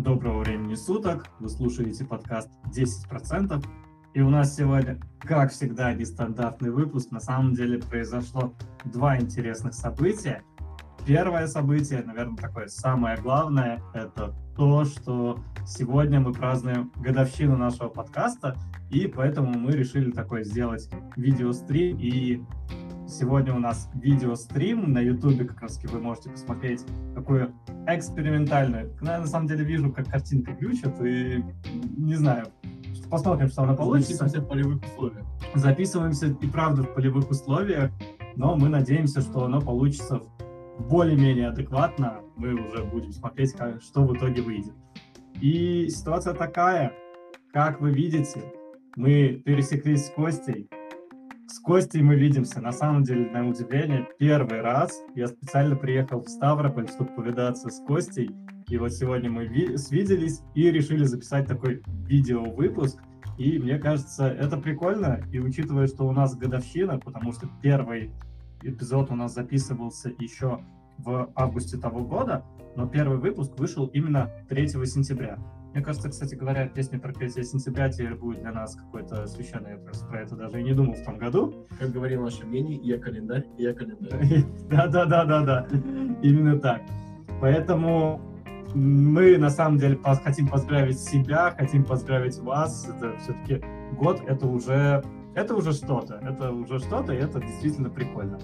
Доброго 0.00 0.38
времени 0.38 0.76
суток. 0.76 1.26
Вы 1.40 1.50
слушаете 1.50 2.06
подкаст 2.06 2.48
10%. 2.74 3.62
И 4.14 4.22
у 4.22 4.30
нас 4.30 4.56
сегодня, 4.56 4.98
как 5.20 5.52
всегда, 5.52 5.92
нестандартный 5.92 6.70
выпуск. 6.70 7.10
На 7.10 7.20
самом 7.20 7.52
деле 7.52 7.78
произошло 7.80 8.54
два 8.86 9.18
интересных 9.18 9.74
события. 9.74 10.42
Первое 11.04 11.46
событие, 11.48 12.02
наверное, 12.02 12.38
такое 12.38 12.68
самое 12.68 13.18
главное, 13.18 13.82
это 13.92 14.34
то, 14.56 14.86
что 14.86 15.38
сегодня 15.66 16.18
мы 16.18 16.32
празднуем 16.32 16.90
годовщину 16.96 17.58
нашего 17.58 17.88
подкаста, 17.90 18.56
и 18.90 19.06
поэтому 19.06 19.52
мы 19.52 19.72
решили 19.72 20.12
такое 20.12 20.44
сделать 20.44 20.88
видеострим 21.16 21.98
и 21.98 22.42
Сегодня 23.10 23.52
у 23.52 23.58
нас 23.58 23.90
видеострим 23.94 24.92
на 24.92 25.00
Ютубе, 25.00 25.44
как 25.44 25.60
раз 25.62 25.82
вы 25.82 25.98
можете 25.98 26.30
посмотреть 26.30 26.86
такую 27.12 27.52
экспериментальную. 27.88 28.96
Я 29.02 29.18
на 29.18 29.26
самом 29.26 29.48
деле 29.48 29.64
вижу, 29.64 29.92
как 29.92 30.08
картинка 30.08 30.52
глючит, 30.52 30.94
и 31.02 31.42
не 31.96 32.14
знаю, 32.14 32.46
посмотрим, 33.10 33.48
что 33.48 33.64
она 33.64 33.74
получится. 33.74 34.28
Записываемся 34.28 34.40
в 34.40 34.48
полевых 34.48 34.84
условиях. 34.84 35.26
Записываемся 35.56 36.26
и 36.28 36.46
правда 36.46 36.84
в 36.84 36.94
полевых 36.94 37.28
условиях, 37.28 37.90
но 38.36 38.54
мы 38.54 38.68
надеемся, 38.68 39.22
что 39.22 39.44
оно 39.44 39.60
получится 39.60 40.22
более-менее 40.88 41.48
адекватно. 41.48 42.20
Мы 42.36 42.54
уже 42.54 42.84
будем 42.84 43.10
смотреть, 43.10 43.54
как, 43.54 43.82
что 43.82 44.04
в 44.04 44.16
итоге 44.16 44.40
выйдет. 44.40 44.74
И 45.40 45.88
ситуация 45.88 46.34
такая, 46.34 46.92
как 47.52 47.80
вы 47.80 47.90
видите, 47.90 48.40
мы 48.94 49.42
пересеклись 49.44 50.06
с 50.06 50.10
Костей, 50.10 50.68
с 51.50 51.58
Костей 51.58 52.00
мы 52.00 52.14
видимся, 52.14 52.60
на 52.60 52.70
самом 52.70 53.02
деле, 53.02 53.28
на 53.30 53.48
удивление, 53.48 54.06
первый 54.20 54.60
раз. 54.60 55.02
Я 55.16 55.26
специально 55.26 55.74
приехал 55.74 56.22
в 56.22 56.28
Ставрополь, 56.28 56.88
чтобы 56.88 57.10
повидаться 57.10 57.68
с 57.68 57.84
Костей. 57.86 58.30
И 58.68 58.78
вот 58.78 58.92
сегодня 58.92 59.30
мы 59.30 59.46
ви- 59.46 59.76
свиделись 59.76 60.42
и 60.54 60.70
решили 60.70 61.02
записать 61.02 61.48
такой 61.48 61.82
видео-выпуск. 62.06 63.00
И 63.36 63.58
мне 63.58 63.78
кажется, 63.78 64.28
это 64.28 64.58
прикольно. 64.58 65.24
И 65.32 65.40
учитывая, 65.40 65.88
что 65.88 66.06
у 66.06 66.12
нас 66.12 66.36
годовщина, 66.36 67.00
потому 67.00 67.32
что 67.32 67.48
первый 67.60 68.12
эпизод 68.62 69.10
у 69.10 69.16
нас 69.16 69.34
записывался 69.34 70.12
еще 70.20 70.60
в 70.98 71.32
августе 71.34 71.78
того 71.78 72.04
года, 72.04 72.44
но 72.76 72.86
первый 72.86 73.18
выпуск 73.18 73.58
вышел 73.58 73.86
именно 73.86 74.30
3 74.48 74.68
сентября. 74.86 75.36
Мне 75.72 75.84
кажется, 75.84 76.08
кстати 76.08 76.34
говоря, 76.34 76.66
песня 76.66 76.98
про 76.98 77.12
3 77.12 77.30
сентября 77.44 77.88
теперь 77.88 78.14
будет 78.14 78.40
для 78.40 78.50
нас 78.50 78.74
какой-то 78.74 79.26
священной. 79.26 79.72
Я 79.72 79.76
просто 79.76 80.04
про 80.06 80.22
это 80.22 80.34
даже 80.34 80.60
и 80.60 80.64
не 80.64 80.72
думал 80.72 80.94
в 80.94 81.04
том 81.04 81.16
году. 81.16 81.66
Как 81.78 81.90
говорил 81.90 82.22
наш 82.22 82.40
Евгений, 82.40 82.80
я 82.82 82.98
календарь, 82.98 83.46
я 83.56 83.72
календарь. 83.72 84.44
Да-да-да-да-да. 84.68 85.68
Именно 86.22 86.58
так. 86.58 86.82
Поэтому 87.40 88.20
мы 88.74 89.38
на 89.38 89.50
самом 89.50 89.78
деле 89.78 89.98
хотим 90.24 90.48
поздравить 90.48 90.98
себя, 90.98 91.54
хотим 91.56 91.84
поздравить 91.84 92.38
вас. 92.38 92.88
Это 92.88 93.16
все-таки 93.18 93.64
год, 93.96 94.20
это 94.26 94.48
уже, 94.48 95.04
это 95.36 95.54
уже 95.54 95.72
что-то. 95.72 96.16
Это 96.16 96.50
уже 96.50 96.80
что-то, 96.80 97.12
и 97.12 97.16
это 97.16 97.40
действительно 97.40 97.90
прикольно. 97.90 98.40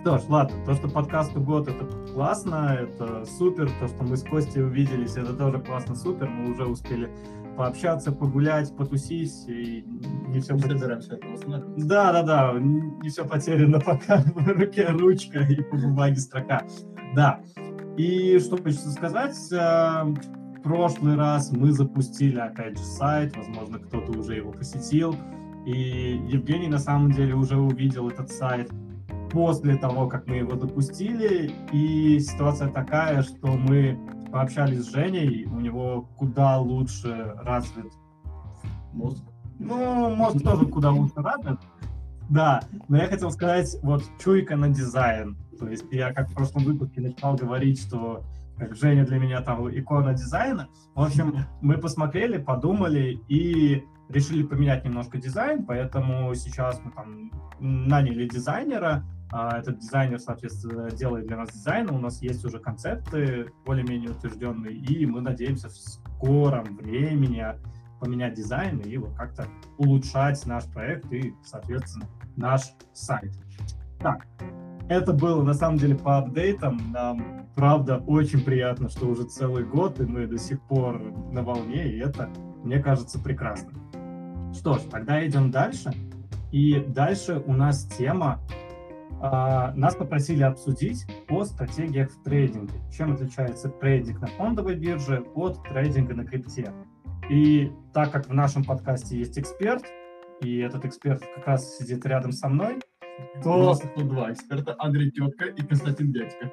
Что 0.00 0.16
ж, 0.16 0.22
ладно, 0.30 0.56
то, 0.64 0.74
что 0.74 0.88
подкасту 0.88 1.42
год, 1.42 1.68
это 1.68 1.84
классно, 2.14 2.78
это 2.80 3.26
супер. 3.26 3.70
То, 3.80 3.86
что 3.86 4.02
мы 4.02 4.16
с 4.16 4.22
Костей 4.22 4.64
увиделись, 4.64 5.14
это 5.14 5.34
тоже 5.34 5.58
классно, 5.60 5.94
супер. 5.94 6.26
Мы 6.26 6.52
уже 6.52 6.64
успели 6.64 7.10
пообщаться, 7.54 8.10
погулять, 8.10 8.74
потусить, 8.74 9.46
и 9.46 9.84
не 10.28 10.40
все 10.40 10.56
потеряно. 10.56 11.02
Да, 11.76 12.12
да, 12.12 12.22
да, 12.22 12.58
не 12.58 13.10
все 13.10 13.26
потеряно, 13.26 13.78
пока 13.78 14.22
в 14.34 14.48
руке 14.48 14.86
ручка 14.88 15.40
и 15.40 15.62
по 15.62 15.76
бумаге 15.76 16.16
строка. 16.16 16.62
Да. 17.14 17.40
И 17.98 18.38
что 18.38 18.56
хочется 18.56 18.90
сказать, 18.92 19.36
э, 19.52 19.56
в 19.56 20.62
прошлый 20.62 21.16
раз 21.16 21.52
мы 21.52 21.72
запустили, 21.72 22.38
опять 22.38 22.78
же, 22.78 22.84
сайт, 22.84 23.36
возможно, 23.36 23.78
кто-то 23.78 24.18
уже 24.18 24.36
его 24.36 24.50
посетил, 24.52 25.14
и 25.66 26.22
Евгений 26.26 26.68
на 26.68 26.78
самом 26.78 27.12
деле 27.12 27.34
уже 27.34 27.58
увидел 27.58 28.08
этот 28.08 28.30
сайт 28.30 28.70
после 29.30 29.76
того, 29.76 30.08
как 30.08 30.26
мы 30.26 30.36
его 30.36 30.56
запустили, 30.56 31.52
и 31.72 32.18
ситуация 32.20 32.68
такая, 32.68 33.22
что 33.22 33.48
мы 33.48 33.98
пообщались 34.32 34.84
с 34.84 34.92
Женей, 34.92 35.46
у 35.46 35.60
него 35.60 36.08
куда 36.16 36.58
лучше 36.58 37.34
развит 37.38 37.92
мозг. 38.92 39.24
Ну, 39.58 40.14
мозг 40.14 40.42
тоже 40.42 40.66
куда 40.66 40.90
лучше 40.90 41.16
развит. 41.16 41.58
Да, 42.28 42.60
но 42.88 42.96
я 42.96 43.08
хотел 43.08 43.30
сказать, 43.30 43.76
вот 43.82 44.04
чуйка 44.22 44.56
на 44.56 44.68
дизайн. 44.68 45.36
То 45.58 45.68
есть 45.68 45.84
я 45.90 46.12
как 46.12 46.30
в 46.30 46.34
прошлом 46.34 46.64
выпуске 46.64 47.00
начал 47.00 47.34
говорить, 47.34 47.80
что 47.80 48.24
как 48.56 48.76
Женя 48.76 49.04
для 49.04 49.18
меня 49.18 49.40
там 49.40 49.68
икона 49.68 50.14
дизайна. 50.14 50.68
В 50.94 51.02
общем, 51.02 51.34
мы 51.60 51.78
посмотрели, 51.78 52.38
подумали 52.38 53.20
и 53.28 53.84
решили 54.08 54.42
поменять 54.42 54.84
немножко 54.84 55.18
дизайн, 55.18 55.64
поэтому 55.64 56.34
сейчас 56.34 56.80
мы 56.84 56.90
там 56.92 57.30
наняли 57.58 58.28
дизайнера, 58.28 59.04
этот 59.32 59.78
дизайнер, 59.78 60.18
соответственно, 60.18 60.90
делает 60.90 61.26
для 61.26 61.36
нас 61.36 61.50
дизайн, 61.52 61.90
у 61.90 61.98
нас 61.98 62.20
есть 62.20 62.44
уже 62.44 62.58
концепты 62.58 63.52
более-менее 63.64 64.10
утвержденные, 64.10 64.74
и 64.74 65.06
мы 65.06 65.20
надеемся 65.20 65.68
в 65.68 65.76
скором 65.76 66.76
времени 66.76 67.44
поменять 68.00 68.34
дизайн 68.34 68.78
и 68.80 68.96
вот 68.96 69.14
как-то 69.14 69.46
улучшать 69.78 70.44
наш 70.46 70.64
проект 70.64 71.12
и, 71.12 71.34
соответственно, 71.44 72.06
наш 72.36 72.62
сайт. 72.92 73.32
Так, 74.00 74.26
это 74.88 75.12
было 75.12 75.42
на 75.44 75.54
самом 75.54 75.78
деле 75.78 75.94
по 75.94 76.18
апдейтам. 76.18 76.90
Нам, 76.90 77.46
правда, 77.54 77.98
очень 77.98 78.42
приятно, 78.42 78.88
что 78.88 79.06
уже 79.06 79.24
целый 79.24 79.64
год, 79.64 80.00
и 80.00 80.04
мы 80.04 80.26
до 80.26 80.38
сих 80.38 80.60
пор 80.62 81.00
на 81.30 81.42
волне, 81.42 81.88
и 81.88 81.98
это, 81.98 82.30
мне 82.64 82.80
кажется, 82.80 83.20
прекрасно. 83.20 83.70
Что 84.52 84.78
ж, 84.78 84.80
тогда 84.90 85.24
идем 85.24 85.50
дальше. 85.50 85.92
И 86.50 86.80
дальше 86.80 87.40
у 87.46 87.52
нас 87.52 87.84
тема 87.96 88.40
а, 88.48 88.69
нас 89.20 89.94
попросили 89.96 90.42
обсудить 90.42 91.06
о 91.28 91.44
стратегиях 91.44 92.10
в 92.10 92.22
трейдинге. 92.22 92.74
Чем 92.90 93.12
отличается 93.12 93.68
трейдинг 93.68 94.20
на 94.20 94.26
фондовой 94.28 94.76
бирже 94.76 95.24
от 95.34 95.62
трейдинга 95.64 96.14
на 96.14 96.24
крипте. 96.24 96.72
И 97.28 97.70
так 97.92 98.10
как 98.10 98.28
в 98.28 98.34
нашем 98.34 98.64
подкасте 98.64 99.18
есть 99.18 99.38
эксперт, 99.38 99.84
и 100.40 100.58
этот 100.58 100.84
эксперт 100.84 101.22
как 101.36 101.46
раз 101.46 101.76
сидит 101.76 102.04
рядом 102.06 102.32
со 102.32 102.48
мной, 102.48 102.80
то... 103.42 103.52
У 103.52 103.64
нас 103.64 103.80
тут 103.94 104.08
два 104.08 104.32
эксперта, 104.32 104.74
Андрей 104.78 105.10
Тетка 105.10 105.46
и 105.46 105.62
Константин 105.62 106.12
Дядька. 106.12 106.50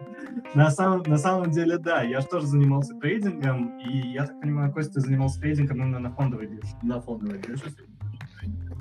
На 0.53 0.69
самом, 0.69 1.03
на 1.07 1.17
самом 1.17 1.51
деле, 1.51 1.77
да, 1.77 2.01
я 2.01 2.19
же 2.22 2.27
тоже 2.27 2.47
занимался 2.47 2.94
трейдингом, 3.00 3.79
и 3.79 4.09
я 4.09 4.25
так 4.25 4.39
понимаю, 4.41 4.72
Костя 4.73 5.00
занимался 5.00 5.39
трейдингом 5.39 5.77
именно 5.77 6.00
на 6.00 6.11
фондовой 6.11 6.47
бирже. 6.47 6.75
На 6.83 7.00
фондовой 7.01 7.39
бирже. 7.39 7.63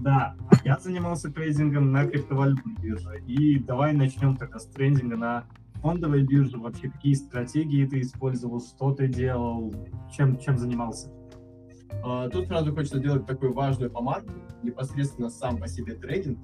Да, 0.01 0.37
я 0.65 0.79
занимался 0.79 1.31
трейдингом 1.31 1.91
на 1.91 2.07
криптовалютной 2.07 2.75
бирже. 2.81 3.23
И 3.27 3.59
давай 3.59 3.93
начнем 3.93 4.37
тогда 4.37 4.59
с 4.59 4.67
трейдинга 4.67 5.17
на 5.17 5.45
фондовой 5.77 6.23
бирже. 6.23 6.59
Вообще, 6.59 6.91
какие 6.91 7.15
стратегии 7.15 7.87
ты 7.87 8.01
использовал, 8.01 8.61
что 8.61 8.93
ты 8.93 9.09
делал, 9.09 9.75
чем, 10.15 10.39
чем 10.39 10.59
занимался? 10.59 11.11
А, 12.05 12.29
тут 12.29 12.47
сразу 12.47 12.75
хочется 12.75 12.99
сделать 12.99 13.27
такую 13.27 13.53
важную 13.53 13.91
помарку. 13.91 14.33
Непосредственно 14.63 15.31
сам 15.31 15.59
по 15.59 15.67
себе 15.67 15.95
трейдинг 15.95 16.39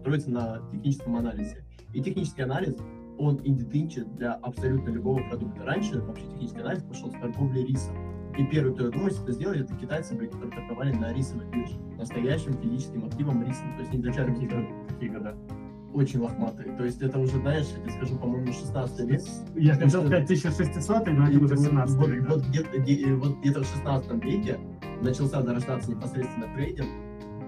строится 0.00 0.30
на 0.30 0.60
техническом 0.72 1.16
анализе. 1.16 1.64
И 1.94 2.02
технический 2.02 2.42
анализ, 2.42 2.76
он 3.18 3.36
идентичен 3.42 4.14
для 4.16 4.34
абсолютно 4.34 4.90
любого 4.90 5.20
продукта. 5.28 5.64
Раньше 5.64 6.00
вообще 6.00 6.24
технический 6.26 6.60
анализ 6.60 6.82
пошел 6.82 7.10
с 7.10 7.14
торговли 7.14 7.62
рисом. 7.62 7.96
И 8.38 8.44
первый, 8.44 8.72
кто 8.72 8.88
думает 8.88 9.18
это 9.20 9.32
сделать, 9.32 9.60
это 9.60 9.74
китайцы, 9.74 10.16
которые 10.16 10.52
торговали 10.52 10.92
на 10.94 11.12
рисовой 11.12 11.44
бирже, 11.50 11.74
настоящим 11.98 12.52
физическим 12.54 13.04
активом 13.06 13.42
рисом. 13.42 13.74
То 13.74 13.80
есть 13.80 13.92
не 13.92 13.98
изначально 13.98 14.34
какие-то 14.34 14.64
какие 14.88 15.08
года 15.08 15.36
очень 15.92 16.20
лохматые. 16.20 16.76
То 16.76 16.84
есть 16.84 17.02
это 17.02 17.18
уже, 17.18 17.40
знаешь, 17.40 17.66
я 17.76 17.82
тебе 17.82 17.90
скажу, 17.90 18.16
по-моему, 18.16 18.52
16 18.52 19.00
век. 19.08 19.20
Я 19.56 19.74
хотел 19.74 20.02
сказать 20.02 20.24
1600, 20.24 21.06
но 21.08 21.28
это 21.28 21.38
уже 21.40 21.56
17 21.56 21.96
вот, 21.96 22.08
век. 22.08 22.28
Вот, 22.28 22.44
где-то, 22.46 23.16
вот 23.16 23.38
где-то 23.40 23.64
в 23.64 23.66
16 23.66 24.24
веке 24.24 24.58
начался 25.02 25.42
зарождаться 25.42 25.90
непосредственно 25.90 26.46
трейдинг, 26.54 26.88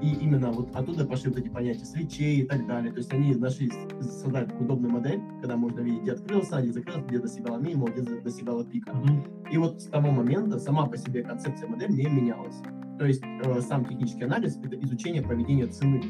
и 0.00 0.14
именно 0.14 0.50
вот 0.50 0.74
оттуда 0.74 1.06
пошли 1.06 1.30
вот 1.30 1.38
эти 1.38 1.48
понятия 1.48 1.84
свечей 1.84 2.40
и 2.40 2.46
так 2.46 2.66
далее. 2.66 2.92
То 2.92 2.98
есть 2.98 3.12
они 3.12 3.34
нашли 3.34 3.70
создать 4.00 4.48
удобную 4.58 4.92
модель, 4.92 5.20
когда 5.40 5.56
можно 5.56 5.80
видеть, 5.80 6.02
где 6.02 6.12
открылся, 6.12 6.60
где 6.60 6.72
закрылся, 6.72 7.02
где 7.06 7.18
достигала 7.18 7.58
минимума, 7.58 7.92
где 7.92 8.02
достигала 8.20 8.64
пика. 8.64 8.92
Mm-hmm. 8.92 9.50
И 9.52 9.58
вот 9.58 9.80
с 9.80 9.86
того 9.86 10.10
момента 10.10 10.58
сама 10.58 10.86
по 10.86 10.96
себе 10.96 11.22
концепция 11.22 11.68
модели 11.68 11.92
не 11.92 12.06
менялась. 12.06 12.56
То 12.98 13.06
есть 13.06 13.22
э, 13.22 13.60
сам 13.60 13.84
технический 13.84 14.24
анализ— 14.24 14.56
это 14.64 14.76
изучение 14.80 15.22
поведения 15.22 15.66
цены. 15.66 16.02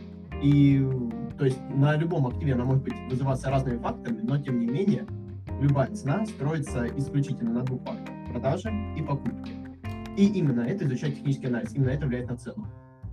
И 0.42 0.87
то 1.37 1.44
есть 1.44 1.60
на 1.70 1.96
любом 1.96 2.26
активе 2.26 2.54
она 2.54 2.64
может 2.64 2.84
быть 2.84 2.94
вызываться 3.10 3.50
разными 3.50 3.78
факторами, 3.78 4.20
но 4.22 4.38
тем 4.38 4.58
не 4.60 4.66
менее 4.66 5.06
любая 5.60 5.90
цена 5.94 6.25
строится 6.26 6.87
исключительно 6.96 7.52
на 7.52 7.62
двух 7.62 7.82
факторах— 7.82 8.26
продажи 8.31 8.70
и 8.96 9.02
покупки. 9.02 9.52
И 10.16 10.26
именно 10.26 10.62
это 10.62 10.84
изучать 10.84 11.16
технический 11.16 11.46
анализ, 11.46 11.75
именно 11.75 11.90
это 11.90 12.06
влияет 12.06 12.31
на 12.31 12.37
цену 12.37 12.66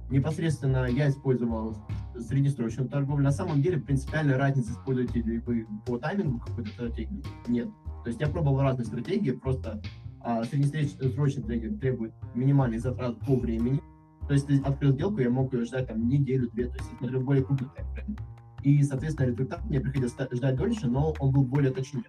непосредственно 0.10 0.86
я 0.86 1.10
использовал 1.10 1.76
среднесрочную 2.18 2.90
торговлю. 2.90 3.24
На 3.24 3.32
самом 3.32 3.62
деле 3.62 3.80
принципиальной 3.80 4.38
разницы, 4.38 4.72
используете 4.72 5.22
ли 5.22 5.40
вы 5.40 5.68
по 5.86 5.98
таймингу 5.98 6.40
какую-то 6.40 6.72
стратегию, 6.72 7.24
нет. 7.48 7.70
То 8.04 8.08
есть 8.08 8.20
я 8.22 8.28
пробовал 8.28 8.62
разные 8.62 8.86
стратегии, 8.86 9.32
просто 9.32 9.82
а 10.22 10.44
среднесрочный 10.44 11.44
трейдинг 11.44 11.80
требует 11.80 12.14
минимальных 12.34 12.82
затрат 12.82 13.18
по 13.20 13.36
времени. 13.36 13.82
То 14.28 14.34
есть, 14.34 14.50
открыл 14.66 14.92
сделку, 14.92 15.22
я 15.22 15.30
мог 15.30 15.54
ее 15.54 15.64
ждать 15.64 15.88
там 15.88 16.06
неделю-две, 16.08 16.68
то 16.68 16.76
есть 16.76 16.90
я 17.00 17.20
более 17.20 17.46
крупный 17.46 17.70
таймфрейм. 17.74 18.18
И, 18.64 18.84
соответственно, 18.84 19.28
результат 19.28 19.64
мне 19.66 19.80
приходилось 19.80 20.16
ждать 20.34 20.56
дольше, 20.58 20.88
но 20.88 21.14
он 21.20 21.32
был 21.32 21.44
более 21.44 21.72
точнее. 21.72 22.04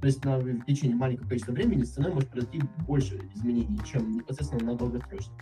То 0.00 0.06
есть 0.06 0.24
на, 0.24 0.38
в 0.38 0.64
течение 0.66 0.96
маленького 0.96 1.26
количества 1.26 1.52
времени 1.52 1.82
с 1.82 1.94
ценой 1.94 2.12
может 2.12 2.30
произойти 2.30 2.62
больше 2.86 3.18
изменений, 3.34 3.80
чем 3.84 4.12
непосредственно 4.12 4.72
на 4.72 4.76
долгосрочном. 4.76 5.34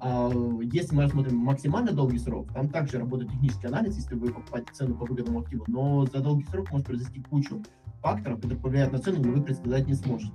А 0.00 0.30
если 0.62 0.94
мы 0.94 1.04
рассмотрим 1.04 1.36
максимально 1.38 1.92
долгий 1.92 2.18
срок, 2.18 2.52
там 2.52 2.68
также 2.68 2.98
работает 2.98 3.30
технический 3.30 3.66
анализ, 3.66 3.96
если 3.96 4.14
вы 4.14 4.30
покупаете 4.30 4.72
цену 4.72 4.94
по 4.94 5.06
выгодному 5.06 5.40
активу, 5.40 5.64
но 5.68 6.04
за 6.06 6.20
долгий 6.20 6.44
срок 6.44 6.70
может 6.70 6.86
произойти 6.86 7.22
кучу 7.22 7.62
факторов, 8.02 8.36
которые 8.36 8.60
повлияют 8.60 8.92
на 8.92 8.98
цену, 8.98 9.22
но 9.22 9.32
вы 9.32 9.42
предсказать 9.42 9.86
не 9.86 9.94
сможете. 9.94 10.32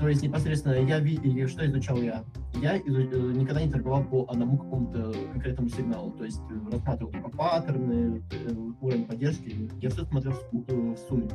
То 0.00 0.08
есть 0.08 0.22
непосредственно 0.22 0.74
я 0.74 0.98
видел, 0.98 1.46
что 1.46 1.66
изучал 1.66 1.98
я? 1.98 2.24
Я 2.54 2.76
э, 2.76 2.80
никогда 2.80 3.62
не 3.62 3.70
торговал 3.70 4.02
по 4.02 4.26
одному 4.30 4.56
какому-то 4.56 5.12
конкретному 5.32 5.68
сигналу. 5.68 6.10
То 6.12 6.24
есть 6.24 6.40
э, 6.50 6.72
рассматривал 6.72 7.12
только 7.12 7.28
паттерны, 7.28 8.22
э, 8.32 8.54
уровень 8.80 9.04
поддержки. 9.04 9.70
Я 9.82 9.90
все 9.90 10.06
смотрел 10.06 10.32
в 10.52 10.96
сумме. 11.06 11.28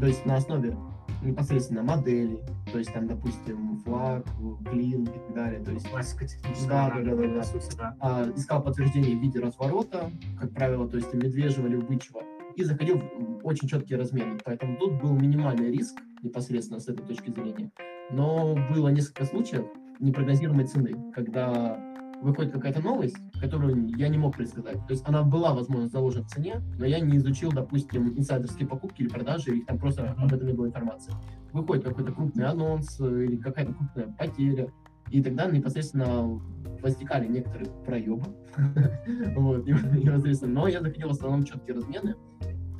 То 0.00 0.06
есть 0.06 0.24
на 0.24 0.36
основе 0.36 0.74
непосредственно 1.22 1.82
модели, 1.82 2.40
то 2.72 2.78
есть 2.78 2.92
там, 2.92 3.06
допустим, 3.06 3.80
флаг, 3.84 4.26
клин 4.68 5.04
и 5.04 5.06
так 5.06 5.34
далее. 5.34 5.64
То 5.64 5.72
есть, 5.72 5.88
Классика 5.88 6.26
техническая. 6.26 6.68
Да, 6.68 6.90
да, 6.96 7.02
да, 7.02 7.16
да, 7.16 7.34
да. 7.34 7.42
Сути, 7.42 7.76
да. 7.76 7.96
А, 8.00 8.30
искал 8.34 8.62
подтверждение 8.62 9.16
в 9.16 9.20
виде 9.20 9.40
разворота, 9.40 10.10
как 10.38 10.52
правило, 10.52 10.88
то 10.88 10.96
есть 10.96 11.12
медвежьего 11.12 11.66
или 11.66 11.76
бычьего, 11.76 12.22
и 12.56 12.64
заходил 12.64 12.98
в 12.98 13.46
очень 13.46 13.68
четкие 13.68 13.98
размеры. 13.98 14.38
Поэтому 14.44 14.76
тут 14.76 15.00
был 15.00 15.14
минимальный 15.14 15.70
риск 15.70 15.98
непосредственно 16.22 16.80
с 16.80 16.88
этой 16.88 17.06
точки 17.06 17.30
зрения. 17.30 17.70
Но 18.10 18.56
было 18.70 18.88
несколько 18.88 19.24
случаев 19.24 19.66
непрогнозируемой 20.00 20.66
цены, 20.66 21.12
когда 21.12 21.78
выходит 22.20 22.52
какая-то 22.52 22.80
новость, 22.80 23.16
которую 23.40 23.88
я 23.96 24.08
не 24.08 24.18
мог 24.18 24.36
предсказать. 24.36 24.76
То 24.86 24.92
есть 24.92 25.06
она 25.06 25.22
была, 25.22 25.54
возможно, 25.54 25.88
заложена 25.88 26.24
в 26.24 26.28
цене, 26.28 26.60
но 26.78 26.86
я 26.86 27.00
не 27.00 27.16
изучил, 27.16 27.50
допустим, 27.50 28.16
инсайдерские 28.16 28.68
покупки 28.68 29.02
или 29.02 29.08
продажи, 29.08 29.50
или 29.50 29.64
там 29.64 29.78
просто 29.78 30.12
об 30.12 30.32
этом 30.32 30.46
не 30.46 30.52
было 30.52 30.66
информации. 30.66 31.12
Выходит 31.52 31.84
какой-то 31.84 32.12
крупный 32.12 32.46
анонс 32.46 33.00
э, 33.00 33.24
или 33.24 33.36
какая-то 33.36 33.72
крупная 33.74 34.06
потеря, 34.18 34.70
и 35.10 35.22
тогда 35.22 35.46
непосредственно 35.46 36.40
возникали 36.82 37.26
некоторые 37.26 37.70
проебы. 37.84 38.22
вот, 39.36 39.66
непосредственно. 39.66 40.52
Но 40.52 40.68
я 40.68 40.80
заходил 40.80 41.08
в 41.08 41.12
основном 41.12 41.44
четкие 41.44 41.76
размены, 41.76 42.14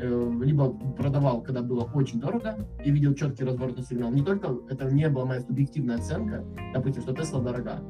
Э, 0.03 0.33
либо 0.43 0.71
продавал, 0.97 1.43
когда 1.43 1.61
было 1.61 1.85
очень 1.93 2.21
дорого, 2.21 2.57
и 2.83 2.91
видел 2.91 3.13
четкий 3.15 3.45
разворотный 3.45 3.85
сигнал. 3.85 4.11
Не 4.11 4.23
только 4.23 4.57
это 4.71 4.91
не 4.91 5.07
была 5.11 5.27
моя 5.27 5.41
субъективная 5.41 5.97
оценка, 5.97 6.43
допустим, 6.73 7.03
что 7.03 7.15
Тесла 7.15 7.41
дорога. 7.41 7.83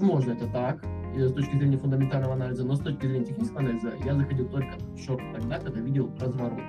Можно 0.00 0.32
это 0.32 0.46
так, 0.46 0.82
с 1.16 1.32
точки 1.32 1.56
зрения 1.56 1.78
фундаментального 1.78 2.34
анализа, 2.34 2.64
но 2.64 2.74
с 2.74 2.80
точки 2.80 3.06
зрения 3.06 3.24
технического 3.24 3.60
анализа 3.60 3.92
я 4.04 4.14
заходил 4.14 4.48
только 4.48 4.76
в 4.94 4.98
шорт 4.98 5.22
тогда, 5.34 5.58
когда 5.58 5.80
видел 5.80 6.10
разворот. 6.20 6.60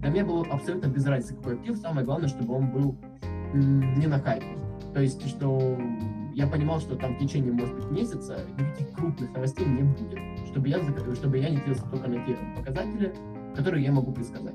Для 0.00 0.10
меня 0.10 0.24
было 0.24 0.44
абсолютно 0.50 0.88
без 0.88 1.06
разницы, 1.06 1.34
какой 1.34 1.54
актив, 1.54 1.76
самое 1.78 2.04
главное, 2.04 2.28
чтобы 2.28 2.54
он 2.54 2.70
был 2.70 2.96
не 3.54 4.06
на 4.06 4.18
хайпе. 4.18 4.58
То 4.92 5.00
есть, 5.00 5.26
что 5.28 5.78
я 6.34 6.46
понимал, 6.46 6.80
что 6.80 6.96
там 6.96 7.14
в 7.14 7.18
течение, 7.18 7.52
может 7.52 7.74
быть, 7.74 7.90
месяца 7.90 8.38
никаких 8.58 8.90
крупных 8.92 9.32
новостей 9.32 9.66
не 9.66 9.82
будет, 9.82 10.18
чтобы 10.46 10.68
я, 10.68 10.78
чтобы 11.14 11.38
я 11.38 11.48
не 11.48 11.58
длился 11.58 11.88
только 11.88 12.08
на 12.08 12.24
те 12.26 12.36
показатели, 12.56 13.14
которые 13.54 13.84
я 13.84 13.92
могу 13.92 14.12
предсказать. 14.12 14.54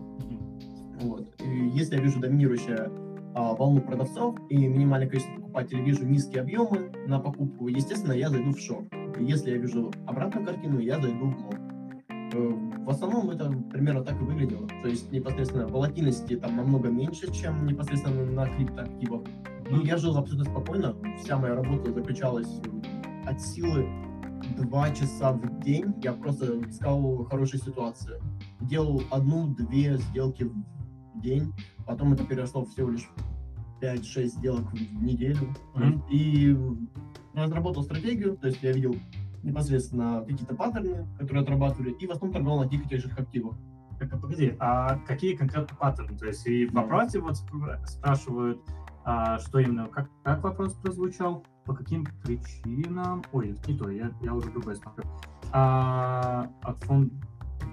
Вот. 1.01 1.33
И 1.41 1.69
если 1.69 1.95
я 1.95 2.01
вижу 2.01 2.19
доминирующую 2.19 3.31
а, 3.33 3.55
волну 3.55 3.81
продавцов 3.81 4.35
и 4.49 4.57
минимальное 4.57 5.07
количество 5.07 5.35
покупателей, 5.35 5.83
вижу 5.83 6.05
низкие 6.05 6.41
объемы 6.41 6.91
на 7.07 7.19
покупку, 7.19 7.69
естественно, 7.69 8.11
я 8.11 8.29
зайду 8.29 8.51
в 8.51 8.59
шорт. 8.59 8.87
Если 9.17 9.51
я 9.51 9.57
вижу 9.57 9.91
обратную 10.05 10.45
картину, 10.45 10.79
я 10.79 10.99
зайду 11.01 11.25
в 11.25 11.45
лонг. 11.45 11.59
Э, 12.09 12.83
в 12.85 12.89
основном 12.89 13.29
это 13.29 13.51
примерно 13.71 14.03
так 14.03 14.19
и 14.21 14.23
выглядело. 14.23 14.67
То 14.83 14.87
есть 14.87 15.11
непосредственно 15.11 15.67
волатильности 15.67 16.35
там 16.35 16.55
намного 16.55 16.89
меньше, 16.89 17.31
чем 17.33 17.65
непосредственно 17.65 18.25
на 18.25 18.45
криптоактивах. 18.45 19.23
И 19.71 19.87
я 19.87 19.97
жил 19.97 20.17
абсолютно 20.17 20.51
спокойно. 20.51 20.95
Вся 21.21 21.37
моя 21.37 21.55
работа 21.55 21.91
заключалась 21.91 22.61
от 23.25 23.41
силы 23.41 23.87
два 24.57 24.89
часа 24.91 25.33
в 25.33 25.59
день. 25.61 25.93
Я 26.01 26.13
просто 26.13 26.59
искал 26.67 27.25
хорошую 27.25 27.61
ситуацию 27.61 28.21
делал 28.61 29.01
одну-две 29.09 29.97
сделки 29.97 30.43
в 30.43 31.21
день, 31.21 31.53
потом 31.85 32.13
это 32.13 32.23
переросло 32.23 32.65
всего 32.65 32.89
лишь 32.89 33.09
5-6 33.81 34.25
сделок 34.25 34.71
в 34.71 35.03
неделю. 35.03 35.55
Mm-hmm. 35.75 36.01
И 36.11 36.57
разработал 37.43 37.83
стратегию, 37.83 38.37
то 38.37 38.47
есть 38.47 38.61
я 38.63 38.71
видел 38.71 38.95
непосредственно 39.43 40.23
какие-то 40.27 40.55
паттерны, 40.55 41.07
которые 41.17 41.43
отрабатывали, 41.43 41.91
и 41.91 42.07
в 42.07 42.11
основном 42.11 42.33
торговал 42.33 42.63
на 42.63 42.69
тех 42.69 43.01
же 43.01 43.09
активах. 43.17 43.55
Так, 43.99 44.13
а 44.13 44.17
погоди, 44.17 44.55
а 44.59 44.97
какие 45.05 45.35
конкретно 45.35 45.75
паттерны? 45.75 46.17
То 46.17 46.27
есть 46.27 46.45
и 46.47 46.65
в 46.65 46.73
вопросе 46.73 47.19
вот 47.19 47.37
спрашивают, 47.85 48.61
а, 49.03 49.39
что 49.39 49.59
именно, 49.59 49.87
как, 49.87 50.09
как 50.23 50.43
вопрос 50.43 50.73
прозвучал, 50.73 51.43
по 51.65 51.73
каким 51.73 52.05
причинам, 52.23 53.23
ой, 53.31 53.55
не 53.67 53.77
то, 53.77 53.89
я, 53.89 54.11
я 54.21 54.33
уже 54.33 54.51
другое 54.51 54.75
смотрю, 54.75 55.03
а, 55.51 56.49
от 56.61 56.81
фонд, 56.83 57.13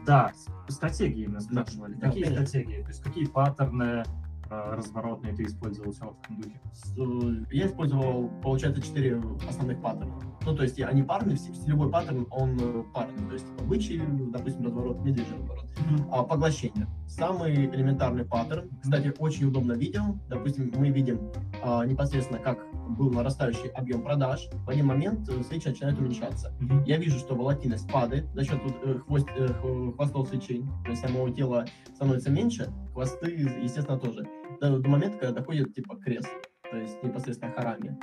да, 0.04 0.32
стратегии 0.68 1.24
именно 1.24 1.40
спрашивали. 1.40 1.94
Да, 1.94 2.08
какие 2.08 2.24
да, 2.24 2.30
стратегии? 2.32 2.82
То 2.82 2.88
есть 2.88 3.02
какие 3.02 3.26
паттерны 3.26 4.04
э, 4.50 4.74
разворотные 4.74 5.34
ты 5.34 5.44
использовал 5.44 5.92
в 5.92 5.96
этом 5.96 6.36
духе? 6.36 7.46
Я 7.50 7.66
использовал, 7.66 8.28
получается, 8.42 8.82
четыре 8.82 9.20
основных 9.48 9.80
паттерна. 9.80 10.14
Ну, 10.44 10.54
то 10.54 10.62
есть 10.62 10.80
они 10.80 11.02
парные, 11.02 11.36
любой 11.66 11.90
паттерн, 11.90 12.26
он 12.30 12.56
э, 12.60 12.84
парный. 12.94 13.26
То 13.26 13.32
есть 13.34 13.46
обычай, 13.58 14.00
допустим, 14.30 14.64
разворот, 14.64 15.04
медвежий 15.04 15.36
разворот. 15.36 15.66
А, 16.10 16.22
поглощение. 16.22 16.86
Самый 17.08 17.66
элементарный 17.66 18.24
паттерн. 18.24 18.70
Кстати, 18.82 19.12
очень 19.18 19.46
удобно 19.46 19.72
видео. 19.72 20.16
Допустим, 20.28 20.72
мы 20.76 20.90
видим 20.90 21.20
а, 21.62 21.84
непосредственно, 21.84 22.38
как 22.38 22.58
был 22.90 23.10
нарастающий 23.10 23.68
объем 23.70 24.02
продаж, 24.02 24.48
в 24.64 24.70
один 24.70 24.86
момент 24.86 25.28
э, 25.28 25.42
свечи 25.42 25.68
начинают 25.68 25.98
уменьшаться. 25.98 26.54
Mm-hmm. 26.60 26.84
Я 26.86 26.98
вижу, 26.98 27.18
что 27.18 27.34
волатильность 27.34 27.90
падает 27.90 28.26
за 28.32 28.44
счет 28.44 28.60
хвост, 29.06 29.26
хвостов 29.96 30.28
свечей, 30.28 30.64
то 30.84 30.90
есть 30.90 31.02
самого 31.02 31.30
тела 31.32 31.66
становится 31.94 32.30
меньше, 32.30 32.70
хвосты, 32.92 33.30
естественно, 33.62 33.98
тоже. 33.98 34.26
До, 34.60 34.78
до 34.78 34.88
момента, 34.88 35.18
когда 35.18 35.40
доходит 35.40 35.74
типа 35.74 35.96
крест, 35.96 36.28
то 36.70 36.76
есть 36.76 37.02
непосредственно 37.02 37.52
харами. 37.52 37.98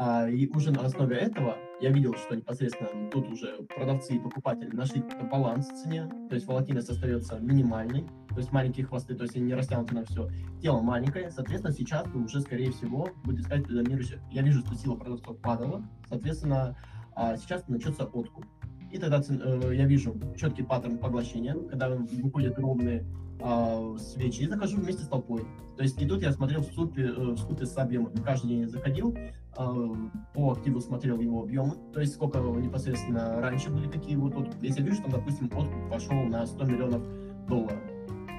А, 0.00 0.28
и 0.28 0.46
уже 0.48 0.70
на 0.70 0.82
основе 0.82 1.16
этого 1.16 1.56
я 1.80 1.90
видел, 1.90 2.14
что 2.14 2.36
непосредственно 2.36 3.10
тут 3.10 3.28
уже 3.28 3.56
продавцы 3.74 4.14
и 4.14 4.20
покупатели 4.20 4.70
нашли 4.70 5.02
баланс 5.28 5.68
в 5.68 5.74
цене, 5.74 6.08
то 6.28 6.36
есть 6.36 6.46
волатильность 6.46 6.88
остается 6.88 7.40
минимальной, 7.40 8.06
то 8.28 8.36
есть 8.36 8.52
маленькие 8.52 8.86
хвосты, 8.86 9.16
то 9.16 9.24
есть 9.24 9.34
они 9.34 9.46
не 9.46 9.54
растянуты 9.54 9.96
на 9.96 10.04
все. 10.04 10.28
Тело 10.62 10.80
маленькое, 10.82 11.32
соответственно, 11.32 11.74
сейчас 11.74 12.06
уже, 12.14 12.40
скорее 12.40 12.70
всего, 12.70 13.08
будет 13.24 13.40
искать 13.40 13.66
доминирующих. 13.66 14.20
Я 14.30 14.42
вижу, 14.42 14.60
что 14.60 14.76
сила 14.76 14.94
продавцов 14.94 15.40
падала, 15.40 15.82
соответственно, 16.08 16.76
а 17.16 17.36
сейчас 17.36 17.66
начнется 17.66 18.04
откуп. 18.04 18.46
И 18.92 18.98
тогда 18.98 19.20
э, 19.28 19.72
я 19.74 19.84
вижу 19.84 20.14
четкий 20.36 20.62
паттерн 20.62 20.98
поглощения, 20.98 21.54
когда 21.54 21.88
выходят 21.90 22.56
ровные 22.56 23.04
э, 23.40 23.96
свечи, 23.98 24.42
и 24.42 24.48
захожу 24.48 24.76
вместе 24.76 25.02
с 25.02 25.08
толпой. 25.08 25.44
То 25.76 25.82
есть 25.82 26.00
и 26.00 26.06
тут 26.06 26.22
я 26.22 26.32
смотрел 26.32 26.62
в 26.62 26.72
супе, 26.72 27.04
э, 27.04 27.32
в 27.32 27.38
супе 27.38 27.66
с 27.66 27.76
объемами. 27.76 28.16
Каждый 28.24 28.48
день 28.48 28.60
я 28.62 28.68
заходил, 28.68 29.14
э, 29.14 29.94
по 30.34 30.52
активу 30.52 30.80
смотрел 30.80 31.20
его 31.20 31.42
объемы, 31.42 31.74
то 31.92 32.00
есть 32.00 32.14
сколько 32.14 32.38
непосредственно 32.38 33.40
раньше 33.40 33.70
были 33.70 33.88
какие 33.88 34.16
вот 34.16 34.34
тут. 34.34 34.48
Если 34.62 34.80
я 34.80 34.86
вижу, 34.86 35.02
там, 35.02 35.12
допустим, 35.12 35.46
откуп 35.46 35.90
пошел 35.90 36.22
на 36.24 36.46
100 36.46 36.64
миллионов 36.64 37.02
долларов. 37.46 37.80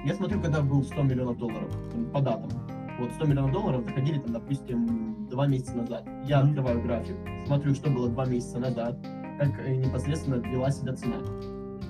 Я 0.04 0.14
смотрю, 0.14 0.40
когда 0.40 0.62
был 0.62 0.82
100 0.82 1.02
миллионов 1.02 1.38
долларов 1.38 1.74
по 2.12 2.20
датам. 2.20 2.50
Вот 2.98 3.12
100 3.12 3.26
миллионов 3.26 3.52
долларов 3.52 3.84
заходили 3.84 4.18
там, 4.18 4.32
допустим, 4.32 5.26
два 5.30 5.46
месяца 5.46 5.76
назад. 5.76 6.06
Я 6.26 6.40
открываю 6.40 6.82
график, 6.82 7.16
смотрю, 7.46 7.74
что 7.74 7.90
было 7.90 8.08
два 8.08 8.26
месяца 8.26 8.58
назад, 8.58 8.98
как 9.38 9.58
э, 9.60 9.76
непосредственно 9.76 10.34
вела 10.34 10.70
себя 10.70 10.94
цена. 10.94 11.16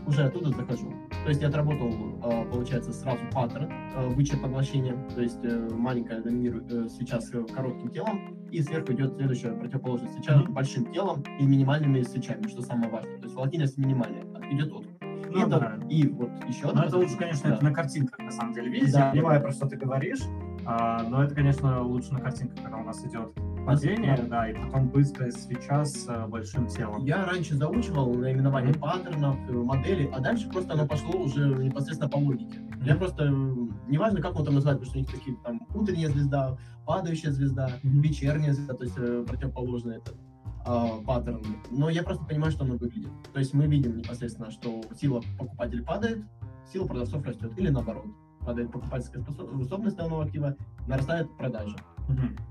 Уже 0.06 0.24
оттуда 0.24 0.50
захожу. 0.50 0.92
То 1.24 1.28
есть 1.28 1.40
я 1.42 1.48
отработал, 1.48 1.92
а, 2.22 2.44
получается, 2.44 2.92
сразу 2.92 3.20
паттерн 3.32 3.70
а, 3.94 4.10
поглощения, 4.42 4.96
то 5.14 5.20
есть 5.20 5.38
э, 5.42 5.68
маленькая 5.70 6.20
доминирует 6.20 6.72
э, 6.72 6.88
сейчас 6.88 7.30
коротким 7.30 7.90
телом, 7.90 8.36
и 8.50 8.62
сверху 8.62 8.92
идет 8.92 9.14
следующая 9.14 9.52
противоположность 9.52 10.14
свеча 10.14 10.34
mm-hmm. 10.34 10.50
большим 10.50 10.92
телом 10.92 11.22
и 11.38 11.44
минимальными 11.44 12.02
свечами, 12.02 12.46
что 12.48 12.62
самое 12.62 12.90
важное. 12.90 13.18
То 13.18 13.24
есть 13.24 13.34
волатильность 13.34 13.78
минимальная, 13.78 14.24
идет 14.50 14.72
от. 14.72 14.86
Ну, 15.30 15.46
это, 15.46 15.60
да. 15.60 15.78
И 15.88 16.08
вот 16.08 16.30
еще 16.48 16.72
Ну, 16.72 16.82
это 16.82 16.96
лучше, 16.96 17.16
конечно, 17.16 17.50
да. 17.50 17.56
это 17.56 17.64
на 17.64 17.72
картинках, 17.72 18.18
на 18.18 18.32
самом 18.32 18.52
деле, 18.52 18.68
видите? 18.70 18.92
Да. 18.92 19.06
Я 19.06 19.12
понимаю, 19.12 19.40
про 19.40 19.52
что 19.52 19.68
ты 19.68 19.76
говоришь, 19.76 20.20
а, 20.66 21.04
но 21.04 21.22
это, 21.22 21.34
конечно, 21.34 21.82
лучше 21.82 22.12
на 22.12 22.20
картинках, 22.20 22.62
когда 22.62 22.78
у 22.78 22.84
нас 22.84 23.04
идет 23.04 23.32
падение, 23.74 24.16
да. 24.16 24.22
да, 24.24 24.50
и 24.50 24.54
потом 24.54 24.88
быстрая 24.88 25.30
свеча 25.30 25.84
с 25.84 26.06
а, 26.08 26.26
большим 26.26 26.66
телом. 26.66 27.04
Я 27.04 27.24
раньше 27.24 27.54
заучивал 27.54 28.14
наименование 28.14 28.72
mm-hmm. 28.72 28.78
паттернов, 28.80 29.36
э, 29.48 29.52
моделей, 29.52 30.10
а 30.12 30.20
дальше 30.20 30.48
просто 30.48 30.74
оно 30.74 30.86
пошло 30.86 31.20
уже 31.20 31.48
непосредственно 31.48 32.08
по 32.10 32.16
логике. 32.16 32.60
Я 32.82 32.96
просто, 32.96 33.24
м, 33.24 33.78
неважно, 33.88 34.20
как 34.20 34.36
он 34.38 34.44
там 34.44 34.54
называет, 34.54 34.80
потому 34.80 34.90
что 34.90 34.98
у 34.98 35.02
них 35.02 35.10
такие 35.10 35.36
там 35.44 35.60
утренняя 35.74 36.10
звезда, 36.10 36.56
падающая 36.86 37.30
звезда, 37.30 37.70
вечерняя 37.82 38.52
звезда, 38.52 38.74
то 38.74 38.84
есть 38.84 38.96
э, 38.98 39.24
противоположный 39.26 39.96
этот 39.98 40.16
а, 40.64 41.00
паттерн. 41.06 41.42
Но 41.70 41.88
я 41.88 42.02
просто 42.02 42.24
понимаю, 42.24 42.52
что 42.52 42.64
оно 42.64 42.76
выглядит. 42.76 43.10
То 43.32 43.38
есть 43.38 43.54
мы 43.54 43.66
видим 43.66 43.96
непосредственно, 43.96 44.50
что 44.50 44.82
сила 44.94 45.22
покупателей 45.38 45.84
падает, 45.84 46.24
сила 46.72 46.86
продавцов 46.86 47.24
растет. 47.24 47.52
Или 47.56 47.68
наоборот. 47.68 48.06
Падает 48.40 48.72
покупательская 48.72 49.22
способ- 49.22 49.54
способность 49.54 49.96
данного 49.96 50.24
актива, 50.24 50.56
нарастает 50.86 51.34
продажа. 51.36 51.76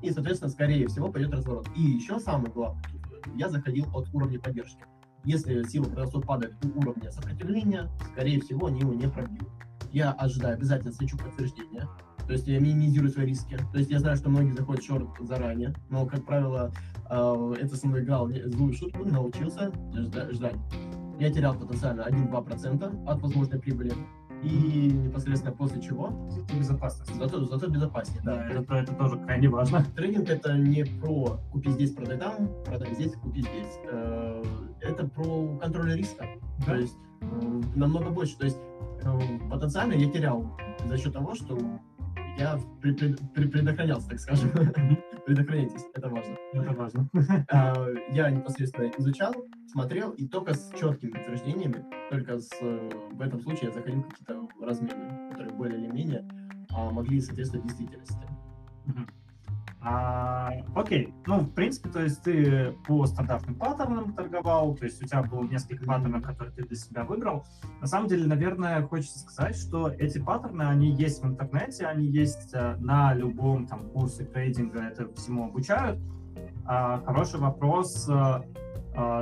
И, 0.02 0.12
соответственно, 0.12 0.52
скорее 0.52 0.88
всего, 0.88 1.12
пойдет 1.12 1.34
разворот. 1.34 1.68
И 1.76 1.82
еще 1.82 2.20
самое 2.20 2.52
главное, 2.52 2.84
я 3.36 3.50
заходил 3.50 3.86
от 3.94 4.14
уровня 4.14 4.40
поддержки. 4.40 4.84
Если 5.24 5.64
сила 5.64 5.86
продавцов 5.86 6.26
падает 6.26 6.54
у 6.64 6.80
уровня 6.80 7.12
сопротивления, 7.12 7.90
скорее 8.12 8.40
всего, 8.42 8.68
они 8.68 8.80
его 8.80 8.94
не 8.94 9.08
пробьют. 9.08 9.50
Я 9.92 10.12
ожидаю 10.12 10.56
обязательно 10.56 10.92
свечу 10.92 11.18
подтверждения. 11.18 11.88
То 12.26 12.34
есть 12.34 12.48
я 12.48 12.60
минимизирую 12.60 13.10
свои 13.10 13.26
риски. 13.26 13.58
То 13.74 13.80
есть 13.80 13.90
я 13.90 14.00
знаю, 14.00 14.16
что 14.16 14.30
многие 14.30 14.52
заходят 14.52 14.84
шорт 14.84 15.08
заранее, 15.20 15.74
но, 15.90 16.06
как 16.06 16.26
правило, 16.26 16.72
э, 17.10 17.54
это 17.60 17.76
со 17.76 17.88
мной 17.88 18.04
играл 18.04 18.30
злую 18.30 18.74
шутку, 18.74 19.04
научился 19.04 19.72
жда- 19.94 20.32
ждать. 20.32 20.56
Я 21.20 21.32
терял 21.32 21.58
потенциально 21.58 22.04
1-2% 22.04 23.08
от 23.08 23.22
возможной 23.22 23.60
прибыли. 23.60 23.92
И 24.44 24.92
непосредственно 24.92 25.54
после 25.56 25.82
чего, 25.82 26.14
Это 26.48 26.58
безопасность. 26.58 27.14
зато, 27.16 27.44
зато 27.46 27.68
безопаснее. 27.68 28.22
Да, 28.24 28.46
это, 28.50 28.74
это 28.76 28.94
тоже 28.94 29.18
крайне 29.18 29.50
важно. 29.50 29.84
Трейдинг 29.96 30.30
это 30.30 30.58
не 30.58 30.84
про 30.86 31.40
купи 31.52 31.72
здесь, 31.72 31.92
продай 31.92 32.18
там, 32.18 32.50
продай 32.66 32.94
здесь, 32.94 33.14
купи 33.16 33.42
здесь. 33.42 33.80
Э, 33.92 34.44
Это 34.82 35.08
про 35.08 35.58
контроль 35.62 35.94
риска. 35.96 36.26
То 36.66 36.68
Да. 36.72 36.76
есть 36.78 36.98
э, 37.22 37.62
намного 37.76 38.10
больше. 38.12 38.38
То 38.38 38.46
есть 38.46 38.58
э, 39.04 39.20
потенциально 39.50 39.94
я 39.94 40.10
терял 40.10 40.58
за 40.86 40.98
счет 40.98 41.12
того, 41.14 41.36
что 41.36 41.58
я 42.38 42.58
пред- 42.82 42.98
пред- 43.00 43.34
пред- 43.34 43.52
предохранялся, 43.52 44.08
так 44.10 44.20
скажем. 44.20 44.50
Предохраняйтесь, 45.26 45.86
это 45.94 46.10
важно. 46.10 46.36
Это 46.54 46.72
важно. 46.74 47.10
Я 48.14 48.32
непосредственно 48.32 48.90
изучал, 48.98 49.34
смотрел, 49.72 50.12
и 50.12 50.28
только 50.28 50.54
с 50.54 50.72
четкими 50.78 51.12
утверждениями, 51.12 51.86
только 52.10 52.40
с, 52.40 52.50
э, 52.62 52.90
в 53.12 53.22
этом 53.22 53.40
случае 53.42 53.68
я 53.68 53.72
заходил 53.72 54.04
какие-то 54.04 54.48
размены, 54.62 55.30
которые 55.32 55.56
более 55.56 55.80
или 55.80 55.88
менее 55.92 56.28
а, 56.72 56.90
могли 56.92 57.22
соответствовать 57.22 57.66
действительности. 57.66 58.28
А, 59.82 60.52
окей, 60.76 61.14
ну, 61.26 61.40
в 61.40 61.54
принципе, 61.54 61.90
то 61.90 62.02
есть 62.02 62.22
ты 62.22 62.76
по 62.86 63.06
стандартным 63.06 63.56
паттернам 63.56 64.14
торговал, 64.14 64.76
то 64.76 64.84
есть 64.84 65.02
у 65.02 65.06
тебя 65.06 65.24
было 65.24 65.44
несколько 65.44 65.86
паттернов, 65.86 66.22
которые 66.22 66.54
ты 66.54 66.66
для 66.66 66.76
себя 66.76 67.06
выбрал. 67.06 67.46
На 67.80 67.88
самом 67.88 68.10
деле, 68.10 68.28
наверное, 68.28 68.82
хочется 68.86 69.20
сказать, 69.20 69.56
что 69.56 69.90
эти 69.90 70.20
паттерны, 70.20 70.64
они 70.64 70.92
есть 70.92 71.24
в 71.24 71.28
интернете, 71.28 71.86
они 71.86 72.06
есть 72.06 72.54
э, 72.54 72.76
на 72.78 73.14
любом 73.14 73.68
там 73.68 73.90
курсе 73.92 74.26
трейдинга, 74.26 74.82
это 74.82 75.14
всему 75.14 75.46
обучают. 75.46 75.98
А, 76.66 77.02
хороший 77.06 77.40
вопрос, 77.40 78.08
э, 78.10 78.42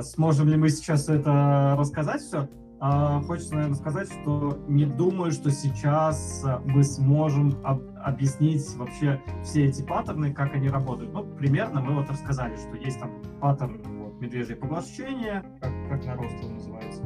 сможем 0.02 0.48
ли 0.48 0.56
мы 0.56 0.68
сейчас 0.68 1.08
это 1.08 1.74
рассказать 1.78 2.20
все? 2.20 2.48
А, 2.80 3.20
Хочется, 3.22 3.54
наверное, 3.54 3.74
сказать, 3.76 4.08
что 4.22 4.56
не 4.68 4.84
думаю, 4.86 5.32
что 5.32 5.50
сейчас 5.50 6.42
а, 6.44 6.62
мы 6.64 6.84
сможем 6.84 7.52
об- 7.64 7.82
объяснить 8.04 8.64
вообще 8.76 9.20
все 9.42 9.64
эти 9.66 9.82
паттерны, 9.82 10.32
как 10.32 10.54
они 10.54 10.68
работают. 10.68 11.12
Ну, 11.12 11.24
примерно 11.24 11.80
мы 11.80 11.94
вот 11.96 12.08
рассказали, 12.08 12.54
что 12.56 12.76
есть 12.76 13.00
там 13.00 13.10
паттерн 13.40 13.82
вот, 13.98 14.20
медвежье 14.20 14.54
поглощение, 14.54 15.42
как, 15.60 15.72
как 15.88 16.04
на 16.06 16.14
рост 16.14 16.36
он 16.44 16.54
называется. 16.54 17.02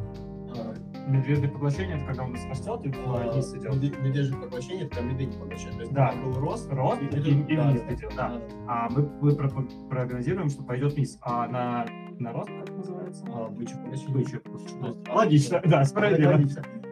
А, 0.55 0.75
Медвежье 1.09 1.49
поглощение 1.49 1.97
это 1.97 2.07
когда 2.07 2.25
у 2.25 2.29
нас 2.29 2.45
растет 2.51 2.81
и 2.85 2.93
а, 3.07 3.33
вниз 3.33 3.55
идет. 3.55 3.75
медве- 3.75 4.03
Медвежье 4.07 4.37
поглощение, 4.37 4.85
это 4.87 5.01
медведь 5.03 5.39
поглощение. 5.39 5.73
То 5.77 5.81
есть 5.81 5.93
Да. 5.95 6.13
был 6.23 6.35
рост, 6.39 6.71
Рост 6.71 7.01
и- 7.01 7.07
и, 7.17 7.41
и 7.49 7.57
да, 7.57 7.71
вниз 7.71 7.83
да, 7.89 7.95
идет, 7.95 8.13
да, 8.15 8.29
да. 8.29 8.41
А 8.69 8.89
мы, 8.91 9.09
мы 9.23 9.35
про- 9.35 9.49
прогнозируем, 9.89 10.51
что 10.51 10.63
пойдет 10.63 10.93
вниз. 10.95 11.19
А 11.23 11.49
на, 11.49 11.87
на 12.23 12.33
рост 12.33 12.49
как 12.49 12.77
называется? 12.77 13.25
А, 13.29 13.49
То 13.49 13.55
поглощение. 13.55 13.91
есть, 14.21 15.07
а, 15.09 15.15
Логично, 15.15 15.63
да, 15.65 15.85
справедливо. 15.85 16.41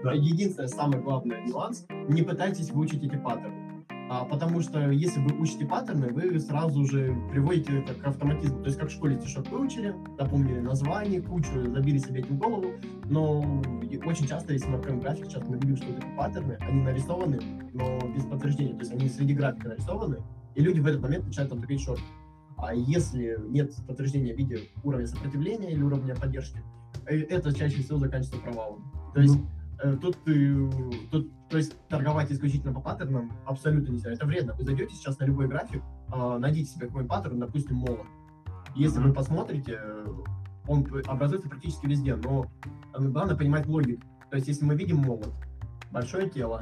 Да. 0.03 0.13
Единственное, 0.13 0.69
самый 0.69 1.01
главный 1.01 1.43
нюанс, 1.47 1.87
не 2.09 2.23
пытайтесь 2.23 2.71
выучить 2.71 3.05
эти 3.05 3.17
паттерны. 3.17 3.85
А, 4.13 4.25
потому 4.25 4.61
что 4.61 4.91
если 4.91 5.21
вы 5.21 5.41
учите 5.41 5.65
паттерны, 5.67 6.09
вы 6.09 6.41
сразу 6.41 6.85
же 6.85 7.17
приводите 7.31 7.79
это 7.79 7.95
к 7.95 8.05
автоматизму. 8.05 8.59
То 8.59 8.67
есть 8.67 8.77
как 8.77 8.89
в 8.89 8.93
школе 8.93 9.21
стишок 9.21 9.49
выучили, 9.51 9.95
запомнили 10.19 10.59
название, 10.59 11.23
кучу, 11.23 11.53
забили 11.71 11.99
себе 11.99 12.21
этим 12.21 12.37
голову, 12.37 12.73
но 13.05 13.63
очень 14.05 14.27
часто, 14.27 14.53
если 14.53 14.69
мы 14.69 14.79
откроем 14.79 14.99
график, 14.99 15.29
часто 15.29 15.49
мы 15.49 15.59
видим, 15.59 15.77
что 15.77 15.87
эти 15.87 16.05
паттерны, 16.17 16.59
они 16.61 16.83
нарисованы, 16.83 17.39
но 17.73 17.99
без 18.13 18.25
подтверждения. 18.25 18.73
То 18.73 18.81
есть 18.81 18.93
они 18.93 19.09
среди 19.09 19.33
графика 19.33 19.69
нарисованы, 19.69 20.17
и 20.57 20.61
люди 20.61 20.81
в 20.81 20.87
этот 20.87 21.03
момент 21.03 21.27
начинают 21.27 21.53
там 21.53 21.61
тыкать 21.61 21.81
шорт. 21.81 22.01
А 22.63 22.75
если 22.75 23.37
нет 23.49 23.75
подтверждения 23.87 24.35
в 24.35 24.37
виде 24.37 24.61
уровня 24.85 25.07
сопротивления 25.07 25.73
или 25.73 25.83
уровня 25.83 26.15
поддержки, 26.15 26.63
э, 27.07 27.21
это 27.23 27.55
чаще 27.55 27.83
всего 27.83 27.99
заканчивается 27.99 28.43
провалом. 28.43 28.93
То 29.15 29.21
есть 29.21 29.39
э, 29.83 29.97
тут, 30.01 30.19
тут, 31.11 31.31
то 31.49 31.57
есть 31.57 31.77
торговать 31.89 32.31
исключительно 32.31 32.73
по 32.73 32.81
паттернам 32.81 33.33
абсолютно 33.47 33.93
нельзя. 33.93 34.13
Это 34.13 34.27
вредно. 34.27 34.55
Вы 34.55 34.65
зайдете 34.65 34.95
сейчас 34.95 35.19
на 35.19 35.25
любой 35.25 35.49
график, 35.49 35.83
э, 36.13 36.39
найдите 36.39 36.71
себе 36.71 36.87
какой-нибудь 36.87 37.11
паттерн, 37.11 37.41
допустим, 37.41 37.77
молот. 37.77 38.07
Если 38.77 38.99
Мгм. 38.99 39.09
вы 39.09 39.15
посмотрите, 39.15 39.81
он 40.69 40.87
образуется 41.07 41.49
практически 41.49 41.87
везде, 41.87 42.15
но 42.17 42.47
э, 42.95 43.03
главное 43.03 43.37
понимать 43.37 43.67
логику. 43.67 44.03
То 44.31 44.37
есть 44.37 44.49
если 44.49 44.65
мы 44.65 44.77
видим 44.77 44.99
молот, 44.99 45.33
большое 45.91 46.29
тело, 46.29 46.61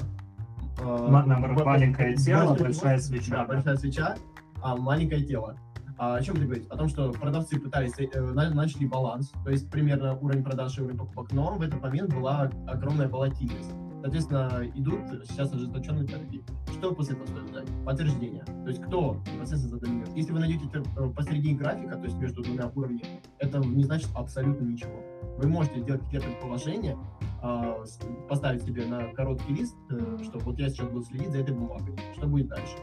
наоборот, 0.81 1.67
маленькое 1.67 2.15
тело, 2.15 2.55
большая 2.55 2.99
свеча, 2.99 3.31
да. 3.31 3.45
большая 3.45 3.77
свеча, 3.77 4.17
а 4.63 4.77
маленькое 4.77 5.23
тело. 5.23 5.57
А 5.99 6.15
о 6.17 6.23
чем 6.23 6.37
ты 6.37 6.45
говоришь? 6.45 6.67
О 6.71 6.77
том, 6.77 6.89
что 6.89 7.11
продавцы 7.11 7.59
пытались, 7.59 7.93
э, 7.99 8.21
на- 8.21 8.51
начали 8.51 8.87
баланс, 8.87 9.33
то 9.45 9.51
есть 9.51 9.69
примерно 9.69 10.17
уровень 10.17 10.45
продаж 10.45 10.79
и 10.79 10.83
уровень 10.83 10.97
покупок, 10.97 11.33
но 11.33 11.57
в 11.57 11.63
этот 11.63 11.83
момент 11.83 12.15
была 12.15 12.51
огромная 12.69 13.09
волатильность. 13.09 13.73
Соответственно, 14.01 14.63
идут 14.77 15.01
сейчас 15.29 15.53
ожесточенные 15.53 16.07
торги. 16.07 16.45
Что 16.73 16.95
после 16.95 17.17
этого 17.17 17.27
стоит 17.27 17.49
ждать? 17.49 17.85
Подтверждение. 17.85 18.45
То 18.45 18.69
есть 18.69 18.81
кто 18.81 19.17
непосредственно 19.35 19.77
задоминирует. 19.77 20.17
Если 20.17 20.33
вы 20.33 20.39
найдете 20.39 20.67
э, 20.73 21.11
посреди 21.17 21.55
графика, 21.55 21.97
то 21.97 22.05
есть 22.05 22.17
между 22.17 22.45
двумя 22.45 22.71
уровнями, 22.77 23.21
это 23.39 23.59
не 23.59 23.83
значит 23.83 24.09
абсолютно 24.15 24.65
ничего. 24.65 25.03
Вы 25.37 25.49
можете 25.49 25.81
сделать 25.81 26.03
какие-то 26.05 26.27
предположения, 26.29 26.97
а, 27.43 27.85
поставить 28.29 28.63
себе 28.63 28.87
на 28.87 29.13
короткий 29.15 29.53
лист, 29.53 29.77
э, 29.91 30.19
что 30.23 30.39
вот 30.39 30.59
я 30.59 30.69
сейчас 30.69 30.89
буду 30.89 31.05
следить 31.05 31.31
за 31.31 31.39
этой 31.39 31.55
бумагой, 31.55 31.97
что 32.17 32.27
будет 32.29 32.49
дальше. 32.49 32.77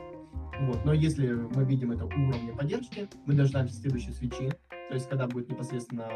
Вот. 0.61 0.85
Но 0.85 0.93
если 0.93 1.33
мы 1.33 1.65
видим 1.65 1.91
это 1.91 2.05
уровня 2.05 2.53
поддержки, 2.55 3.07
мы 3.25 3.33
дождемся 3.33 3.75
следующей 3.75 4.11
свечи, 4.11 4.49
то 4.89 4.93
есть 4.93 5.09
когда 5.09 5.27
будет 5.27 5.49
непосредственно 5.49 6.07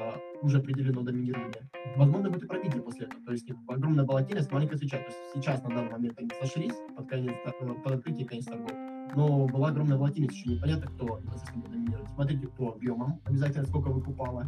уже 0.41 0.59
определено 0.59 1.01
доминирование. 1.01 1.69
Возможно, 1.97 2.29
будет 2.29 2.43
и 2.43 2.47
пробитие 2.47 2.81
после 2.81 3.07
этого. 3.07 3.21
То 3.25 3.31
есть 3.33 3.47
типа, 3.47 3.73
огромная 3.73 4.05
волатильность, 4.05 4.51
маленькая 4.51 4.77
свеча. 4.77 4.97
То 4.97 5.05
есть 5.05 5.17
сейчас 5.35 5.61
на 5.63 5.69
данный 5.69 5.91
момент 5.91 6.13
они 6.19 6.29
сошлись 6.39 6.73
под, 6.95 7.09
конец, 7.09 7.33
тор- 7.59 7.81
под 7.81 7.93
открытие 7.93 8.25
конец 8.27 8.45
торгов. 8.45 8.71
Но 9.15 9.47
была 9.47 9.69
огромная 9.69 9.97
волатильность, 9.97 10.37
еще 10.37 10.51
непонятно, 10.55 10.87
кто 10.91 11.19
непосредственно 11.19 11.61
будет 11.63 11.71
доминировать. 11.73 12.09
Смотрите 12.11 12.47
по 12.47 12.69
объемам, 12.73 13.19
обязательно 13.25 13.65
сколько 13.65 13.87
выкупала, 13.89 14.45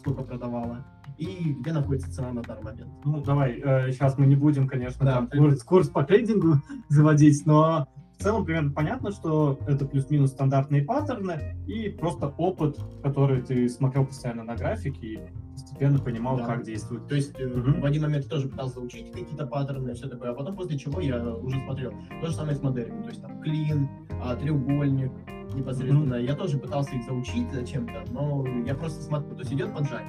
сколько 0.00 0.22
продавала, 0.24 0.84
и 1.16 1.54
где 1.60 1.72
находится 1.72 2.10
цена 2.12 2.32
на 2.32 2.42
данный 2.42 2.62
момент. 2.64 2.90
Ну, 3.04 3.22
давай, 3.22 3.60
сейчас 3.92 4.18
мы 4.18 4.26
не 4.26 4.34
будем, 4.36 4.66
конечно, 4.66 5.06
Да, 5.06 5.14
там 5.14 5.28
ты- 5.28 5.38
курс, 5.38 5.62
курс 5.62 5.88
по 5.88 6.02
трейдингу 6.02 6.54
заводить, 6.88 7.46
но 7.46 7.86
в 8.20 8.22
целом 8.22 8.44
примерно 8.44 8.70
понятно, 8.70 9.12
что 9.12 9.58
это 9.66 9.86
плюс-минус 9.86 10.32
стандартные 10.32 10.84
паттерны 10.84 11.56
и 11.66 11.88
просто 11.88 12.34
опыт, 12.36 12.78
который 13.02 13.40
ты 13.40 13.66
смотрел 13.70 14.04
постоянно 14.04 14.44
на 14.44 14.56
графике 14.56 15.06
и 15.06 15.18
постепенно 15.54 15.98
понимал, 15.98 16.36
Да. 16.36 16.44
как 16.44 16.62
действует. 16.64 17.06
То 17.08 17.14
есть 17.14 17.32
Мгм. 17.40 17.80
в 17.80 17.84
один 17.86 18.02
момент 18.02 18.24
я 18.24 18.30
тоже 18.30 18.48
пытался 18.48 18.78
учить 18.80 19.10
какие-то 19.10 19.46
паттерны, 19.46 19.94
все 19.94 20.06
такое, 20.06 20.32
а 20.32 20.34
потом 20.34 20.54
после 20.54 20.78
чего 20.78 21.00
я 21.00 21.34
уже 21.34 21.58
смотрел. 21.64 21.94
То 22.20 22.26
же 22.26 22.34
самое 22.34 22.54
с 22.56 22.62
моделями, 22.62 23.02
то 23.02 23.08
есть 23.08 23.22
там 23.22 23.40
клин, 23.40 23.88
а, 24.22 24.36
треугольник, 24.36 25.10
непосредственно. 25.54 26.16
Я 26.16 26.34
тоже 26.34 26.58
пытался 26.58 26.96
их 26.96 27.04
заучить 27.06 27.50
зачем-то, 27.50 28.04
но 28.12 28.44
я 28.66 28.74
просто 28.74 29.02
смотрю, 29.02 29.30
то 29.34 29.40
есть 29.40 29.52
идет 29.54 29.74
поджать 29.74 30.04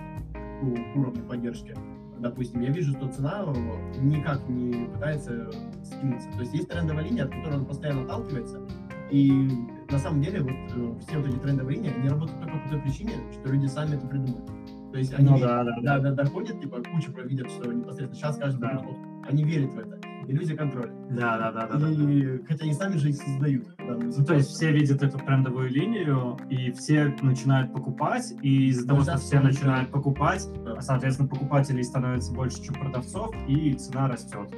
уровня 0.96 1.24
поддержки. 1.24 1.74
Допустим, 2.22 2.62
я 2.62 2.70
вижу, 2.70 2.94
что 2.94 3.08
цена 3.08 3.44
э, 3.48 4.00
никак 4.02 4.48
не 4.48 4.86
пытается 4.86 5.50
скинуться. 5.84 6.30
То 6.34 6.42
есть 6.42 6.54
есть 6.54 6.70
трендовая 6.70 7.04
линия, 7.04 7.24
от 7.24 7.32
которой 7.32 7.58
он 7.58 7.66
постоянно 7.66 8.04
отталкивается. 8.04 8.62
И 9.10 9.50
на 9.90 9.98
самом 9.98 10.22
деле 10.22 10.42
вот 10.42 10.52
э, 10.52 11.00
все 11.02 11.18
вот 11.18 11.28
эти 11.28 11.38
трендовые 11.38 11.78
линии, 11.78 11.94
они 11.98 12.08
работают 12.10 12.40
только 12.40 12.58
по 12.60 12.70
той 12.70 12.82
причине, 12.82 13.14
что 13.34 13.52
люди 13.52 13.66
сами 13.66 13.96
это 13.96 14.08
придумали. 14.08 14.46
То 14.92 14.98
есть 14.98 15.14
они 15.14 15.30
Ну 15.30 15.40
да, 15.40 15.64
да, 15.64 15.76
да, 15.82 16.00
да, 16.00 16.12
доходят, 16.24 16.60
типа, 16.60 16.78
куча 16.84 17.12
видят, 17.24 17.50
что 17.50 17.72
непосредственно 17.72 18.16
сейчас 18.16 18.38
каждый 18.38 18.62
Да. 18.62 18.78
ход. 18.78 18.96
Они 19.28 19.44
верят 19.44 19.74
в 19.74 19.80
это. 19.80 20.01
Иллюзия 20.28 20.56
контроля. 20.56 20.92
Да, 21.10 21.38
да, 21.38 21.52
да, 21.52 21.68
да, 21.68 21.78
да. 21.78 21.90
И 21.90 22.44
хотя 22.48 22.64
они 22.66 22.74
сами 22.74 22.96
же 22.98 23.10
их 23.10 23.18
создают. 23.18 23.68
Ну, 23.80 24.26
то 24.26 24.36
есть 24.36 24.50
все 24.50 24.72
видят 24.72 25.02
эту 25.04 25.18
трендовую 25.20 25.70
линию, 25.70 26.38
и 26.50 26.72
все 26.72 27.14
начинают 27.22 27.74
покупать, 27.74 28.34
и 28.42 28.68
из-за 28.68 28.88
того, 28.88 29.02
что 29.02 29.18
все 29.18 29.40
начинают 29.40 29.90
покупать, 29.92 30.48
Да. 30.64 30.80
соответственно, 30.82 31.28
покупателей 31.28 31.84
становится 31.84 32.32
больше, 32.34 32.64
чем 32.64 32.76
продавцов, 32.76 33.34
и 33.48 33.74
цена 33.74 34.08
растет. 34.08 34.50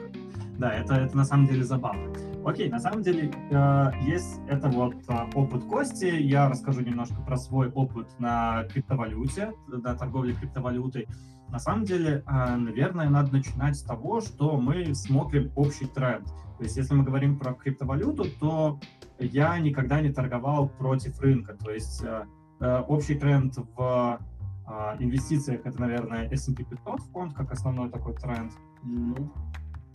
Да, 0.58 0.74
это, 0.74 0.96
это 0.96 1.18
на 1.18 1.26
самом 1.26 1.48
деле 1.48 1.64
забавно. 1.64 2.14
Окей, 2.46 2.70
на 2.70 2.80
самом 2.80 3.02
деле 3.02 3.32
э, 3.50 3.92
есть 4.02 4.40
это 4.48 4.70
вот 4.70 4.96
э, 5.08 5.14
опыт 5.34 5.64
Кости. 5.64 6.06
Я 6.06 6.50
расскажу 6.50 6.82
немножко 6.82 7.22
про 7.22 7.38
свой 7.38 7.70
опыт 7.70 8.08
на 8.20 8.64
криптовалюте, 8.66 9.54
на 9.68 9.96
торговле 9.96 10.34
криптовалютой. 10.34 11.08
На 11.50 11.60
самом 11.60 11.86
деле, 11.86 12.24
э, 12.28 12.56
наверное, 12.56 13.10
надо 13.10 13.32
начинать 13.32 13.78
с 13.78 13.84
того, 13.84 14.22
что 14.22 14.58
мы 14.58 14.94
смотрим 14.94 15.52
общий 15.56 15.86
тренд. 15.86 16.28
То 16.58 16.64
есть, 16.64 16.78
если 16.78 16.94
мы 16.94 17.04
говорим 17.04 17.40
про 17.40 17.54
криптовалюту, 17.54 18.26
то 18.40 18.80
я 19.20 19.58
никогда 19.60 20.02
не 20.02 20.12
торговал 20.12 20.70
против 20.70 21.20
рынка. 21.20 21.56
То 21.56 21.72
есть, 21.72 22.04
э, 22.04 22.26
э, 22.60 22.80
общий 22.88 23.16
тренд 23.16 23.56
в 23.58 24.20
э, 24.68 24.96
инвестициях 25.00 25.66
это, 25.66 25.80
наверное, 25.80 26.30
S&P 26.30 26.64
500 26.64 27.02
фонд 27.12 27.34
как 27.34 27.52
основной 27.52 27.90
такой 27.90 28.16
тренд. 28.16 28.52
Ну, 28.84 29.32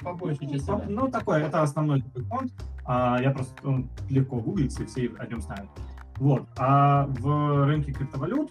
по 0.02 0.14
большей 0.14 0.48
части, 0.48 0.66
да. 0.66 0.84
Ну, 0.88 1.08
такой, 1.08 1.42
это 1.42 1.62
основной 1.62 2.02
фонд. 2.28 2.52
А, 2.84 3.20
я 3.20 3.30
просто 3.30 3.68
он 3.68 3.88
легко 4.08 4.36
гуглить, 4.40 4.78
и 4.80 4.84
все 4.84 5.10
о 5.18 5.26
нем 5.26 5.40
знают. 5.40 5.68
Вот. 6.16 6.46
А 6.56 7.06
в 7.06 7.66
рынке 7.66 7.92
криптовалют 7.92 8.50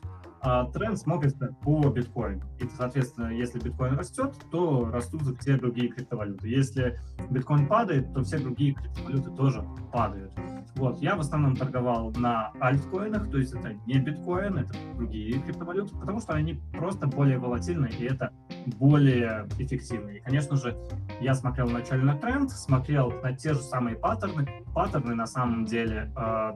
тренд 0.74 0.98
смотрится 0.98 1.56
по 1.64 1.90
биткоину. 1.90 2.42
И, 2.60 2.68
соответственно, 2.78 3.28
если 3.28 3.60
биткоин 3.60 3.98
растет, 3.98 4.34
то 4.52 4.90
растут 4.92 5.22
все 5.40 5.58
другие 5.58 5.90
криптовалюты. 5.90 6.48
Если 6.48 7.00
биткоин 7.30 7.68
падает, 7.68 8.14
то 8.14 8.24
все 8.24 8.40
другие 8.40 8.74
криптовалюты 8.74 9.32
тоже 9.32 9.64
падают. 9.92 10.32
Вот, 10.76 11.00
я 11.00 11.16
в 11.16 11.20
основном 11.22 11.56
торговал 11.56 12.12
на 12.18 12.52
альткоинах, 12.60 13.32
то 13.32 13.38
есть 13.38 13.54
это 13.54 13.74
не 13.88 13.98
биткоин, 14.00 14.58
это 14.60 14.74
другие 14.96 15.40
криптовалюты, 15.40 15.96
потому 15.98 16.20
что 16.20 16.34
они 16.34 16.62
просто 16.74 17.08
более 17.08 17.40
волатильны 17.40 17.88
и 17.88 18.06
это 18.06 18.32
более 18.78 19.48
эффективно. 19.58 20.10
И, 20.10 20.20
конечно 20.20 20.56
же, 20.56 20.78
я 21.20 21.34
смотрел 21.34 21.68
вначале 21.68 22.04
на 22.04 22.16
тренд, 22.16 22.52
смотрел 22.52 23.12
на 23.24 23.34
те 23.34 23.54
же 23.54 23.62
самые 23.62 23.96
паттерны. 23.96 24.48
Паттерны 24.74 25.16
на 25.16 25.26
самом 25.26 25.66
деле 25.66 26.12
э, 26.16 26.52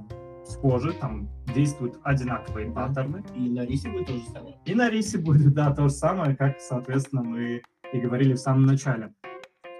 схожи, 0.52 0.94
там 0.94 1.30
действуют 1.54 2.00
одинаковые 2.04 2.70
Да. 2.70 2.88
паттерны. 2.88 3.24
И 3.36 3.50
на 3.50 3.66
рисе 3.66 3.90
будет 3.90 4.08
то 4.08 4.14
же 4.14 4.24
самое. 4.26 4.56
И 4.66 4.76
на 4.76 4.90
рисе 4.90 5.18
будет, 5.18 5.54
да, 5.54 5.74
то 5.74 5.84
же 5.84 5.94
самое, 5.94 6.36
как, 6.36 6.60
соответственно, 6.60 7.24
мы 7.24 7.62
и 7.94 8.00
говорили 8.00 8.34
в 8.34 8.40
самом 8.40 8.66
начале. 8.66 9.14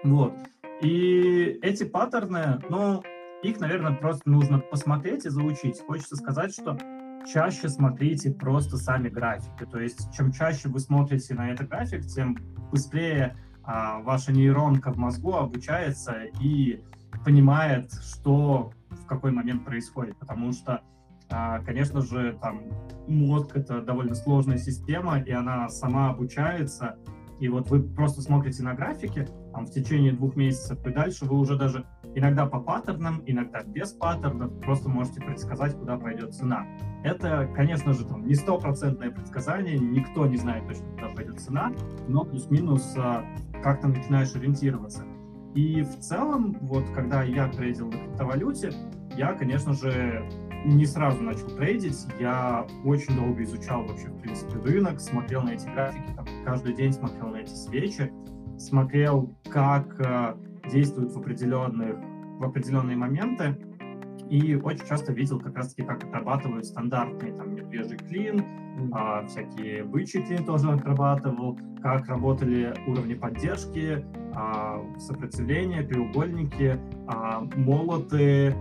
Вот. 0.04 0.34
И 0.80 1.58
эти 1.62 1.84
паттерны, 1.84 2.60
ну, 2.68 3.02
их, 3.42 3.60
наверное, 3.60 3.94
просто 3.94 4.28
нужно 4.28 4.58
посмотреть 4.58 5.26
и 5.26 5.30
заучить. 5.30 5.80
Хочется 5.80 6.16
сказать, 6.16 6.52
что 6.52 6.76
чаще 7.32 7.68
смотрите 7.68 8.30
просто 8.32 8.76
сами 8.76 9.08
графики. 9.08 9.64
То 9.70 9.78
есть, 9.78 10.12
чем 10.12 10.32
чаще 10.32 10.68
вы 10.68 10.80
смотрите 10.80 11.34
на 11.34 11.50
этот 11.50 11.68
график, 11.68 12.04
тем 12.06 12.36
быстрее 12.70 13.36
а, 13.64 14.00
ваша 14.00 14.32
нейронка 14.32 14.92
в 14.92 14.96
мозгу 14.96 15.34
обучается 15.34 16.24
и 16.40 16.82
понимает, 17.24 17.92
что 17.92 18.72
в 18.92 19.06
какой 19.06 19.32
момент 19.32 19.64
происходит. 19.64 20.16
Потому 20.18 20.52
что, 20.52 20.82
а, 21.30 21.60
конечно 21.60 22.00
же, 22.02 22.38
там 22.40 22.62
мозг 23.08 23.56
это 23.56 23.82
довольно 23.82 24.14
сложная 24.14 24.58
система, 24.58 25.20
и 25.20 25.30
она 25.30 25.68
сама 25.68 26.10
обучается. 26.10 26.96
И 27.40 27.48
вот 27.48 27.70
вы 27.70 27.82
просто 27.82 28.22
смотрите 28.22 28.62
на 28.62 28.74
графики 28.74 29.26
там, 29.52 29.66
в 29.66 29.70
течение 29.70 30.12
двух 30.12 30.36
месяцев, 30.36 30.86
и 30.86 30.92
дальше 30.92 31.24
вы 31.24 31.36
уже 31.38 31.56
даже 31.56 31.84
иногда 32.14 32.46
по 32.46 32.60
паттернам, 32.60 33.22
иногда 33.26 33.62
без 33.64 33.92
паттернов 33.92 34.60
просто 34.60 34.88
можете 34.88 35.20
предсказать, 35.20 35.74
куда 35.76 35.98
пойдет 35.98 36.34
цена. 36.34 36.64
Это, 37.02 37.50
конечно 37.54 37.94
же, 37.94 38.06
там 38.06 38.26
не 38.26 38.34
стопроцентное 38.34 39.10
предсказание, 39.10 39.76
никто 39.76 40.26
не 40.26 40.36
знает 40.36 40.68
точно, 40.68 40.86
куда 40.92 41.08
пойдет 41.08 41.40
цена, 41.40 41.72
но 42.06 42.24
плюс-минус 42.24 42.94
а, 42.96 43.24
как-то 43.62 43.88
начинаешь 43.88 44.34
ориентироваться. 44.36 45.04
И 45.54 45.82
в 45.82 45.98
целом, 45.98 46.56
вот 46.62 46.84
когда 46.94 47.22
я 47.22 47.48
трейдил 47.48 47.88
на 47.88 47.98
криптовалюте, 47.98 48.72
я, 49.16 49.34
конечно 49.34 49.74
же, 49.74 50.26
не 50.64 50.86
сразу 50.86 51.22
начал 51.22 51.48
трейдить, 51.48 52.06
я 52.18 52.66
очень 52.84 53.14
долго 53.16 53.42
изучал 53.42 53.84
вообще, 53.84 54.08
в 54.08 54.18
принципе, 54.20 54.58
рынок, 54.60 55.00
смотрел 55.00 55.42
на 55.42 55.50
эти 55.50 55.66
графики, 55.66 56.12
там, 56.14 56.26
каждый 56.44 56.74
день 56.74 56.92
смотрел 56.92 57.28
на 57.28 57.38
эти 57.38 57.50
свечи, 57.50 58.10
смотрел, 58.58 59.34
как 59.50 60.00
э, 60.00 60.36
действуют 60.70 61.12
в 61.12 61.18
определенных, 61.18 61.96
в 62.38 62.44
определенные 62.44 62.96
моменты, 62.96 63.56
и 64.32 64.54
очень 64.54 64.86
часто 64.86 65.12
видел 65.12 65.38
как 65.38 65.54
раз-таки, 65.56 65.86
как 65.86 66.02
отрабатывают 66.04 66.64
стандартные 66.64 67.34
там 67.34 67.54
медвежий 67.54 67.98
клин, 67.98 68.42
а, 68.94 69.26
всякие 69.26 69.84
бычьи 69.84 70.22
клин 70.22 70.46
тоже 70.46 70.72
отрабатывал, 70.72 71.58
как 71.82 72.06
работали 72.06 72.74
уровни 72.86 73.12
поддержки, 73.12 74.02
а, 74.34 74.80
сопротивления, 74.98 75.82
треугольники, 75.82 76.80
а, 77.08 77.42
молоты, 77.56 78.54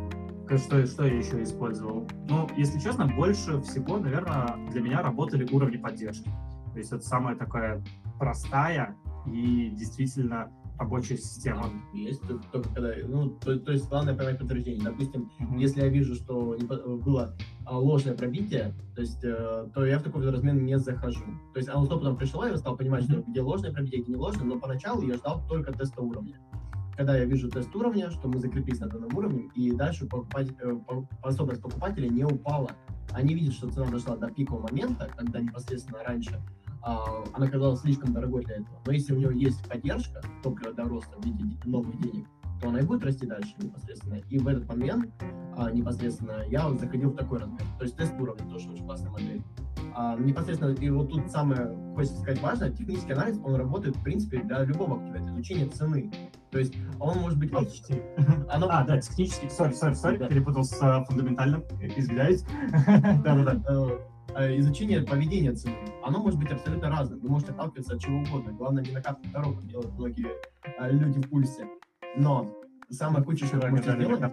что, 0.57 0.85
что 0.85 1.05
я 1.05 1.15
еще 1.15 1.41
использовал? 1.41 2.05
Ну, 2.27 2.49
если 2.57 2.77
честно, 2.77 3.07
больше 3.07 3.61
всего, 3.61 3.97
наверное, 3.97 4.57
для 4.71 4.81
меня 4.81 5.01
работали 5.01 5.47
уровни 5.53 5.77
поддержки. 5.77 6.29
То 6.73 6.79
есть 6.79 6.91
это 6.91 7.01
самая 7.01 7.37
такая 7.37 7.81
простая 8.19 8.97
и 9.25 9.69
действительно 9.69 10.51
рабочая 10.81 11.17
система. 11.17 11.69
Есть 11.93 12.21
только, 12.21 12.43
только 12.51 12.69
когда, 12.73 12.93
ну, 13.07 13.29
то, 13.29 13.57
то 13.59 13.71
есть 13.71 13.87
главное 13.87 14.15
поймать 14.15 14.39
подтверждение. 14.39 14.83
Допустим, 14.83 15.31
Мгм. 15.39 15.57
если 15.57 15.81
я 15.81 15.89
вижу, 15.89 16.15
что 16.15 16.57
было 17.05 17.35
а, 17.65 17.77
ложное 17.77 18.15
пробитие, 18.15 18.73
то 18.95 19.01
есть, 19.01 19.23
э, 19.23 19.67
то 19.73 19.85
я 19.85 19.99
в 19.99 20.03
такой 20.03 20.27
размен 20.29 20.65
не 20.65 20.79
захожу. 20.79 21.23
То 21.53 21.57
есть 21.59 21.69
оно 21.69 21.85
потом 21.85 22.17
пришло, 22.17 22.45
я 22.47 22.57
стал 22.57 22.75
понимать, 22.75 23.03
что 23.03 23.21
где 23.21 23.41
ложное 23.41 23.71
пробитие, 23.71 24.01
где 24.01 24.11
не 24.13 24.17
ложное, 24.17 24.45
но 24.45 24.59
поначалу 24.59 25.03
я 25.03 25.13
ждал 25.13 25.41
только 25.47 25.71
теста 25.71 26.01
уровня. 26.01 26.39
Когда 26.97 27.15
я 27.17 27.25
вижу 27.25 27.49
тест 27.49 27.73
уровня, 27.75 28.09
что 28.09 28.27
мы 28.27 28.39
закрепились 28.39 28.79
на 28.79 28.87
данном 28.89 29.15
уровне, 29.15 29.49
и 29.55 29.71
дальше 29.71 30.05
э, 30.05 30.09
по- 30.09 31.07
способность 31.19 31.61
покупателя 31.61 32.09
не 32.09 32.23
упала. 32.25 32.71
Они 33.13 33.35
видят, 33.35 33.53
что 33.53 33.69
цена 33.69 33.85
дошла 33.91 34.17
до 34.17 34.29
пикового 34.31 34.67
момента, 34.67 35.07
когда 35.15 35.39
непосредственно 35.41 35.99
раньше 36.03 36.41
она 36.83 37.47
казалась 37.47 37.81
слишком 37.81 38.13
дорогой 38.13 38.43
для 38.45 38.55
этого. 38.55 38.81
Но 38.85 38.91
если 38.91 39.13
у 39.13 39.19
него 39.19 39.31
есть 39.31 39.67
поддержка, 39.67 40.21
топлива 40.43 40.73
до 40.73 40.83
роста 40.83 41.17
в 41.17 41.25
виде 41.25 41.43
де- 41.43 41.69
новых 41.69 41.99
денег, 42.01 42.27
то 42.61 42.69
она 42.69 42.79
и 42.79 42.83
будет 42.83 43.03
расти 43.03 43.25
дальше 43.25 43.53
непосредственно. 43.59 44.15
И 44.29 44.37
в 44.37 44.47
этот 44.47 44.67
момент 44.67 45.11
а, 45.57 45.71
непосредственно 45.71 46.43
я 46.47 46.67
вот 46.67 46.79
заходил 46.79 47.09
в 47.09 47.15
такой 47.15 47.39
размер. 47.39 47.61
То 47.77 47.83
есть 47.85 47.97
тест 47.97 48.13
уровня 48.19 48.47
тоже 48.49 48.69
очень 48.69 48.85
классная 48.85 49.11
модель. 49.11 49.41
А, 49.95 50.15
непосредственно, 50.15 50.73
и 50.73 50.89
вот 50.89 51.09
тут 51.09 51.29
самое, 51.31 51.75
хочется 51.95 52.19
сказать 52.21 52.41
важное, 52.41 52.71
технический 52.71 53.13
анализ, 53.13 53.39
он 53.43 53.55
работает, 53.55 53.95
в 53.95 54.03
принципе, 54.03 54.41
для 54.43 54.63
любого 54.63 54.97
актива, 54.97 55.15
это 55.15 55.33
изучение 55.33 55.67
цены. 55.67 56.11
То 56.51 56.59
есть 56.59 56.75
он 56.99 57.17
может 57.17 57.39
быть... 57.39 57.51
Почти. 57.51 58.01
Оно, 58.49 58.67
А, 58.69 58.83
да, 58.83 58.99
технически, 58.99 59.49
сори, 59.49 59.73
сори, 59.73 59.93
сори, 59.93 60.17
перепутал 60.27 60.63
с 60.63 60.77
а, 60.81 61.03
фундаментальным, 61.05 61.63
извиняюсь. 61.97 62.43
Да-да-да. 63.23 64.10
Э, 64.35 64.57
изучение 64.59 65.01
поведения 65.01 65.53
цены, 65.53 65.75
оно 66.03 66.21
может 66.21 66.39
быть 66.39 66.51
абсолютно 66.51 66.89
разным. 66.89 67.19
Вы 67.19 67.29
можете 67.29 67.51
отталкиваться 67.51 67.95
от 67.95 68.01
чего 68.01 68.19
угодно. 68.19 68.51
Главное, 68.53 68.83
не 68.83 68.91
накатывать 68.91 69.31
дорогу, 69.31 69.61
делают 69.63 69.93
многие 69.93 70.27
э, 70.63 70.91
люди 70.91 71.19
в 71.21 71.29
пульсе. 71.29 71.67
Но 72.17 72.53
самое 72.89 73.23
худшее, 73.23 73.47
что 73.47 73.59
вы 73.59 73.69
можете 73.69 73.91
сделать, 73.93 74.19
на 74.19 74.31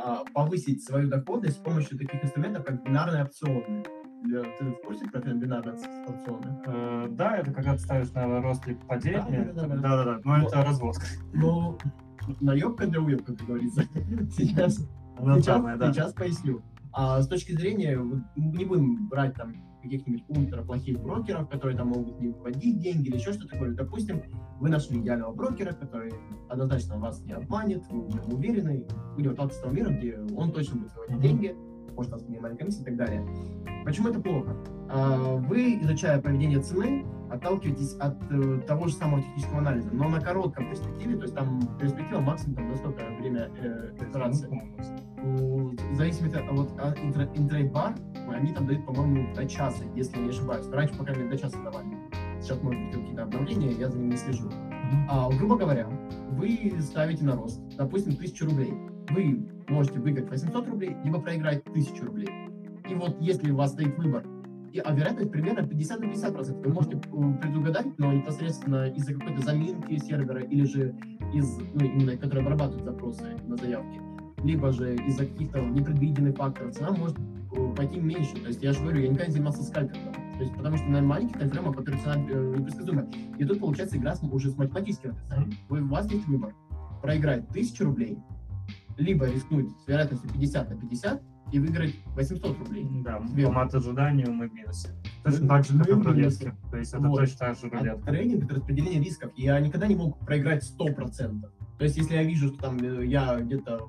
а, 0.00 0.24
повысить 0.32 0.84
свою 0.84 1.08
доходность 1.08 1.56
с 1.56 1.60
помощью 1.60 1.98
таких 1.98 2.22
инструментов, 2.24 2.64
как 2.64 2.84
бинарные 2.84 3.24
опционы. 3.24 3.84
Ты 4.22 4.64
в 4.64 4.80
курсе, 4.84 5.04
как 5.06 5.26
это 5.26 5.34
бинарные 5.34 5.76
опционы? 6.06 6.62
Э, 6.66 7.06
Да, 7.10 7.36
это 7.38 7.52
когда 7.52 7.74
ты 7.74 7.78
ставишь 7.78 8.10
на 8.12 8.40
рост 8.40 8.66
либо 8.66 8.80
падение. 8.86 9.52
Да, 9.54 9.62
да, 9.62 9.66
да, 9.66 9.74
да. 9.74 9.76
Да-да-да, 9.76 10.20
но 10.24 10.38
это 10.38 10.64
разводка. 10.64 11.04
Ну, 11.32 11.78
наебка 12.40 12.86
для 12.86 13.00
уебка, 13.00 13.34
как 13.34 13.46
говорится. 13.46 13.82
Сейчас 14.36 14.88
да. 15.76 15.92
сейчас 15.92 16.12
поясню. 16.12 16.62
А 17.00 17.22
с 17.22 17.28
точки 17.28 17.52
зрения, 17.52 17.96
вот, 17.96 18.22
не 18.34 18.64
будем 18.64 19.06
брать 19.06 19.32
там 19.36 19.54
каких-нибудь 19.80 20.24
ультра 20.26 20.64
плохих 20.64 20.98
брокеров, 20.98 21.48
которые 21.48 21.76
там 21.76 21.90
могут 21.90 22.18
не 22.18 22.26
выводить 22.26 22.80
деньги 22.80 23.06
или 23.06 23.18
еще 23.18 23.32
что-то 23.32 23.50
такое. 23.50 23.72
Допустим, 23.72 24.20
вы 24.58 24.68
нашли 24.68 24.98
идеального 24.98 25.32
брокера, 25.32 25.74
который 25.74 26.12
однозначно 26.48 26.98
вас 26.98 27.22
не 27.24 27.34
обманет, 27.34 27.84
вы 27.88 28.00
уверены, 28.34 28.84
будем 29.14 29.30
отталкиваться 29.30 29.60
от 29.60 29.62
того 29.62 29.74
мира, 29.76 29.96
где 29.96 30.18
он 30.36 30.50
точно 30.50 30.80
будет 30.80 30.96
выводить 30.96 31.20
деньги, 31.20 31.56
может, 31.94 32.12
у 32.12 32.16
вас 32.16 32.26
минимальная 32.26 32.58
комиссия 32.58 32.82
и 32.82 32.86
так 32.86 32.96
далее. 32.96 33.24
Почему 33.84 34.08
это 34.08 34.20
плохо? 34.20 34.56
А, 34.90 35.36
Вы, 35.36 35.80
изучая 35.80 36.20
поведение 36.20 36.60
цены, 36.60 37.06
отталкиваетесь 37.30 37.94
от 37.94 38.16
э, 38.30 38.60
того 38.66 38.88
же 38.88 38.94
самого 38.94 39.22
технического 39.22 39.58
анализа, 39.58 39.90
но 39.92 40.08
на 40.08 40.20
коротком 40.20 40.68
перспективе, 40.68 41.16
то 41.16 41.22
есть 41.22 41.34
там 41.34 41.60
перспектива 41.78 42.20
максимум 42.20 42.56
там, 42.56 42.68
на 42.70 42.76
сколько 42.76 43.02
время 43.20 43.50
э, 43.58 43.90
операции. 44.00 44.48
Ну, 45.20 45.74
В 45.92 45.94
зависимости 45.94 46.36
от 46.36 46.50
вот, 46.50 46.70
а, 46.78 46.94
интра- 47.02 47.30
интрейд-бар, 47.34 47.94
они 48.32 48.52
там 48.52 48.66
дают, 48.66 48.86
по-моему, 48.86 49.34
до 49.34 49.46
часа, 49.46 49.84
если 49.94 50.18
не 50.20 50.30
ошибаюсь. 50.30 50.68
Раньше, 50.70 50.94
пока 50.96 51.12
мне 51.12 51.28
до 51.28 51.36
часа 51.36 51.56
давали. 51.62 51.88
Сейчас, 52.40 52.62
может 52.62 52.80
быть, 52.84 52.94
какие-то 52.94 53.24
обновления, 53.24 53.72
я 53.72 53.88
за 53.90 53.98
ними 53.98 54.10
не 54.12 54.16
слежу. 54.16 54.48
А, 55.10 55.28
грубо 55.30 55.56
говоря, 55.56 55.88
вы 56.30 56.72
ставите 56.80 57.24
на 57.24 57.34
рост, 57.34 57.60
допустим, 57.76 58.12
1000 58.14 58.44
рублей. 58.44 58.72
Вы 59.10 59.46
можете 59.68 59.98
выиграть 59.98 60.30
800 60.30 60.68
рублей, 60.68 60.96
либо 61.04 61.20
проиграть 61.20 61.66
1000 61.66 62.04
рублей. 62.04 62.28
И 62.88 62.94
вот 62.94 63.16
если 63.20 63.50
у 63.50 63.56
вас 63.56 63.72
стоит 63.72 63.98
выбор 63.98 64.24
а 64.84 64.92
вероятность 64.92 65.30
примерно 65.30 65.66
50 65.66 66.00
на 66.00 66.06
50 66.08 66.32
процентов. 66.32 66.66
Вы 66.66 66.72
можете 66.72 66.96
предугадать, 66.96 67.86
но 67.98 68.12
непосредственно 68.12 68.88
из-за 68.90 69.14
какой-то 69.14 69.42
заминки 69.42 69.96
сервера 69.98 70.42
или 70.42 70.64
же 70.64 70.94
из, 71.32 71.58
ну, 71.74 71.84
именно, 71.84 72.16
который 72.16 72.42
обрабатывает 72.42 72.84
запросы 72.84 73.36
на 73.46 73.56
заявки, 73.56 74.00
либо 74.44 74.72
же 74.72 74.96
из-за 74.96 75.26
каких-то 75.26 75.60
непредвиденных 75.60 76.36
факторов 76.36 76.74
цена 76.74 76.92
может 76.92 77.18
э, 77.18 77.74
пойти 77.74 77.98
меньше. 77.98 78.34
То 78.36 78.48
есть 78.48 78.62
я 78.62 78.72
же 78.72 78.80
говорю, 78.80 79.00
я 79.00 79.08
никогда 79.08 79.26
не 79.26 79.32
занимался 79.32 79.62
скальпингом. 79.62 80.12
То 80.12 80.44
есть, 80.44 80.54
потому 80.54 80.76
что 80.76 80.86
на 80.86 81.02
маленьких 81.02 81.38
таймфреймах, 81.38 81.76
цена 81.84 82.14
э, 82.16 82.54
непредсказуемая. 82.58 83.08
И 83.38 83.44
тут 83.44 83.60
получается 83.60 83.96
игра 83.96 84.14
с, 84.14 84.22
уже 84.22 84.50
с 84.50 84.56
математическим 84.56 85.10
описанием. 85.10 85.52
Вы, 85.68 85.82
у 85.82 85.88
вас 85.88 86.10
есть 86.10 86.26
выбор. 86.26 86.54
Проиграть 87.02 87.48
1000 87.50 87.84
рублей, 87.84 88.18
либо 88.96 89.26
рискнуть 89.26 89.70
с 89.84 89.88
вероятностью 89.88 90.30
50 90.30 90.70
на 90.70 90.76
50, 90.76 91.22
и 91.52 91.58
выиграть 91.58 91.94
800 92.14 92.58
рублей. 92.58 92.86
Да, 93.04 93.18
по 93.18 93.50
мат-ожиданию 93.52 94.32
мы 94.32 94.48
в 94.48 94.52
минусе. 94.54 94.90
Точно 95.24 95.40
Мы- 95.42 95.48
так 95.48 95.64
же, 95.64 95.78
как 95.78 95.88
и 95.88 95.92
в 95.92 96.02
рулетке. 96.06 96.54
То 96.70 96.76
есть 96.76 96.92
это 96.94 97.08
Вот. 97.08 97.18
точно 97.20 97.38
так 97.38 97.56
же 97.58 97.66
А 97.72 97.78
рулетка. 97.78 98.10
трейдинг 98.10 98.44
это 98.44 98.54
распределение 98.56 99.02
рисков. 99.02 99.32
Я 99.36 99.58
никогда 99.60 99.86
не 99.86 99.96
мог 99.96 100.18
проиграть 100.20 100.62
100%. 100.64 101.50
То 101.78 101.84
есть, 101.84 101.96
если 101.96 102.14
я 102.14 102.22
вижу, 102.24 102.48
что 102.48 102.58
там 102.58 102.76
э, 102.78 103.06
я 103.06 103.38
где-то 103.40 103.88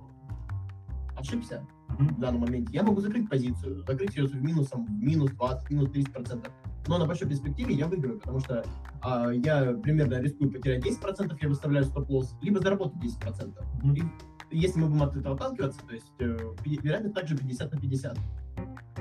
ошибся 1.18 1.66
Мгм. 1.98 2.16
в 2.16 2.20
данном 2.20 2.42
моменте, 2.42 2.72
я 2.74 2.84
могу 2.84 3.02
закрыть 3.02 3.30
позицию, 3.30 3.84
закрыть 3.86 4.16
ее 4.16 4.28
с 4.28 4.34
минусом 4.34 4.88
минус 5.02 5.32
20, 5.32 5.70
минус 5.72 5.90
30%. 5.90 6.52
Но 6.88 6.98
на 6.98 7.06
большой 7.06 7.28
перспективе 7.28 7.76
я 7.76 7.88
выиграю, 7.88 8.20
потому 8.20 8.40
что 8.40 8.64
а, 9.02 9.30
я 9.32 9.74
примерно 9.74 10.20
рискую 10.22 10.52
потерять 10.52 10.84
10%, 10.86 11.38
я 11.42 11.50
выставляю 11.50 11.86
стоп-лосс, 11.86 12.36
либо 12.42 12.60
заработать 12.60 13.00
10%. 13.02 13.64
Мгм. 13.84 13.94
И 13.96 14.04
если 14.52 14.80
мы 14.80 14.88
будем 14.88 15.04
от 15.04 15.16
этого 15.16 15.36
отталкиваться, 15.36 15.80
то 15.88 15.94
есть 15.94 16.12
э, 16.20 16.38
вероятность 16.66 17.16
также 17.16 17.38
50 17.38 17.74
на 17.74 17.80
50. 17.80 18.18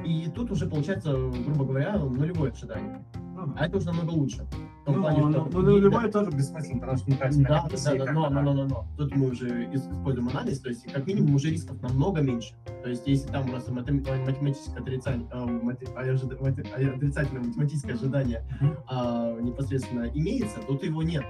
И 0.05 0.31
тут 0.35 0.51
уже 0.53 0.67
получается, 0.67 1.13
грубо 1.13 1.65
говоря, 1.65 1.99
нулевое 1.99 2.53
ожидание. 2.53 3.05
Да. 3.15 3.55
А 3.57 3.67
это 3.67 3.77
уже 3.79 3.87
намного 3.87 4.11
лучше. 4.11 4.43
В 4.83 4.85
том 4.85 4.97
Ну, 4.97 5.03
плане, 5.03 5.19
ну, 5.21 5.31
что- 5.33 5.49
ну, 5.53 5.61
ну, 5.63 5.77
и- 5.77 5.81
любое 5.81 6.11
тоже 6.11 6.31
бессмысленно, 6.31 6.81
потому 6.81 6.99
что 6.99 7.11
не 7.11 7.17
тратить 7.17 7.39
на 7.41 7.49
да, 7.49 7.69
да, 7.71 8.05
да, 8.05 8.13
но, 8.13 8.21
но, 8.23 8.31
да. 8.31 8.43
но, 8.43 8.53
но, 8.55 8.65
но. 8.65 8.87
Тут 8.97 9.15
мы 9.17 9.31
уже 9.31 9.49
ис- 9.67 9.93
используем 9.93 10.29
анализ, 10.29 10.61
то 10.61 10.69
есть 10.71 10.91
как 10.91 11.07
минимум 11.07 11.35
уже 11.35 11.51
рисков 11.51 11.81
намного 11.83 12.21
меньше. 12.23 12.55
То 12.83 12.89
есть 12.89 13.07
если 13.07 13.29
там 13.29 13.49
у 13.49 13.53
нас 13.53 13.69
матем- 13.69 14.03
математическое 14.25 14.81
отрицание, 14.81 15.29
а, 15.31 15.45
отрицательное 15.45 17.43
математическое 17.43 17.93
ожидание 17.95 18.45
а, 18.89 19.39
непосредственно 19.41 20.09
имеется, 20.15 20.61
тут 20.67 20.83
его 20.85 21.03
нет. 21.03 21.25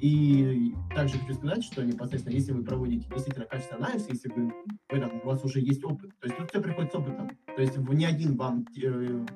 И 0.00 0.74
также 0.94 1.18
хочу 1.18 1.34
сказать, 1.34 1.62
что 1.62 1.84
непосредственно, 1.84 2.34
если 2.34 2.52
вы 2.52 2.64
проводите 2.64 3.06
действительно 3.10 3.46
качественный 3.46 3.86
анализ, 3.86 4.08
если 4.08 4.30
вы 4.30 4.52
в 4.88 4.92
этом, 4.92 5.20
у 5.22 5.26
вас 5.26 5.44
уже 5.44 5.60
есть 5.60 5.84
опыт, 5.84 6.10
то 6.20 6.26
есть 6.26 6.38
тут 6.38 6.50
все 6.50 6.62
приходит 6.62 6.92
с 6.92 6.94
опытом. 6.94 7.30
То 7.54 7.60
есть 7.60 7.76
вы 7.76 7.94
не 7.94 8.06
один 8.06 8.36
вам, 8.36 8.64
э, 8.82 9.26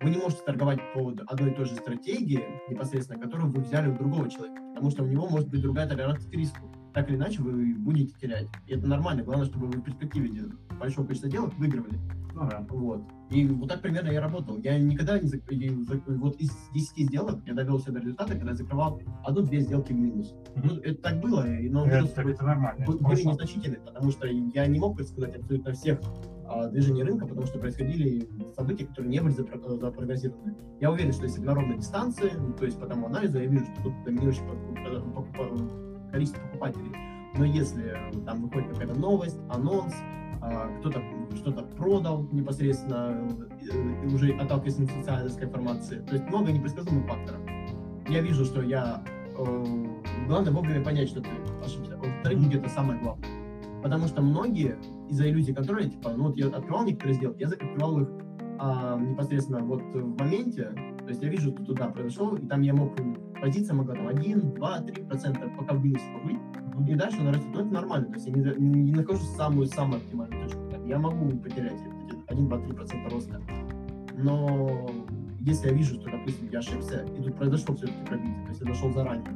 вы 0.00 0.10
не 0.10 0.18
можете 0.18 0.42
торговать 0.42 0.80
по 0.92 1.14
одной 1.26 1.52
и 1.52 1.54
той 1.54 1.64
же 1.64 1.76
стратегии, 1.76 2.44
непосредственно, 2.68 3.18
которую 3.20 3.50
вы 3.52 3.62
взяли 3.62 3.90
у 3.90 3.96
другого 3.96 4.28
человека, 4.28 4.62
потому 4.74 4.90
что 4.90 5.02
у 5.02 5.06
него 5.06 5.28
может 5.28 5.48
быть 5.48 5.62
другая 5.62 5.88
толерантность 5.88 6.30
к 6.30 6.34
риску. 6.34 6.70
Так 6.92 7.08
или 7.08 7.16
иначе 7.16 7.40
вы 7.40 7.74
будете 7.74 8.14
терять. 8.18 8.48
И 8.66 8.74
это 8.74 8.86
нормально. 8.86 9.22
Главное, 9.22 9.46
чтобы 9.46 9.66
вы 9.66 9.78
в 9.78 9.82
перспективе 9.82 10.50
большого 10.78 11.06
количества 11.06 11.30
сделок 11.30 11.54
выигрывали. 11.54 11.98
Ну 12.34 12.48
да. 12.48 12.66
Вот. 12.68 13.02
И 13.32 13.46
вот 13.46 13.68
так 13.68 13.80
примерно 13.80 14.10
я 14.10 14.20
работал. 14.20 14.58
Я 14.58 14.78
никогда 14.78 15.18
не... 15.18 15.26
зак- 15.28 16.02
Вот 16.18 16.36
из 16.36 16.50
10 16.74 17.06
сделок 17.08 17.40
я 17.46 17.54
довел 17.54 17.78
себя 17.80 17.92
до 17.92 18.00
результата, 18.00 18.34
когда 18.34 18.54
закрывал 18.54 19.00
одну-две 19.24 19.60
сделки 19.60 19.92
в 19.92 19.96
минус. 19.96 20.34
Ну, 20.56 20.76
это 20.80 21.00
так 21.02 21.20
было, 21.20 21.42
но 21.44 21.86
Это, 21.86 21.96
минус 21.96 22.10
это 22.16 22.44
нормально. 22.44 22.84
был- 22.86 22.94
это 22.96 23.04
были 23.04 23.14
прошло. 23.14 23.32
незначительны, 23.32 23.76
потому 23.84 24.10
что 24.10 24.26
я 24.26 24.66
не 24.66 24.78
мог 24.78 24.96
предсказать 24.96 25.36
абсолютно 25.36 25.72
всех 25.72 26.00
а, 26.46 26.68
движений 26.68 27.02
рынка, 27.04 27.26
потому 27.26 27.46
что 27.46 27.58
происходили 27.58 28.28
события, 28.54 28.84
которые 28.86 29.10
не 29.10 29.20
были 29.20 29.34
запро- 29.34 29.80
запрогнозированы. 29.80 30.54
Я 30.80 30.90
уверен, 30.90 31.12
что 31.12 31.24
если 31.24 31.40
на 31.40 31.54
ровной 31.54 31.78
дистанции, 31.78 32.30
ну, 32.38 32.52
то 32.52 32.66
есть 32.66 32.78
по 32.78 32.86
тому 32.86 33.06
анализу, 33.06 33.38
я 33.38 33.46
вижу, 33.46 33.64
что 33.64 33.84
тут 33.84 33.94
доминирующее 34.04 34.44
покуп- 34.46 35.14
покуп- 35.14 36.10
количество 36.10 36.40
покупателей. 36.42 36.92
Но 37.38 37.46
если 37.46 37.84
э, 37.96 38.24
там 38.26 38.42
выходит 38.42 38.68
какая-то 38.72 38.98
новость, 38.98 39.38
анонс, 39.48 39.94
кто-то 40.80 41.00
что-то 41.36 41.62
продал 41.62 42.26
непосредственно, 42.32 43.28
э, 43.72 44.06
уже 44.06 44.32
отталкиваясь 44.32 44.78
от 44.78 44.90
социальной 44.90 45.30
информации, 45.30 45.98
то 46.00 46.14
есть 46.14 46.28
много 46.28 46.52
непредсказуемых 46.52 47.06
факторов. 47.06 47.40
Я 48.08 48.20
вижу, 48.20 48.44
что 48.44 48.62
я... 48.62 49.04
э, 49.38 49.64
главное 50.26 50.52
вовремя 50.52 50.84
понять, 50.84 51.08
что 51.08 51.20
ты 51.20 51.30
ошибся. 51.64 51.96
В 51.96 52.22
трейдинге 52.24 52.58
это 52.58 52.68
самое 52.68 53.00
главное. 53.00 53.28
Потому 53.82 54.06
что 54.06 54.22
многие 54.22 54.76
из-за 55.08 55.28
иллюзии 55.28 55.52
контроля, 55.52 55.88
типа, 55.88 56.10
ну 56.16 56.24
вот 56.24 56.36
я 56.36 56.46
открывал 56.46 56.84
некоторые 56.84 57.14
сделки, 57.14 57.40
я 57.40 57.48
закрывал 57.48 58.00
их 58.00 58.08
а, 58.58 58.96
непосредственно 58.96 59.58
вот 59.60 59.82
в 59.82 60.18
моменте, 60.18 60.72
то 60.98 61.08
есть 61.08 61.22
я 61.22 61.28
вижу, 61.28 61.50
что 61.50 61.64
туда 61.64 61.88
произошел, 61.88 62.36
и 62.36 62.46
там 62.46 62.62
я 62.62 62.74
мог, 62.74 62.92
позиция 63.42 63.74
могла 63.74 63.94
там 63.96 64.06
1, 64.06 64.54
2, 64.54 64.80
3 64.82 65.04
процента, 65.04 65.48
пока 65.58 65.74
в 65.74 65.84
минусе 65.84 66.04
побыть, 66.14 66.88
и 66.88 66.94
дальше 66.94 67.18
она 67.20 67.32
растет. 67.32 67.48
Ну, 67.52 67.60
это 67.60 67.74
нормально, 67.74 68.06
то 68.06 68.14
есть 68.14 68.26
я 68.26 68.32
не, 68.32 68.42
не 68.58 68.92
нахожусь 68.92 69.28
в 69.28 69.36
самую-самую 69.36 70.00
оптимальную 70.00 70.48
точку. 70.48 70.60
Я 70.86 70.98
могу 70.98 71.28
потерять 71.38 71.74
эти 71.74 72.16
1, 72.28 72.48
2, 72.48 72.58
3 72.58 72.72
процента 72.72 73.10
роста, 73.10 73.40
но 74.16 74.88
если 75.40 75.68
я 75.68 75.74
вижу, 75.74 75.96
что, 75.96 76.08
допустим, 76.08 76.50
я 76.52 76.60
ошибся, 76.60 77.04
и 77.18 77.22
тут 77.22 77.36
произошло 77.36 77.74
все-таки 77.74 78.04
пробитие, 78.06 78.42
то 78.44 78.48
есть 78.50 78.60
я 78.60 78.66
дошел 78.66 78.92
заранее, 78.92 79.34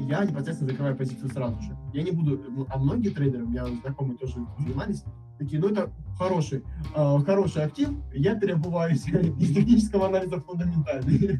я 0.00 0.24
непосредственно 0.24 0.70
закрываю 0.70 0.96
позицию 0.96 1.30
сразу 1.30 1.60
же. 1.62 1.76
Я 1.94 2.02
не 2.02 2.10
буду, 2.10 2.42
ну, 2.50 2.66
а 2.68 2.76
многие 2.76 3.10
трейдеры, 3.10 3.44
у 3.44 3.48
меня 3.48 3.66
знакомые 3.66 4.18
тоже 4.18 4.34
занимались, 4.58 5.04
такие, 5.38 5.60
ну 5.60 5.68
это 5.68 5.90
хороший, 6.18 6.64
э, 6.94 7.18
хороший 7.24 7.64
актив, 7.64 7.90
я 8.12 8.34
переобуваюсь 8.34 9.06
из 9.06 9.54
технического 9.54 10.06
анализа 10.06 10.40
фундаментальный. 10.40 11.38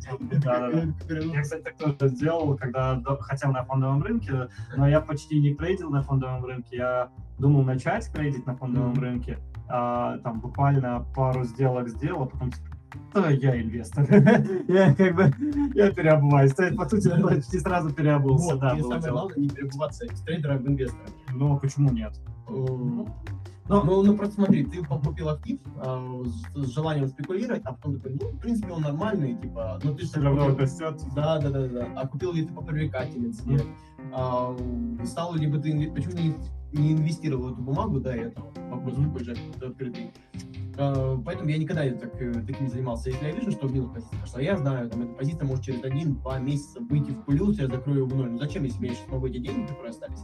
Ну, 1.09 1.35
Я, 1.35 1.43
кстати, 1.43 1.63
так 1.63 1.77
тоже 1.77 2.15
сделал, 2.15 2.57
когда 2.57 3.01
хотел 3.21 3.53
на 3.53 3.65
фондовом 3.65 4.03
рынке, 4.03 4.49
но 4.77 4.89
я 4.89 5.01
почти 5.01 5.41
не 5.41 5.55
трейдил 5.55 5.91
на 5.91 6.03
фондовом 6.03 6.45
рынке. 6.45 6.77
Я 6.77 7.11
думал 7.39 7.63
начать 7.63 8.11
трейдить 8.13 8.47
на 8.47 8.57
фондовом 8.57 8.95
рынке, 8.95 9.39
а, 9.69 10.19
там 10.19 10.41
буквально 10.41 11.07
пару 11.15 11.45
сделок 11.45 11.89
сделал, 11.89 12.25
а 12.25 12.27
потом 12.27 12.51
да, 13.15 13.31
я 13.31 13.61
инвестор. 13.61 14.07
я 14.69 14.95
как 14.95 15.15
бы, 15.15 15.33
я 15.75 15.91
переобуваюсь. 15.91 16.55
То 16.55 16.65
есть, 16.65 16.77
по 16.77 16.89
сути, 16.89 17.09
почти 17.21 17.59
сразу 17.59 17.93
переобулся, 17.93 18.53
Вот, 18.53 18.61
да, 18.61 18.77
и 18.77 18.83
самое 18.83 19.01
дело. 19.01 19.13
главное 19.13 19.39
не 19.39 19.49
перебываться 19.49 20.05
из 20.05 20.21
трейдера 20.21 20.59
в 20.59 20.67
инвестора. 20.67 21.09
Ну, 21.33 21.59
почему 21.59 21.91
нет? 21.91 22.13
Э, 22.49 23.05
Ну, 23.69 23.83
Ну, 23.85 24.03
ну, 24.03 24.17
просто 24.17 24.35
смотри, 24.37 24.65
ты 24.65 24.83
покупил 24.85 25.29
актив 25.29 25.59
а, 25.79 26.23
с, 26.25 26.65
с 26.67 26.73
желанием 26.75 27.09
спекулировать, 27.09 27.63
а 27.65 27.73
потом 27.73 27.97
такой, 27.97 28.17
ну, 28.21 28.29
в 28.29 28.39
принципе, 28.39 28.71
он 28.73 28.83
нормальный, 28.83 29.35
типа, 29.35 29.81
ну, 29.83 29.95
ты 29.95 30.07
же 30.07 30.21
равно 30.21 30.47
купил- 30.47 30.59
растет. 30.59 31.01
Да, 31.15 31.39
да, 31.39 31.51
да, 31.51 31.67
да. 31.69 31.89
А 31.97 32.07
купил 32.07 32.33
ли 32.33 32.45
ты 32.45 32.53
по 32.55 32.63
привлекательности? 32.63 33.61
А, 34.13 34.57
стал 35.05 35.35
ли 35.35 35.47
бы 35.49 35.59
ты, 35.59 35.91
почему 35.91 36.13
не, 36.13 36.35
не 36.73 36.93
инвестировал 36.93 37.49
в 37.49 37.53
эту 37.55 37.63
бумагу 37.63 37.99
до 38.01 38.11
этого? 38.13 38.47
Вопрос 38.71 38.97
Мгм. 38.99 39.07
такой 39.11 39.25
же 39.25 39.37
открытый. 39.61 40.13
А, 40.79 41.21
поэтому 41.25 41.51
я 41.51 41.59
никогда 41.59 41.83
так, 41.91 42.21
э, 42.23 42.33
таким 42.47 42.67
не 42.67 42.71
занимался. 42.71 43.11
Если 43.11 43.25
я 43.27 43.33
вижу, 43.33 43.51
что 43.51 43.67
в 43.67 43.73
минус 43.73 43.91
позиция 43.93 44.21
пошла, 44.21 44.41
я 44.43 44.57
знаю, 44.59 44.89
там, 44.91 45.03
эта 45.03 45.13
позиция 45.15 45.45
может 45.47 45.65
через 45.65 45.83
один-два 45.83 46.39
месяца 46.39 46.79
выйти 46.81 47.11
в 47.11 47.25
плюс, 47.25 47.59
я 47.59 47.67
закрою 47.67 48.01
его 48.05 48.09
в 48.09 48.15
ноль. 48.15 48.31
Ну 48.31 48.39
зачем, 48.39 48.63
если 48.63 48.87
я 48.87 48.95
сейчас 48.95 49.09
могу 49.09 49.27
эти 49.27 49.39
деньги, 49.39 49.67
которые 49.67 49.91
остались, 49.91 50.21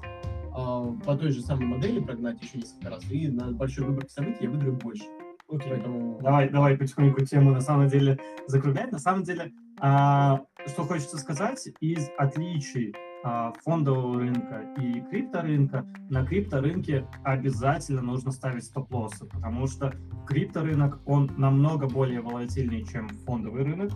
по 0.53 1.17
той 1.17 1.31
же 1.31 1.41
самой 1.43 1.67
модели 1.67 2.01
прогнать 2.01 2.43
еще 2.43 2.59
несколько 2.59 2.91
раз, 2.91 3.11
и 3.11 3.29
на 3.29 3.53
большой 3.53 3.87
выборке 3.87 4.11
событий 4.11 4.45
я 4.45 4.51
выиграю 4.51 4.77
больше. 4.77 5.05
Поэтому... 5.49 6.19
Давай, 6.23 6.49
давай 6.49 6.77
потихоньку 6.77 7.25
тему 7.25 7.51
на 7.51 7.61
самом 7.61 7.89
деле 7.89 8.19
закруглять. 8.47 8.93
На 8.93 8.99
самом 8.99 9.23
деле, 9.23 9.53
а, 9.81 10.41
что 10.67 10.85
хочется 10.85 11.19
сказать, 11.19 11.69
из 11.81 12.09
отличий 12.17 12.95
а, 13.25 13.53
фондового 13.63 14.21
рынка 14.21 14.63
и 14.79 15.01
крипторынка, 15.11 15.87
на 16.09 16.25
крипторынке 16.25 17.07
обязательно 17.23 18.03
нужно 18.03 18.31
ставить 18.31 18.65
стоп-лоссы, 18.65 19.27
потому 19.27 19.67
что 19.67 19.93
крипторынок, 20.27 21.01
он 21.07 21.31
намного 21.37 21.87
более 21.87 22.21
волатильный, 22.21 22.85
чем 22.85 23.09
фондовый 23.27 23.65
рынок. 23.65 23.93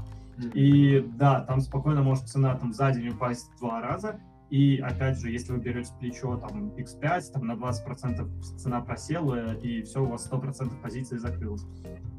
И 0.53 1.01
да, 1.16 1.40
там 1.40 1.61
спокойно 1.61 2.03
может 2.03 2.29
цена 2.29 2.55
там 2.57 2.73
за 2.73 2.92
день 2.92 3.09
упасть 3.09 3.51
в 3.55 3.59
два 3.59 3.81
раза. 3.81 4.21
И 4.50 4.78
опять 4.78 5.18
же, 5.18 5.30
если 5.30 5.52
вы 5.52 5.59
берете 5.59 5.92
плечо 5.98 6.37
там 6.37 6.68
X5, 6.76 7.32
там 7.32 7.46
на 7.46 7.52
20% 7.52 8.40
цена 8.59 8.80
просела, 8.80 9.54
и 9.54 9.82
все, 9.82 10.02
у 10.02 10.06
вас 10.06 10.30
100% 10.30 10.80
позиции 10.80 11.16
закрылась. 11.16 11.64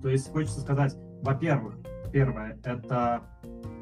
То 0.01 0.09
есть 0.09 0.29
хочется 0.31 0.59
сказать, 0.61 0.95
во-первых, 1.23 1.77
первое, 2.11 2.59
это 2.63 3.23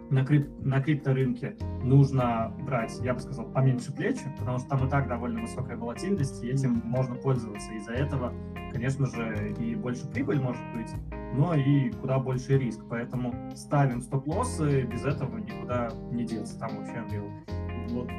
на, 0.10 0.24
крип, 0.24 0.48
на 0.60 0.82
крипторынке 0.82 1.58
нужно 1.84 2.54
брать, 2.66 2.98
я 3.02 3.14
бы 3.14 3.20
сказал, 3.20 3.46
поменьше 3.52 3.92
плечи, 3.92 4.24
потому 4.38 4.60
что 4.60 4.70
там 4.70 4.88
и 4.88 4.90
так 4.90 5.08
довольно 5.08 5.42
высокая 5.42 5.78
волатильность, 5.78 6.44
и 6.44 6.50
этим 6.50 6.82
можно 6.86 7.16
пользоваться. 7.16 7.72
Из-за 7.74 7.94
этого, 7.94 8.34
конечно 8.72 9.08
же, 9.08 9.54
и 9.60 9.76
больше 9.76 10.08
прибыль 10.08 10.40
может 10.40 10.64
быть, 10.74 10.92
но 11.34 11.56
и 11.56 11.90
куда 11.92 12.20
больше 12.20 12.58
риск. 12.58 12.82
Поэтому 12.90 13.34
ставим 13.56 14.02
стоп-лоссы, 14.02 14.84
без 14.84 15.04
этого 15.04 15.38
никуда 15.38 15.90
не 16.12 16.26
деться, 16.26 16.60
там 16.60 16.78
вообще 16.78 16.96
Unreal. 16.96 17.75
Вот. 17.90 18.10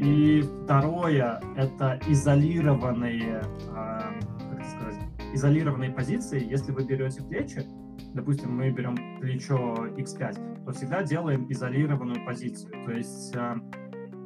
И 0.00 0.42
второе— 0.64 1.40
это 1.56 2.00
изолированные, 2.08 3.42
а, 3.74 4.12
как 4.50 4.64
сказать, 4.64 4.98
изолированные 5.34 5.90
позиции. 5.90 6.44
Если 6.44 6.72
вы 6.72 6.84
берете 6.84 7.22
плечи, 7.22 7.64
допустим, 8.14 8.56
мы 8.56 8.70
берем 8.70 8.96
плечо 9.20 9.86
X5, 9.96 10.64
то 10.64 10.72
всегда 10.72 11.02
делаем 11.02 11.46
изолированную 11.50 12.24
позицию. 12.24 12.72
То 12.84 12.92
есть, 12.92 13.34
э, 13.36 13.56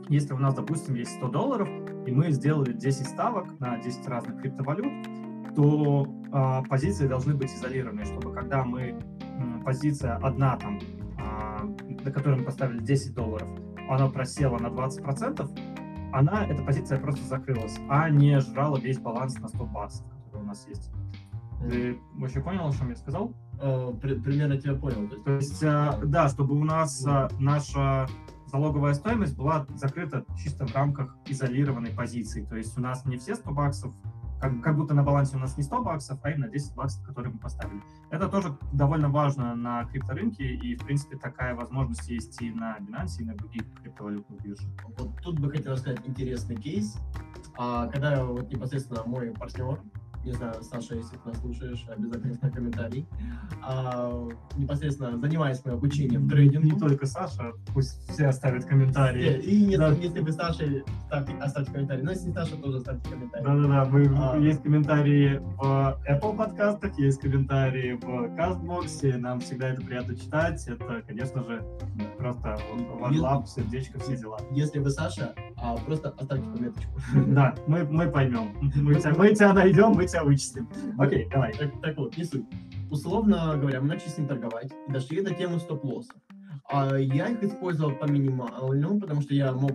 если 0.09 0.33
у 0.35 0.39
нас, 0.39 0.55
допустим, 0.55 0.95
есть 0.95 1.13
100 1.17 1.29
долларов, 1.29 1.69
и 2.07 2.13
мы 2.13 2.31
сделали 2.31 2.73
10 2.73 3.07
ставок 3.07 3.59
на 3.61 3.79
10 3.79 4.07
разных 4.07 4.41
криптовалют, 4.41 4.93
то 5.55 6.07
э, 6.07 6.69
позиции 6.69 7.07
должны 7.07 7.35
быть 7.35 7.53
изолированы, 7.53 8.05
чтобы 8.05 8.33
когда 8.33 8.65
мы 8.65 8.81
э, 8.83 8.95
позиция 9.65 10.17
одна 10.17 10.57
там, 10.57 10.79
э, 10.79 12.03
на 12.05 12.11
которой 12.11 12.39
мы 12.39 12.45
поставили 12.45 12.81
10 12.81 13.15
долларов, 13.15 13.49
она 13.89 14.09
просела 14.09 14.59
на 14.59 14.69
20%, 14.69 16.11
она, 16.13 16.47
эта 16.47 16.63
позиция 16.63 16.99
просто 17.01 17.25
закрылась, 17.25 17.79
а 17.89 18.09
не 18.09 18.41
жрала 18.41 18.79
весь 18.79 18.99
баланс 18.99 19.39
на 19.41 19.49
100 19.49 19.65
баксов, 19.67 20.07
который 20.27 20.43
у 20.43 20.47
нас 20.47 20.67
есть. 20.69 20.91
Ты 21.69 21.99
вообще 22.15 22.41
понял, 22.41 22.69
о 22.69 22.73
чем 22.73 22.91
я 22.91 22.97
сказал? 22.97 23.33
Э, 23.61 23.93
при- 24.01 24.15
примерно 24.15 24.57
тебя 24.59 24.75
понял. 24.75 25.09
То 25.09 25.15
есть, 25.15 25.25
То 25.25 25.33
есть, 25.33 25.63
э, 25.63 26.07
да, 26.07 26.29
чтобы 26.29 26.55
у 26.55 26.65
нас 26.65 27.05
э, 27.07 27.29
наша 27.39 28.07
залоговая 28.47 28.95
стоимость 28.95 29.37
была 29.37 29.67
закрыта 29.75 30.25
чисто 30.37 30.67
в 30.67 30.75
рамках 30.75 31.17
изолированной 31.27 31.91
позиции. 31.91 32.45
То 32.45 32.57
есть 32.57 32.77
у 32.79 32.81
нас 32.81 33.05
не 33.07 33.17
все 33.17 33.35
100 33.35 33.51
баксов, 33.53 33.95
как, 34.45 34.63
как 34.63 34.77
будто 34.77 34.95
на 34.95 35.03
балансе 35.03 35.37
у 35.37 35.41
нас 35.41 35.57
не 35.57 35.63
100 35.63 35.83
баксов, 35.83 36.19
а 36.23 36.31
именно 36.31 36.49
10 36.49 36.75
баксов, 36.75 37.03
которые 37.07 37.33
мы 37.33 37.39
поставили. 37.39 37.83
Это 38.11 38.29
тоже 38.29 38.57
довольно 38.73 39.09
важно 39.09 39.55
на 39.55 39.85
крипторынке, 39.87 40.45
и, 40.45 40.77
в 40.77 40.85
принципе, 40.85 41.17
такая 41.17 41.55
возможность 41.55 42.09
есть 42.09 42.41
и 42.43 42.51
на 42.51 42.77
Binance, 42.79 43.21
и 43.21 43.25
на 43.25 43.35
других 43.35 43.63
криптовалютных 43.83 44.43
биржах. 44.43 44.69
Вот 44.99 45.17
тут 45.23 45.39
бы 45.39 45.51
хотел 45.51 45.73
рассказать 45.73 46.01
интересный 46.07 46.57
кейс. 46.57 46.99
А, 47.57 47.87
когда 47.87 48.25
вот 48.25 48.51
непосредственно 48.53 49.03
мой 49.07 49.31
партнер, 49.31 49.81
не 50.25 50.33
знаю, 50.33 50.55
Саша, 50.63 50.95
если 50.95 51.17
ты 51.17 51.29
нас 51.29 51.39
слушаешь, 51.41 51.85
обязательно 51.89 52.35
ставь 52.35 52.53
комментарий, 52.55 53.07
а, 53.63 54.27
непосредственно 54.57 55.19
занимаясь 55.19 55.65
моим 55.65 55.77
обучением 55.79 56.25
Не 56.25 56.29
трейдингу, 56.31 56.79
только 56.79 57.07
Саша, 57.07 57.53
пусть 57.73 58.09
все 58.11 58.27
оставят 58.27 58.65
комментарии. 58.65 59.41
и 59.43 59.67
не 59.67 59.77
Да. 59.77 59.91
если 59.91 60.21
вы 60.21 60.33
Саша, 60.33 60.65
ставьте, 61.07 61.35
оставьте 61.41 61.73
комментарий. 61.73 62.03
Но 62.03 62.11
если 62.13 62.29
не 62.29 62.33
Саша, 62.35 62.57
тоже 62.57 62.81
ставьте 62.81 63.11
комментарий. 63.11 63.45
Да-да-да, 63.45 63.85
мы, 63.91 64.11
А. 64.19 64.39
есть 64.39 64.63
комментарии 64.63 65.41
в 65.57 66.01
Apple 66.09 66.37
подкастах, 66.37 66.99
есть 66.99 67.21
комментарии 67.21 67.93
в 68.01 68.37
Кастбоксе, 68.37 69.17
нам 69.17 69.41
всегда 69.41 69.69
это 69.69 69.83
приятно 69.83 70.17
читать. 70.17 70.67
Это, 70.67 71.03
конечно 71.07 71.43
же, 71.43 71.63
просто 72.19 72.57
вот, 72.73 73.11
Если- 73.13 73.25
one 73.25 73.43
love, 73.43 73.47
сердечко, 73.47 73.99
все 74.01 74.17
дела. 74.17 74.39
Если 74.51 74.79
вы 74.79 74.91
Саша, 74.91 75.35
а, 75.65 75.77
просто 75.79 76.11
оставьте 76.11 76.45
пометочку. 76.45 76.93
Да, 77.29 77.55
мы, 77.67 77.85
мы 77.85 78.11
поймем. 78.11 78.55
Мы 78.77 78.97
тебя, 78.97 79.15
мы 79.17 79.35
тебя 79.35 79.53
найдем, 79.55 79.93
мы 79.93 80.07
тебя 80.07 80.23
вычислим. 80.23 80.69
Окей, 80.99 81.27
давай. 81.31 81.55
Так, 81.55 81.81
так 81.81 81.97
вот, 81.97 82.17
не 82.19 82.25
суть. 82.25 82.45
Условно 82.91 83.57
говоря, 83.57 83.81
мы 83.81 83.89
начали 83.89 84.09
с 84.09 84.19
ним 84.19 84.29
торговать 84.29 84.71
и 84.87 84.93
дошли 84.93 85.23
до 85.23 85.33
темы 85.33 85.59
стоп-лоссов. 85.59 86.17
А 86.71 86.97
я 86.97 87.29
их 87.29 87.43
использовал 87.43 87.93
по 87.93 88.05
минимальному, 88.05 89.01
потому 89.01 89.23
что 89.23 89.35
я 89.35 89.53
мог 89.53 89.73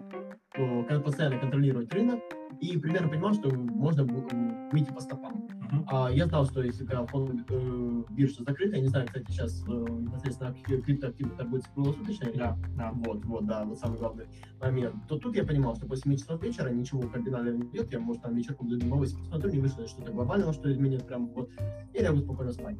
э, 0.55 0.99
постоянно 0.99 1.39
контролировать 1.39 1.91
рынок 1.91 2.19
и 2.61 2.77
примерно 2.77 3.09
понимал, 3.09 3.33
что 3.33 3.49
можно 3.55 4.03
выйти 4.71 4.91
по 4.91 4.99
стопам. 4.99 5.47
Мгм. 5.71 5.85
А 5.87 6.09
я 6.11 6.25
знал, 6.27 6.45
что 6.45 6.61
если 6.63 6.85
когда 6.85 7.05
фонд, 7.05 7.45
э, 7.49 8.03
биржа 8.09 8.43
закрыта, 8.43 8.75
я 8.75 8.81
не 8.81 8.87
знаю, 8.87 9.05
кстати, 9.07 9.25
сейчас 9.29 9.63
э, 9.67 9.71
непосредственно 9.71 10.53
кри- 10.53 10.81
криптоактивы 10.81 11.29
торгуются 11.31 11.69
круглосуточно 11.73 12.27
Да, 12.35 12.57
да. 12.75 12.91
вот, 12.93 13.23
вот, 13.25 13.45
да, 13.45 13.63
вот 13.65 13.79
самый 13.79 13.97
главный 13.99 14.25
момент. 14.61 14.95
То 15.07 15.17
тут 15.17 15.35
я 15.35 15.45
понимал, 15.45 15.75
что 15.75 15.85
после 15.85 16.11
7 16.11 16.17
часов 16.19 16.43
вечера 16.43 16.69
ничего 16.69 17.01
кардинального 17.01 17.55
не 17.55 17.67
идет, 17.69 17.91
я, 17.93 17.99
может, 17.99 18.23
там 18.23 18.35
вечерком 18.35 18.69
зайду 18.69 18.87
новости 18.87 19.17
посмотрю, 19.17 19.51
не 19.51 19.59
вышло 19.59 19.87
что-то 19.87 20.11
глобального, 20.11 20.53
что 20.53 20.71
изменит 20.71 21.05
прям 21.07 21.27
вот, 21.27 21.49
и 21.93 21.99
лягу 21.99 22.19
спокойно 22.19 22.51
спать. 22.51 22.77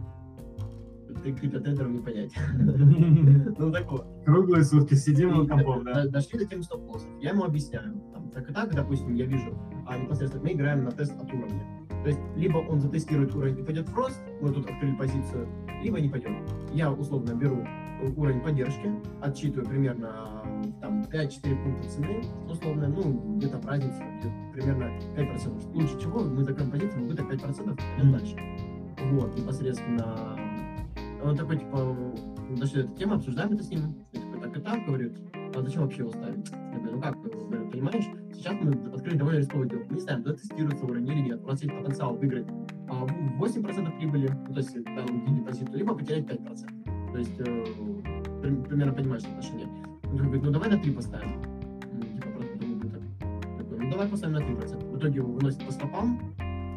Ты 1.24 1.34
криптотрейдером 1.34 1.94
не 1.94 2.00
понять. 2.02 2.34
Ну, 3.60 3.72
так 3.72 3.92
вот. 3.92 4.06
Круглые 4.26 4.64
сутки 4.64 4.94
сидим 4.94 5.40
у 5.40 5.48
компов, 5.48 5.84
да? 5.84 6.08
Дошли 6.08 6.40
до 6.40 6.46
темы 6.46 6.64
стоп-лоссов. 6.64 7.10
Я 7.22 7.32
ему 7.32 7.44
объясняю. 7.44 8.02
Так 8.34 8.50
и 8.50 8.54
так, 8.54 8.74
допустим, 8.74 9.14
я 9.16 9.26
вижу, 9.26 9.58
а 9.88 9.98
непосредственно 9.98 10.44
мы 10.44 10.54
играем 10.54 10.84
на 10.84 10.92
тест 10.92 11.14
от 11.20 11.32
уровня. 11.34 11.64
То 12.04 12.08
есть, 12.10 12.20
либо 12.36 12.58
он 12.60 12.80
затестирует 12.80 13.36
уровень 13.36 13.60
и 13.60 13.64
пойдет 13.64 13.90
в 13.90 13.96
рост, 13.96 14.22
мы 14.42 14.50
тут 14.54 14.70
открыли 14.70 14.96
позицию, 14.96 15.48
либо 15.84 16.00
не 16.00 16.08
пойдет. 16.08 16.32
Я 16.72 16.92
условно 16.92 17.34
беру 17.34 17.66
уровень 18.16 18.40
поддержки, 18.42 18.90
отчитываю 19.22 19.68
примерно 19.68 20.44
там 20.80 21.02
5-4 21.02 21.64
пункта 21.64 21.90
цены, 21.90 22.22
условно, 22.50 22.88
ну, 22.88 23.36
где-то 23.38 23.58
в 23.58 23.66
разнице, 23.66 24.02
где 24.20 24.32
примерно 24.54 24.90
5%. 25.18 25.74
Лучше 25.74 26.00
чего, 26.00 26.20
мы 26.22 26.44
закроем 26.44 26.72
позицию, 26.72 27.02
мы 27.02 27.08
выдать 27.10 27.26
5% 27.28 27.74
и 27.74 27.76
пойдем 27.76 28.10
Мгм. 28.10 28.12
дальше. 28.18 28.36
Вот, 29.12 29.38
непосредственно. 29.38 30.38
Он 31.24 31.36
такой, 31.36 31.58
типа, 31.58 31.96
до 32.56 32.66
этой 32.66 32.96
темы, 32.96 33.16
обсуждаем 33.16 33.54
это 33.54 33.64
с 33.64 33.70
ним. 33.70 33.96
Так 34.42 34.58
и 34.58 34.62
так, 34.62 34.86
говорит, 34.86 35.18
а 35.56 35.62
зачем 35.62 35.84
вообще 35.84 36.00
его 36.00 36.12
ставить? 36.12 36.50
Я 36.52 36.80
говорю, 36.80 36.96
ну 36.96 37.02
как, 37.02 37.22
говорю, 37.22 37.70
понимаешь, 37.70 38.06
сейчас 38.34 38.56
мы 38.62 38.72
открыли 38.94 39.18
довольно 39.18 39.40
рисковый 39.40 39.70
дело. 39.70 39.82
Мы 39.90 39.96
не 39.96 40.02
знаем, 40.02 40.24
дотестируется 40.24 40.86
уровень 40.86 41.08
или 41.08 41.20
нет. 41.22 41.42
У 41.44 41.48
нас 41.48 41.62
есть 41.62 41.76
потенциал 41.76 42.16
выиграть 42.16 42.48
а, 42.90 43.06
8% 43.40 43.98
прибыли, 43.98 44.30
ну, 44.48 44.54
то 44.54 44.60
есть 44.60 44.74
там 44.84 45.36
депозиту, 45.36 45.78
либо 45.78 45.96
потерять 45.96 46.26
5%. 46.26 47.12
То 47.12 47.18
есть 47.18 47.40
э, 47.40 47.66
при- 48.42 48.56
примерно 48.68 48.94
понимаешь 48.94 49.24
отношение. 49.24 49.68
Он 50.04 50.18
говорит, 50.18 50.44
ну 50.44 50.52
давай 50.52 50.70
на 50.70 50.78
3 50.78 50.92
поставим. 50.92 51.42
Ну, 51.94 52.02
типа 52.02 52.30
просто 52.36 52.58
думаю, 52.60 52.80
так. 52.90 53.02
Такой, 53.58 53.80
ну 53.80 53.92
давай 53.92 54.08
поставим 54.08 54.34
на 54.36 54.40
3%. 54.40 54.92
В 54.92 54.98
итоге 54.98 55.16
его 55.16 55.32
выносит 55.32 55.66
по 55.66 55.72
стопам, 55.72 56.20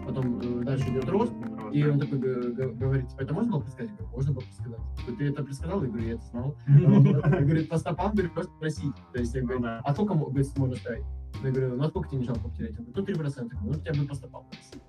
потом 0.07 0.41
э, 0.41 0.65
дальше 0.65 0.89
идет 0.91 1.09
рост, 1.09 1.33
и 1.73 1.87
он 1.87 1.99
такой 1.99 2.19
говорит, 2.19 3.09
типа, 3.09 3.21
это 3.23 3.35
можно 3.35 3.53
было 3.53 3.61
предсказать? 3.61 3.91
Я 3.91 3.97
говорю, 3.97 4.15
можно 4.15 4.33
было 4.33 4.43
предсказать. 4.43 4.79
Говорит, 5.07 5.19
Ты 5.19 5.29
это 5.29 5.45
предсказал? 5.45 5.83
Я 5.83 5.89
говорю, 5.89 6.07
я 6.07 6.15
это 6.15 6.25
знал. 6.25 6.57
Он 6.69 7.03
говорит, 7.45 7.69
по 7.69 7.79
стопам, 7.79 8.13
говорит, 8.13 8.35
просто 8.35 8.53
просить. 8.59 8.95
То 9.13 9.19
есть 9.19 9.35
я 9.35 9.43
говорю, 9.43 9.59
Ну 9.61 9.65
да. 9.65 9.81
а 9.85 9.93
сколько 9.93 10.15
можно 10.15 10.77
ставить? 10.77 11.05
Я 11.43 11.51
говорю, 11.51 11.77
ну 11.77 11.85
а 11.85 11.89
сколько 11.89 12.09
тебе 12.09 12.21
не 12.21 12.25
жалко 12.27 12.49
потерять? 12.49 12.79
Он 12.79 12.85
говорит, 12.87 13.17
ну 13.19 13.25
3%. 13.25 13.35
Я 13.35 13.59
говорю, 13.59 13.59
ну 13.63 13.75
тебя 13.81 13.95
будет 13.95 14.09
по 14.09 14.15
стопам 14.15 14.45
просить. 14.51 14.83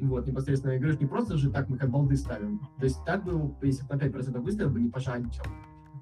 Вот, 0.00 0.26
непосредственно, 0.28 0.72
я 0.72 0.78
говорю, 0.78 0.96
не 0.98 1.06
просто 1.06 1.36
же 1.36 1.50
так 1.50 1.68
мы 1.68 1.76
как 1.76 1.90
балды 1.90 2.16
ставим. 2.16 2.60
То 2.78 2.84
есть 2.84 3.04
так 3.04 3.24
бы, 3.24 3.52
если 3.62 3.84
бы 3.84 3.96
на 3.96 3.98
5% 3.98 4.40
выставил 4.40 4.70
бы, 4.70 4.80
не 4.80 4.90
пожадничал, 4.90 5.44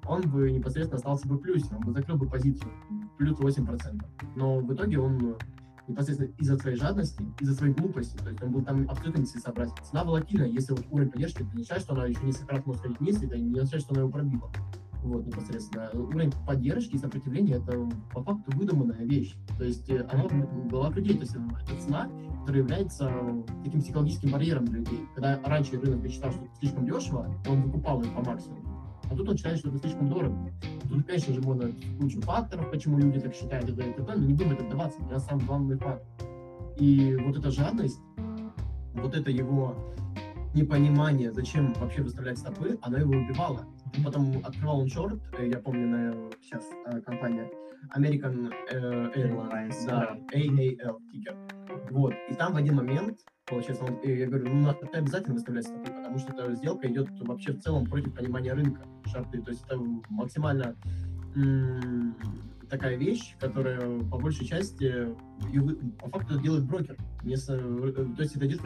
он 0.05 0.21
бы 0.21 0.51
непосредственно 0.51 0.97
остался 0.97 1.27
бы 1.27 1.35
в 1.35 1.39
плюсе, 1.39 1.75
он 1.75 1.81
бы 1.81 1.91
закрыл 1.91 2.17
бы 2.17 2.27
позицию 2.27 2.71
плюс 3.17 3.39
8%. 3.39 4.05
Но 4.35 4.59
в 4.59 4.73
итоге 4.73 4.99
он 4.99 5.35
непосредственно 5.87 6.31
из-за 6.37 6.57
своей 6.57 6.77
жадности, 6.77 7.23
из-за 7.39 7.55
своей 7.55 7.73
глупости, 7.73 8.17
то 8.17 8.29
есть 8.29 8.41
он 8.41 8.51
был 8.51 8.63
там 8.63 8.89
абсолютно 8.89 9.21
нецелесообразен. 9.21 9.73
Цена 9.83 10.03
волатильная, 10.03 10.47
если 10.47 10.73
вот 10.73 10.85
уровень 10.89 11.11
поддержки, 11.11 11.41
это 11.41 11.55
не 11.55 11.61
означает, 11.61 11.83
что 11.83 11.93
она 11.93 12.05
еще 12.05 12.21
несколько 12.23 12.55
раз 12.55 12.65
может 12.65 12.81
сходить 12.81 12.99
вниз, 12.99 13.23
это 13.23 13.37
не 13.37 13.59
означает, 13.59 13.83
что 13.83 13.93
она 13.93 14.01
его 14.01 14.11
пробила. 14.11 14.51
Вот, 15.03 15.25
непосредственно. 15.25 15.89
Уровень 15.93 16.33
поддержки 16.45 16.95
и 16.95 16.97
сопротивления— 16.97 17.55
это 17.67 17.89
по 18.11 18.23
факту 18.23 18.51
выдуманная 18.57 19.05
вещь. 19.05 19.35
То 19.57 19.63
есть 19.63 19.89
э, 19.89 20.05
она 20.11 20.25
головах 20.69 20.95
людей, 20.95 21.13
то 21.13 21.21
есть 21.21 21.35
э, 21.35 21.39
это 21.39 21.81
цена, 21.81 22.09
которая 22.41 22.63
является 22.63 23.09
таким 23.63 23.81
психологическим 23.81 24.31
барьером 24.31 24.65
для 24.65 24.79
людей. 24.79 24.99
Когда 25.15 25.39
раньше 25.45 25.79
рынок 25.79 26.05
считал, 26.09 26.31
что 26.31 26.41
слишком 26.59 26.85
дешево, 26.85 27.33
он 27.47 27.61
выкупал 27.63 28.01
ее 28.01 28.11
по 28.11 28.21
максимуму. 28.21 28.86
А 29.09 29.15
тут 29.15 29.29
он 29.29 29.37
считает, 29.37 29.59
что 29.59 29.69
это 29.69 29.79
слишком 29.79 30.09
дорого. 30.09 30.51
Тут, 30.89 31.05
конечно 31.05 31.33
же, 31.33 31.41
можно 31.41 31.71
кучу 31.99 32.21
факторов, 32.21 32.69
почему 32.71 32.97
люди 32.97 33.19
так 33.19 33.33
считают 33.33 33.69
и 33.69 33.71
и 33.71 33.93
т.п., 33.93 34.15
но 34.15 34.25
не 34.25 34.33
будем 34.33 34.51
это 34.51 34.63
вдаваться, 34.63 34.99
это 35.05 35.19
самый 35.19 35.45
главный 35.45 35.77
факт. 35.77 36.03
И 36.77 37.15
вот 37.25 37.37
эта 37.37 37.49
жадность, 37.51 37.99
вот 38.93 39.15
это 39.15 39.31
его 39.31 39.75
непонимание, 40.53 41.31
зачем 41.31 41.73
вообще 41.73 42.01
выставлять 42.01 42.37
стопы, 42.37 42.77
она 42.81 42.99
его 42.99 43.11
убивала. 43.11 43.65
Потом 44.03 44.37
открывал 44.43 44.81
он 44.81 44.89
шорт, 44.89 45.21
э, 45.39 45.47
я 45.47 45.59
помню, 45.59 45.87
на 45.87 46.31
сейчас 46.41 46.63
э, 46.87 47.01
компания 47.01 47.49
American 47.95 48.51
э, 48.71 49.11
Airlines, 49.15 49.15
Airlines, 49.15 49.85
да, 49.87 50.17
AAL 50.33 50.99
тикер. 51.11 51.35
Вот, 51.91 52.13
и 52.29 52.33
там 52.33 52.53
в 52.53 52.57
один 52.57 52.75
момент, 52.75 53.19
получается, 53.47 53.85
он, 53.85 53.99
я 54.03 54.27
говорю, 54.27 54.49
ну, 54.53 54.61
надо 54.61 54.79
обязательно 54.93 55.35
выставлять 55.35 55.65
стопы, 55.65 55.91
потому 55.91 56.17
что 56.19 56.31
эта 56.33 56.53
сделка 56.55 56.87
идет 56.87 57.07
вообще 57.21 57.53
в 57.53 57.59
целом 57.61 57.85
против 57.85 58.13
понимания 58.13 58.53
рынка, 58.53 58.81
шорты, 59.05 59.41
то 59.41 59.51
есть 59.51 59.63
это 59.65 59.77
максимально 60.09 60.75
м, 61.35 62.15
такая 62.69 62.97
вещь, 62.97 63.35
которая 63.39 63.99
по 64.05 64.17
большей 64.17 64.45
части, 64.45 64.83
её 65.49 65.63
вы- 65.63 65.75
по 65.99 66.09
факту 66.09 66.33
это 66.33 66.43
делает 66.43 66.65
брокер, 66.65 66.97
не 67.23 67.35
с- 67.37 67.49
э, 67.49 67.93
то 68.15 68.21
есть 68.21 68.35
это 68.35 68.47
идет 68.47 68.61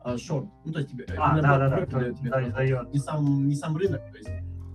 а, 0.00 0.16
шорт, 0.16 0.46
ну, 0.64 0.72
то 0.72 0.78
есть 0.78 0.90
тебе 0.92 1.04
А, 1.18 1.40
да, 1.40 1.58
да, 1.58 1.68
да, 1.68 1.68
дает 1.86 2.16
тебе 2.16 2.30
да, 2.30 2.40
дает. 2.50 2.92
не 2.94 2.98
сам, 2.98 3.46
не 3.46 3.54
сам 3.54 3.76
рынок, 3.76 4.00
то 4.10 4.16
есть 4.16 4.30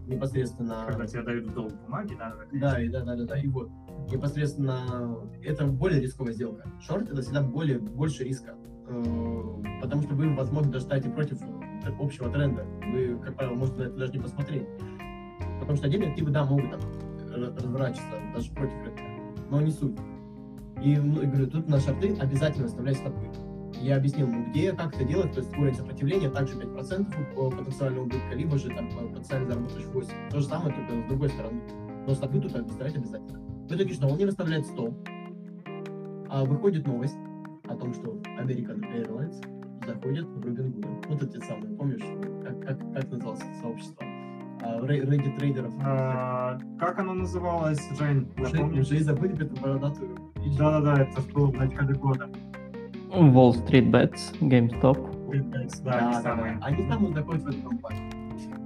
непосредственно... 0.05 0.83
Когда 0.85 1.07
тебе 1.07 1.23
дают 1.23 1.45
в 1.47 1.53
долг 1.53 1.73
бумаги, 1.85 2.13
да, 2.19 2.35
да, 2.35 2.59
Да, 2.59 2.81
и 2.81 2.89
да, 2.89 3.01
да, 3.03 3.15
да, 3.15 3.25
да, 3.25 3.37
и 3.39 3.47
вот. 3.47 3.69
Непосредственно 4.11 5.17
это 5.41 5.65
более 5.65 6.01
рисковая 6.01 6.33
сделка. 6.33 6.69
Шорт 6.81 7.09
это 7.09 7.21
всегда 7.21 7.41
более, 7.41 7.79
больше 7.79 8.23
риска. 8.25 8.53
Э, 8.87 9.79
Потому 9.81 10.01
что 10.01 10.15
вы, 10.15 10.33
возможно, 10.33 10.71
даже 10.71 10.85
ставите 10.85 11.09
против 11.09 11.41
э, 11.41 11.91
общего 11.99 12.29
тренда. 12.29 12.65
Вы, 12.91 13.17
как 13.23 13.35
правило, 13.35 13.55
можете 13.55 13.79
на 13.79 13.83
это 13.83 13.97
даже 13.97 14.11
не 14.13 14.19
посмотреть. 14.19 14.67
Потому 15.59 15.77
что 15.77 15.87
отдельные 15.87 16.09
активы, 16.11 16.31
да, 16.31 16.45
могут 16.45 16.71
там 16.71 16.79
ра- 16.79 17.55
разворачиваться 17.55 18.15
даже 18.33 18.51
против 18.51 18.75
рынка. 18.83 19.03
Но 19.49 19.61
не 19.61 19.71
суть. 19.71 19.97
И, 20.81 20.97
ну, 20.97 21.21
я 21.21 21.27
говорю, 21.27 21.47
тут 21.47 21.67
на 21.69 21.79
шорты 21.79 22.15
обязательно 22.19 22.63
выставлять 22.65 22.97
стопы. 22.97 23.25
я 23.81 23.97
объяснил 23.97 24.27
ему, 24.27 24.49
где, 24.49 24.71
как 24.73 24.95
это 24.95 25.05
делать, 25.05 25.31
то 25.33 25.39
есть 25.39 25.55
уровень 25.57 25.75
сопротивления, 25.75 26.29
также 26.29 26.57
5% 26.57 27.35
по 27.35 27.49
потенциального 27.49 28.03
убытка, 28.03 28.35
либо 28.35 28.57
же 28.57 28.69
там 28.69 28.89
потенциально 28.89 29.47
заработаешь 29.47 29.85
8. 29.85 30.29
То 30.29 30.39
же 30.39 30.45
самое, 30.45 30.75
только 30.75 31.05
с 31.05 31.09
другой 31.09 31.29
стороны. 31.29 31.61
Но 32.07 32.13
стопы 32.13 32.39
тут 32.39 32.55
обязательно 32.55 33.03
обязательно. 33.03 33.39
В 33.39 33.71
итоге 33.73 33.93
что, 33.93 34.07
он 34.07 34.17
не 34.17 34.25
выставляет 34.25 34.65
100, 34.65 34.93
а 36.29 36.43
выходит 36.45 36.85
новость 36.87 37.17
о 37.67 37.75
том, 37.75 37.93
что 37.93 38.11
American 38.39 38.81
Airlines 38.93 39.85
заходит 39.85 40.25
в 40.25 40.41
Робин 40.45 40.71
Гуда. 40.71 40.87
Вот 41.09 41.23
эти 41.23 41.39
самые, 41.45 41.75
помнишь, 41.75 42.01
как, 42.43 42.59
как, 42.61 42.93
как 42.93 43.11
называлось 43.11 43.41
это 43.41 43.59
сообщество? 43.61 44.05
А, 44.61 44.79
Reddit 44.81 45.37
трейдеров. 45.37 45.73
А, 45.83 46.57
как 46.79 46.99
оно 46.99 47.13
называлось, 47.13 47.81
Жень? 47.97 48.27
Уже, 48.37 48.63
уже 48.63 48.95
и 48.97 48.99
забыли 48.99 49.45
эту 49.45 49.59
бородатую. 49.61 50.17
Да-да-да, 50.57 51.03
это 51.03 51.21
было 51.33 51.47
в 51.47 51.53
начале 51.57 51.93
года. 51.95 52.29
Wall 53.09 53.53
Street 53.65 53.91
Bets, 53.91 54.39
GameStop. 54.41 55.11
Да, 55.51 55.59
Да, 55.83 55.97
они 55.99 56.13
да, 56.13 56.21
самые. 56.21 56.55
да. 56.59 56.65
Они 56.65 56.87
там 56.87 57.13
заходят 57.13 57.43
в 57.43 57.47
эту 57.47 57.61
компанию. 57.69 58.11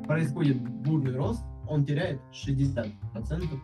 Происходит 0.05 0.61
бурный 0.61 1.15
рост, 1.15 1.43
он 1.67 1.83
теряет 1.85 2.21
60% 2.31 2.91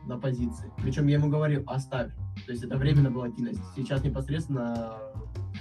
на 0.08 0.17
позиции. 0.17 0.72
Причем 0.82 1.08
я 1.08 1.17
ему 1.17 1.30
говорил, 1.30 1.63
оставь. 1.67 2.12
То 2.46 2.52
есть 2.52 2.63
это 2.63 2.78
временно 2.78 3.10
волатильность. 3.10 3.62
Сейчас 3.76 4.04
непосредственно 4.04 4.93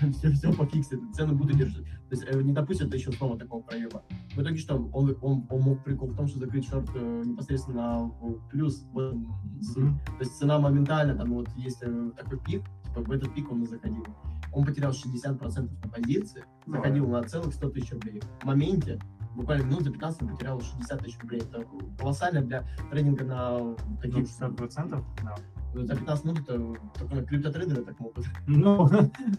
все, 0.12 0.30
все 0.32 0.52
пофиксит, 0.52 1.00
цены 1.14 1.34
будут 1.34 1.56
держать. 1.56 1.84
То 1.84 2.16
есть 2.16 2.24
э, 2.26 2.42
не 2.42 2.52
допустят 2.52 2.92
еще 2.94 3.12
снова 3.12 3.38
такого 3.38 3.62
проема. 3.62 4.02
В 4.34 4.42
итоге 4.42 4.56
что, 4.56 4.76
он, 4.76 5.16
он, 5.20 5.46
он 5.48 5.60
мог 5.60 5.84
прикол 5.84 6.08
в 6.08 6.16
том, 6.16 6.26
что 6.28 6.38
закрыть 6.38 6.68
шорт 6.68 6.88
э, 6.94 7.22
непосредственно 7.24 8.04
в 8.20 8.48
плюс. 8.50 8.84
Мгм. 8.92 10.00
То 10.04 10.20
есть 10.20 10.36
цена 10.36 10.58
моментально, 10.58 11.14
там 11.14 11.32
вот 11.32 11.48
есть 11.56 11.82
э, 11.82 12.10
такой 12.16 12.38
пик, 12.40 12.62
типа 12.84 13.00
в 13.00 13.10
этот 13.10 13.34
пик 13.34 13.50
он 13.50 13.62
и 13.62 13.66
заходил. 13.66 14.04
Он 14.52 14.64
потерял 14.64 14.92
60% 14.92 15.70
на 15.82 15.90
позиции, 15.90 16.44
Ну, 16.66 16.74
заходил 16.74 17.08
на 17.08 17.22
целых 17.22 17.54
100 17.54 17.70
тысяч 17.70 17.92
рублей. 17.92 18.20
В 18.42 18.44
моменте, 18.44 18.98
буквально 19.34 19.64
минут 19.64 19.82
за 19.82 19.90
15 19.90 20.22
он 20.22 20.28
потерял 20.28 20.60
60 20.60 21.02
тысяч 21.02 21.18
рублей. 21.20 21.40
Это 21.40 21.64
колоссально 21.98 22.42
для 22.42 22.64
трейдинга 22.90 23.24
на 23.24 23.58
Ну, 23.58 23.76
таких... 24.00 24.24
60%? 24.24 25.04
Да. 25.24 25.34
За 25.74 25.96
15 25.96 26.24
минут 26.24 26.40
это 26.40 26.74
только 26.98 27.24
криптотрейдеры 27.24 27.82
так 27.82 27.98
могут. 28.00 28.26
Ну, 28.46 28.88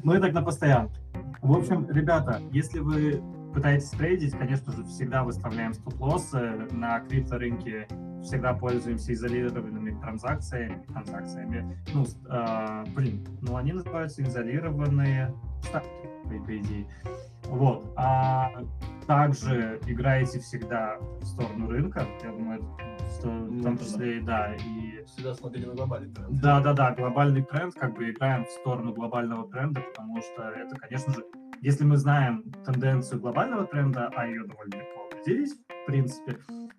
мы 0.03 0.19
так 0.19 0.33
на 0.33 0.41
постоянке. 0.41 0.99
В 1.41 1.51
общем, 1.51 1.87
ребята, 1.89 2.41
если 2.51 2.79
вы 2.79 3.21
пытаетесь 3.53 3.89
трейдить, 3.91 4.31
конечно 4.37 4.71
же, 4.71 4.83
всегда 4.85 5.23
выставляем 5.23 5.73
стоп-лоссы. 5.73 6.67
На 6.71 6.99
крипторынке 7.01 7.87
всегда 8.23 8.53
пользуемся 8.53 9.13
изолированными 9.13 9.99
транзакциями. 10.01 10.83
транзакциями. 10.87 11.77
Ну, 11.93 12.05
а, 12.29 12.83
блин, 12.95 13.25
ну 13.41 13.55
они 13.55 13.73
называются 13.73 14.23
изолированные 14.23 15.33
ставки, 15.61 16.09
по 16.23 16.57
идее. 16.57 16.87
Вот. 17.47 17.93
А 17.95 18.51
также 19.07 19.79
играете 19.85 20.39
всегда 20.39 20.97
в 21.19 21.25
сторону 21.25 21.67
рынка. 21.69 22.05
Я 22.23 22.31
думаю, 22.31 22.59
это 22.59 22.65
в 23.05 23.21
то- 23.21 23.27
в 23.27 23.61
том 23.63 23.73
Ну, 23.73 23.77
числе, 23.77 24.21
да, 24.21 24.53
и 24.55 25.03
Всегда 25.05 25.33
смотрели 25.33 25.65
на 25.65 25.73
глобальный 25.75 26.13
тренд. 26.13 26.41
да, 26.41 26.61
да, 26.61 26.73
да, 26.73 26.91
глобальный 26.95 27.43
тренд, 27.43 27.73
как 27.75 27.93
бы 27.95 28.09
играем 28.09 28.45
в 28.45 28.49
сторону 28.49 28.93
глобального 28.93 29.49
тренда, 29.49 29.81
потому 29.81 30.21
что 30.21 30.43
это, 30.43 30.75
конечно 30.77 31.13
же, 31.13 31.25
если 31.61 31.83
мы 31.85 31.97
знаем 31.97 32.43
тенденцию 32.65 33.19
глобального 33.21 33.65
тренда, 33.65 34.09
а 34.15 34.25
ее 34.25 34.45
довольно 34.47 34.75
легко 34.75 35.07
определить, 35.11 35.51
в 35.51 35.85
принципе, 35.85 36.37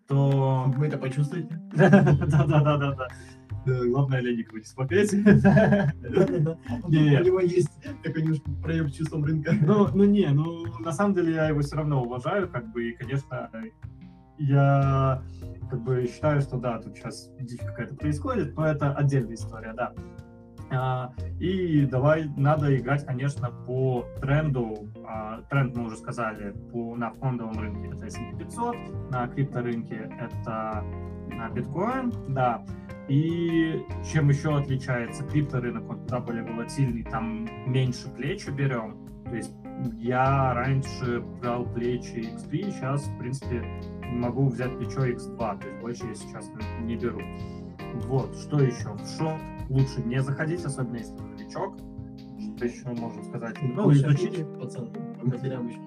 то... 0.09 0.65
Вы 0.69 0.87
это 0.89 0.97
почувствуете? 0.99 1.61
Да, 1.77 3.09
Э, 3.67 3.87
Главное, 3.87 4.21
Леникова 4.21 4.59
не 4.59 4.65
смотреть. 4.65 5.13
Не. 5.13 5.21
У 7.21 7.25
него 7.25 7.41
есть 7.41 7.71
такой 8.03 8.23
немножко 8.23 8.51
проем 8.63 8.91
чувством 8.91 9.25
рынка. 9.25 9.53
Ну, 9.61 9.89
ну 9.95 10.05
не, 10.05 10.29
ну 10.29 10.65
на 10.81 10.93
самом 10.93 11.15
деле 11.15 11.35
я 11.35 11.49
его 11.49 11.61
все 11.61 11.77
равно 11.77 12.03
уважаю, 12.03 12.49
как 12.49 12.71
бы, 12.73 12.91
и, 12.91 12.93
конечно, 12.93 13.51
я 14.39 15.23
как 15.71 15.83
бы 15.83 16.07
считаю, 16.07 16.41
что 16.41 16.59
да, 16.59 16.79
тут 16.79 16.97
сейчас 16.97 17.31
дичь 17.41 17.61
какая-то 17.61 17.95
происходит, 17.95 18.57
но 18.57 18.67
это 18.67 18.93
отдельная 18.93 19.35
история, 19.35 19.73
да. 19.73 19.93
А, 20.71 21.13
и 21.39 21.87
давай, 21.87 22.29
надо 22.37 22.75
играть, 22.77 23.05
конечно, 23.07 23.51
по 23.51 24.07
тренду. 24.21 24.89
А, 25.07 25.43
тренд 25.51 25.77
мы 25.77 25.87
уже 25.87 25.97
сказали 25.97 26.53
по, 26.73 26.97
на 26.97 27.13
фондовом 27.13 27.59
рынке 27.59 27.95
это 27.95 28.07
S&P 28.07 28.37
500, 28.39 28.77
на 29.11 29.29
крипторынке 29.29 30.11
это 30.19 30.85
а, 31.39 31.51
биткоин, 31.53 32.13
да. 32.29 32.65
И 33.09 33.83
чем 34.13 34.31
еще 34.31 34.57
отличается 34.57 35.25
крипторынок, 35.25 35.89
он 35.91 36.01
куда 36.01 36.21
более 36.21 36.43
волатильный, 36.45 37.03
там 37.05 37.47
меньше 37.67 38.09
плечи 38.09 38.51
берем. 38.51 38.97
То 39.25 39.37
есть 39.37 39.53
я 39.99 40.55
раньше 40.55 41.21
брал 41.41 41.67
плечи 41.67 42.33
X3, 42.35 42.71
сейчас, 42.73 43.07
в 43.07 43.19
принципе, 43.19 43.63
могу 44.11 44.49
взять 44.49 44.77
плечо 44.79 45.07
X2, 45.07 45.37
то 45.61 45.69
есть 45.69 45.81
больше 45.81 46.07
я 46.07 46.15
сейчас 46.15 46.51
не 46.83 46.97
беру. 46.97 47.21
Вот, 48.07 48.35
что 48.37 48.61
еще? 48.61 48.93
В 48.93 49.07
шорт 49.19 49.41
лучше 49.69 50.01
не 50.05 50.23
заходить, 50.23 50.65
особенно 50.65 50.97
если 50.97 51.15
новичок. 51.15 51.77
Что 52.57 52.65
еще 52.67 52.89
можно 53.01 53.23
сказать? 53.25 53.57
Ну, 53.63 53.85
пацаны, 54.59 54.91
по 55.21 55.27
матерям 55.27 55.69
еще. 55.69 55.81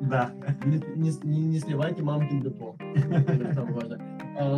Да. 0.00 0.32
Не, 0.64 0.78
не- 0.96 1.46
не- 1.46 1.58
сливайте 1.58 2.02
мамкин 2.02 2.40
депо. 2.42 2.76
Важное. 2.78 3.93
А, 3.93 3.93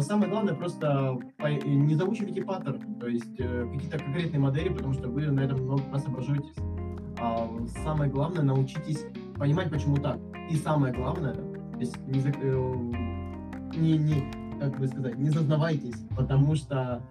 Самое 0.01 0.31
главное, 0.31 0.55
просто 0.55 1.19
по- 1.37 1.49
не 1.49 1.95
заучивайте 1.95 2.43
паттерн, 2.43 2.95
то 2.99 3.09
есть 3.09 3.39
э, 3.39 3.69
какие-то 3.73 3.99
конкретные 3.99 4.41
модели, 4.41 4.71
потому 4.71 4.95
что 4.95 5.09
вы 5.09 5.27
на 5.31 5.41
этом 5.41 5.63
много 5.65 5.83
раз 5.93 6.07
обожжетесь. 6.07 6.55
А 7.19 7.49
самое 7.85 8.11
главное, 8.11 8.43
научитесь 8.43 9.05
понимать, 9.37 9.71
почему 9.71 9.97
так. 9.97 10.19
И 10.51 10.57
самое 10.57 10.95
главное, 10.95 11.35
то 11.35 11.79
есть 11.79 11.97
не, 12.07 12.21
э, 12.21 13.77
не, 13.77 13.99
не, 13.99 14.33
как 14.61 14.79
бы 14.79 14.87
сказать, 14.89 15.19
не 15.19 15.31
зазнавайтесь, 15.31 15.97
потому 16.17 16.55
что 16.55 17.03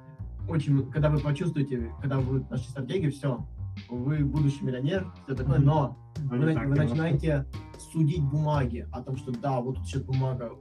очень, 0.49 0.89
когда 0.91 1.09
вы 1.09 1.19
почувствуете, 1.19 1.91
когда 2.01 2.19
вы 2.19 2.45
нашли 2.49 2.67
стратегию, 2.69 3.11
все, 3.11 3.45
вы 3.89 4.19
будущий 4.25 4.63
миллионер, 4.63 5.11
все 5.25 5.35
такое, 5.35 5.59
но 5.59 5.97
Ну, 6.19 6.29
вы, 6.29 6.53
вы 6.53 6.75
начинаете 6.75 7.45
судить 7.91 8.23
бумаги 8.23 8.87
о 8.91 9.01
том, 9.01 9.17
что 9.17 9.31
да, 9.31 9.59
вот 9.61 9.75
тут 9.75 9.85
сейчас 9.87 10.03
бумага 10.03 10.51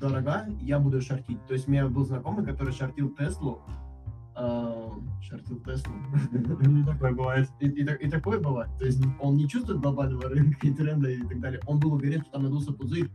дорога, 0.00 0.46
я 0.60 0.78
буду 0.78 1.00
шортить. 1.00 1.44
То 1.46 1.54
есть 1.54 1.68
у 1.68 1.70
меня 1.70 1.86
был 1.88 2.04
знакомый, 2.04 2.44
который 2.44 2.72
шортил 2.72 3.10
Теслу, 3.10 3.60
э, 4.36 4.88
шортил 5.22 5.60
Теслу. 5.60 5.92
Такое 6.86 7.12
бывает. 7.12 7.48
И, 7.60 7.68
и 7.68 7.84
так- 7.84 8.00
и 8.00 8.10
такое 8.10 8.40
бывает. 8.40 8.70
То 8.78 8.86
есть 8.86 9.02
он 9.20 9.36
не 9.36 9.48
чувствует 9.48 9.80
глобального 9.80 10.28
рынка 10.28 10.66
и 10.66 10.72
тренда 10.72 11.10
и 11.10 11.22
так 11.22 11.40
далее. 11.40 11.60
Он 11.66 11.78
был 11.78 11.94
уверен, 11.94 12.22
что 12.22 12.32
там 12.32 12.44
надулся 12.44 12.72
пузырь. 12.72 13.10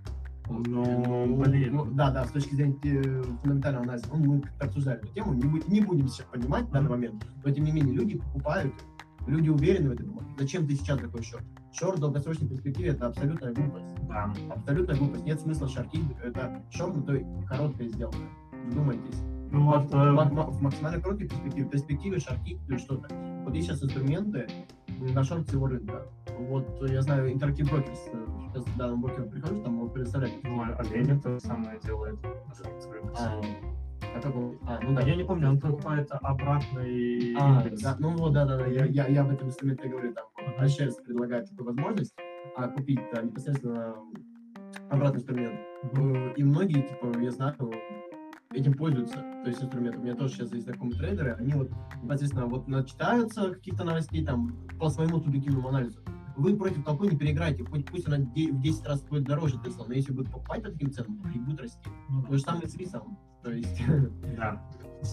Ну, 0.50 1.43
блин. 1.43 1.76
ну, 1.76 1.86
да, 1.86 2.10
да, 2.10 2.26
с 2.26 2.32
точки 2.32 2.56
зрения 2.56 2.78
э, 2.84 3.24
фундаментального 3.41 3.84
анализа. 3.84 4.06
Ну, 4.13 4.36
мы 4.36 4.41
как-то 4.41 4.65
обсуждали 4.65 5.00
эту 5.00 5.08
тему, 5.13 5.34
не, 5.34 5.43
не 5.67 5.82
будем 5.82 6.08
сейчас 6.08 6.26
понимать 6.28 6.65
в 6.65 6.72
данный 6.72 6.89
момент, 6.89 7.26
но 7.43 7.52
тем 7.52 7.65
не 7.65 7.72
менее 7.74 7.93
люди 7.93 8.17
покупают, 8.17 8.74
люди 9.28 9.50
уверены 9.50 9.96
в 9.96 10.00
бумаге. 10.00 10.28
Зачем 10.40 10.68
ты 10.68 10.76
сейчас 10.76 11.00
такой 11.00 11.24
шорт? 11.24 11.44
Шорт 11.74 11.98
в 11.98 12.02
долгосрочной 12.02 12.48
перспективе 12.48 12.90
это 12.90 13.08
абсолютная 13.08 13.54
глупость. 13.54 13.86
Да. 14.08 14.34
Абсолютная 14.50 14.96
глупость. 14.98 15.26
Нет 15.26 15.40
смысла 15.40 15.68
шортить. 15.68 16.04
Это 16.24 16.63
шорт, 16.72 16.96
но 16.96 17.02
то 17.04 17.13
и 17.16 17.24
короткая 17.48 17.88
сделка. 17.90 18.18
Вдумайтесь. 18.68 19.22
Ну 19.52 19.63
вот, 19.66 19.90
В, 19.92 19.96
э, 19.96 20.12
ма- 20.12 20.26
ма- 20.26 20.48
в 20.50 20.62
максимально 20.62 21.02
короткой 21.02 21.30
перспективе, 21.30 21.66
в 21.66 21.70
перспективе 21.70 22.20
шортить 22.20 22.60
или 22.68 22.78
что-то. 22.78 23.08
Вот 23.46 23.54
есть 23.54 23.68
сейчас 23.68 23.82
инструменты 23.84 24.48
на 25.13 25.24
шорт 25.24 25.48
всего 25.48 25.68
рынка. 25.68 26.06
Вот 26.38 26.82
э, 26.84 26.94
я 26.94 27.02
знаю, 27.02 27.32
Interactive 27.34 27.70
Brokers, 27.72 27.98
э, 28.13 28.26
сейчас 28.54 28.66
в 28.66 28.78
данном 28.78 29.02
брокеру 29.02 29.30
прихожу, 29.30 29.62
там 29.63 29.80
он 29.82 29.90
предоставляет. 29.90 30.34
ну, 30.44 30.62
Олень 30.62 31.22
то 31.22 31.32
же 31.32 31.40
самое 31.40 31.80
делает. 31.84 32.18
А, 33.20 33.42
а 34.15 34.20
как 34.22 34.36
он? 34.36 34.58
А, 34.67 34.80
ну 34.82 34.93
да. 34.96 35.02
Я 35.02 35.15
не 35.15 35.24
помню, 35.24 35.50
он 35.50 35.60
покупает 35.60 36.08
обратный 36.12 37.36
А, 37.39 37.62
индекс. 37.63 37.82
да, 37.82 37.96
ну 38.00 38.15
вот, 38.17 38.34
да, 38.34 38.46
да, 38.46 38.58
да, 38.58 38.65
я, 38.67 38.86
я, 38.86 39.08
я 39.08 39.22
об 39.22 39.32
этом 39.32 39.48
инструменте 39.48 39.88
говорю, 39.89 40.13
там, 40.13 40.26
HRS 40.60 41.04
предлагает 41.06 41.50
такую 41.50 41.67
возможность, 41.67 42.13
а 42.56 42.67
купить 42.70 43.00
да, 43.13 43.22
непосредственно 43.22 43.96
обратный 44.89 45.17
инструмент. 45.20 45.60
Э, 45.93 46.34
И 46.36 46.43
многие, 46.43 46.82
типа, 46.82 47.17
я 47.20 47.32
знаю, 47.32 47.56
этим 48.54 48.74
пользуются, 48.74 49.15
то 49.17 49.48
есть 49.48 49.62
инструментом. 49.62 50.02
У 50.02 50.06
меня 50.06 50.15
тоже 50.15 50.34
сейчас 50.36 50.52
есть 50.54 50.65
знакомые 50.65 50.98
трейдеры, 50.98 51.34
они 51.39 51.54
вот 51.54 51.70
непосредственно 52.02 52.46
вот 52.48 52.67
начитаются 52.67 53.54
каких-то 53.54 53.84
новостей 53.84 54.25
там 54.25 54.56
по 54.79 54.90
своему 54.90 55.19
субъективному 55.19 55.67
анализу. 55.69 56.00
Вы 56.38 56.56
против 56.56 56.83
толпы 56.83 57.08
не 57.08 57.17
переиграете, 57.17 57.63
хоть 57.65 57.85
пусть 57.85 58.08
она 58.08 58.17
в 58.17 58.31
10 58.33 58.85
раз 58.85 59.02
будет 59.04 59.23
дороже 59.23 59.60
Тесла, 59.63 59.85
но 59.88 59.94
если 59.94 60.13
будет 60.13 60.31
покупать 60.31 60.63
по 60.63 60.69
таким 60.69 60.92
ценам, 60.92 61.17
то 61.19 61.29
и 61.29 61.40
будет 61.40 61.62
расти. 61.62 61.90
Ну, 62.10 62.23
То 62.23 62.33
же 62.38 62.40
самое 62.40 62.67
с 62.67 62.75
рисом. 62.77 63.17
То 63.44 63.52
есть, 63.52 63.81
Да. 64.38 64.62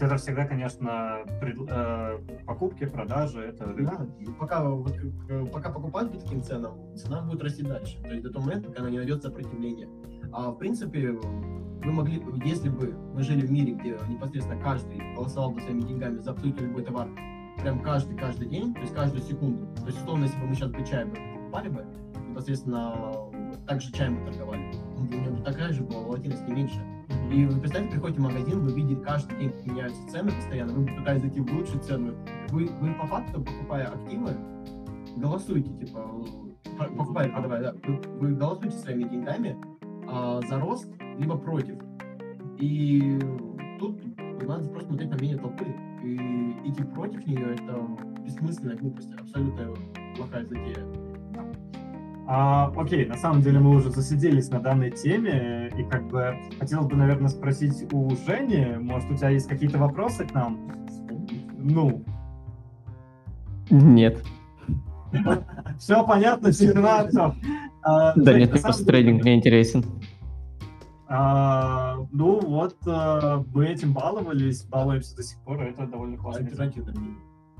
Это 0.00 0.16
всегда, 0.16 0.46
конечно, 0.46 1.18
пред- 1.40 1.68
э, 1.68 2.18
покупки, 2.46 2.86
продажи, 2.86 3.40
это 3.40 3.74
да, 3.78 4.06
и 4.18 4.24
пока, 4.26 4.68
вот, 4.68 4.96
э, 5.28 5.46
пока 5.52 5.70
покупают 5.70 6.10
по 6.10 6.18
таким 6.18 6.42
ценам, 6.42 6.96
цена 6.96 7.20
будет 7.22 7.42
расти 7.42 7.62
дальше. 7.62 8.00
То 8.00 8.08
есть 8.08 8.22
до 8.22 8.32
того 8.32 8.46
момента, 8.46 8.68
пока 8.68 8.80
она 8.80 8.90
не 8.90 8.96
найдет 8.96 9.22
сопротивления. 9.22 9.88
А 10.32 10.50
в 10.50 10.56
принципе, 10.56 11.12
вы 11.12 11.92
могли, 11.92 12.22
если 12.44 12.70
бы 12.70 12.94
мы 13.14 13.22
жили 13.22 13.46
в 13.46 13.52
мире, 13.52 13.74
где 13.74 13.98
непосредственно 14.08 14.60
каждый 14.60 15.14
голосовал 15.14 15.52
бы 15.52 15.60
своими 15.60 15.82
деньгами 15.82 16.18
за 16.18 16.30
абсолютно 16.30 16.64
любой 16.64 16.82
товар, 16.82 17.08
прям 17.60 17.80
каждый-каждый 17.80 18.48
день, 18.48 18.74
то 18.74 18.80
есть 18.80 18.94
каждую 18.94 19.22
секунду. 19.22 19.66
То 19.76 19.86
есть, 19.86 19.98
условно, 20.00 20.24
если 20.24 20.38
бы 20.40 20.46
мы 20.46 20.54
сейчас 20.54 20.70
бы 20.70 20.84
чай 20.84 21.04
бы 21.04 21.16
покупали 21.34 21.68
бы, 21.68 21.84
непосредственно 22.28 23.14
так 23.66 23.80
же 23.80 23.92
чаем 23.92 24.18
бы 24.18 24.30
торговали. 24.30 24.62
У 24.98 25.02
него 25.04 25.42
такая 25.42 25.72
же 25.72 25.82
была 25.82 26.02
волатильность, 26.02 26.46
не 26.48 26.54
меньше. 26.54 26.80
И 27.32 27.46
вы 27.46 27.60
представьте, 27.60 27.90
приходите 27.90 28.20
в 28.20 28.24
магазин, 28.24 28.60
вы 28.60 28.72
видите 28.72 29.00
каждый 29.00 29.38
день, 29.38 29.52
меняются 29.64 30.06
цены 30.08 30.30
постоянно, 30.32 30.72
вы 30.72 30.86
пытаетесь 30.86 31.22
зайти 31.22 31.40
в 31.40 31.52
лучшую 31.52 31.80
цену. 31.80 32.14
Вы, 32.50 32.66
вы 32.80 32.92
по 32.94 33.06
факту, 33.06 33.40
покупая 33.42 33.88
активы, 33.88 34.30
голосуете, 35.16 35.70
типа, 35.74 36.00
по- 36.78 36.84
покупая, 36.84 37.30
продавая, 37.30 37.62
да, 37.62 37.74
вы, 37.86 38.00
вы 38.18 38.34
голосуете 38.34 38.76
своими 38.76 39.04
деньгами 39.04 39.56
а, 40.08 40.40
за 40.42 40.58
рост, 40.58 40.90
либо 41.18 41.36
против. 41.36 41.76
И 42.58 43.18
тут 43.78 44.00
надо 44.46 44.68
просто 44.68 44.88
смотреть 44.88 45.10
на 45.10 45.16
мнение 45.16 45.38
толпы. 45.38 45.66
И 46.02 46.56
идти 46.64 46.82
против 46.82 47.26
нее 47.26 47.54
это 47.54 47.86
бессмысленная 48.24 48.76
глупость, 48.76 49.12
абсолютно 49.18 49.74
плохая 50.16 50.44
затея. 50.44 50.84
А, 52.26 52.72
окей, 52.76 53.04
на 53.04 53.16
самом 53.16 53.42
деле 53.42 53.58
мы 53.58 53.76
уже 53.76 53.90
засиделись 53.90 54.48
на 54.48 54.58
данной 54.58 54.90
теме, 54.90 55.70
и 55.76 55.82
как 55.84 56.08
бы 56.08 56.34
хотелось 56.58 56.86
бы, 56.86 56.96
наверное, 56.96 57.28
спросить 57.28 57.86
у 57.92 58.10
Жени, 58.26 58.78
может, 58.80 59.10
у 59.10 59.16
тебя 59.16 59.28
есть 59.28 59.46
какие-то 59.46 59.78
вопросы 59.78 60.26
к 60.26 60.32
нам? 60.32 60.58
Ну, 61.58 62.02
Нет. 63.70 64.22
все 65.78 66.06
понятно, 66.06 66.50
все. 66.50 66.72
А, 67.82 68.14
Да 68.16 68.32
Жень, 68.32 68.40
нет, 68.40 68.52
мне 68.52 68.60
просто 68.60 68.86
трейдинг 68.86 69.24
не 69.24 69.34
интересен. 69.34 69.84
А, 71.08 71.96
ну 72.12 72.40
вот, 72.40 72.76
а, 72.86 73.44
мы 73.54 73.66
этим 73.66 73.92
баловались, 73.92 74.64
балуемся 74.64 75.16
до 75.16 75.22
сих 75.22 75.38
пор, 75.40 75.62
это 75.62 75.86
довольно 75.86 76.16
классно. 76.16 76.44
Альтернативное 76.44 76.94
мнение. 76.94 77.18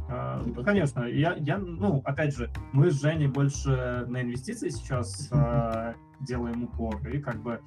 А, 0.09 0.45
Конечно, 0.64 1.05
я, 1.05 1.34
я, 1.34 1.59
ну, 1.59 2.03
опять 2.05 2.36
же, 2.36 2.51
мы 2.72 2.90
с 2.90 3.01
Женей 3.01 3.28
больше 3.28 4.05
на 4.09 4.22
инвестиции 4.22 4.68
сейчас 4.68 5.28
а, 5.32 5.95
делаем 6.20 6.64
упор, 6.64 7.07
и 7.09 7.18
как 7.18 7.42
бы 7.42 7.61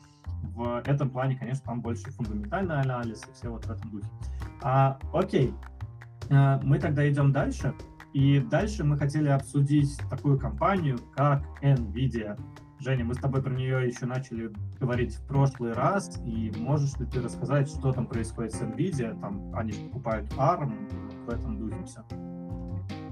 в 0.55 0.81
этом 0.85 1.09
плане, 1.09 1.35
конечно, 1.35 1.63
там 1.65 1.81
больше 1.81 2.11
фундаментальный 2.11 2.79
анализ 2.79 3.23
и 3.27 3.33
все 3.33 3.49
вот 3.49 3.65
в 3.65 3.71
этом 3.71 3.89
духе. 3.89 4.07
А, 4.61 4.99
окей, 5.13 5.53
А, 6.29 6.59
мы 6.63 6.79
тогда 6.79 7.09
идем 7.09 7.31
дальше, 7.31 7.73
и 8.13 8.39
дальше 8.39 8.83
мы 8.83 8.97
хотели 8.97 9.29
обсудить 9.29 9.97
такую 10.09 10.39
компанию, 10.39 10.97
как 11.15 11.43
NVIDIA. 11.61 12.39
Женя, 12.79 13.05
мы 13.05 13.15
с 13.15 13.17
тобой 13.17 13.41
про 13.41 13.49
нее 13.49 13.87
еще 13.87 14.05
начали 14.05 14.51
говорить 14.79 15.15
в 15.15 15.27
прошлый 15.27 15.73
раз, 15.73 16.21
и 16.25 16.51
можешь 16.57 16.95
ли 16.99 17.07
ты 17.07 17.21
рассказать, 17.21 17.67
что 17.69 17.91
там 17.91 18.05
происходит 18.05 18.53
с 18.53 18.61
NVIDIA? 18.61 19.19
Там 19.19 19.51
они 19.55 19.71
же 19.71 19.79
покупают 19.81 20.31
ARM, 20.37 20.71
в 21.25 21.29
этом 21.29 21.57
духе 21.57 21.83
все. 21.85 22.01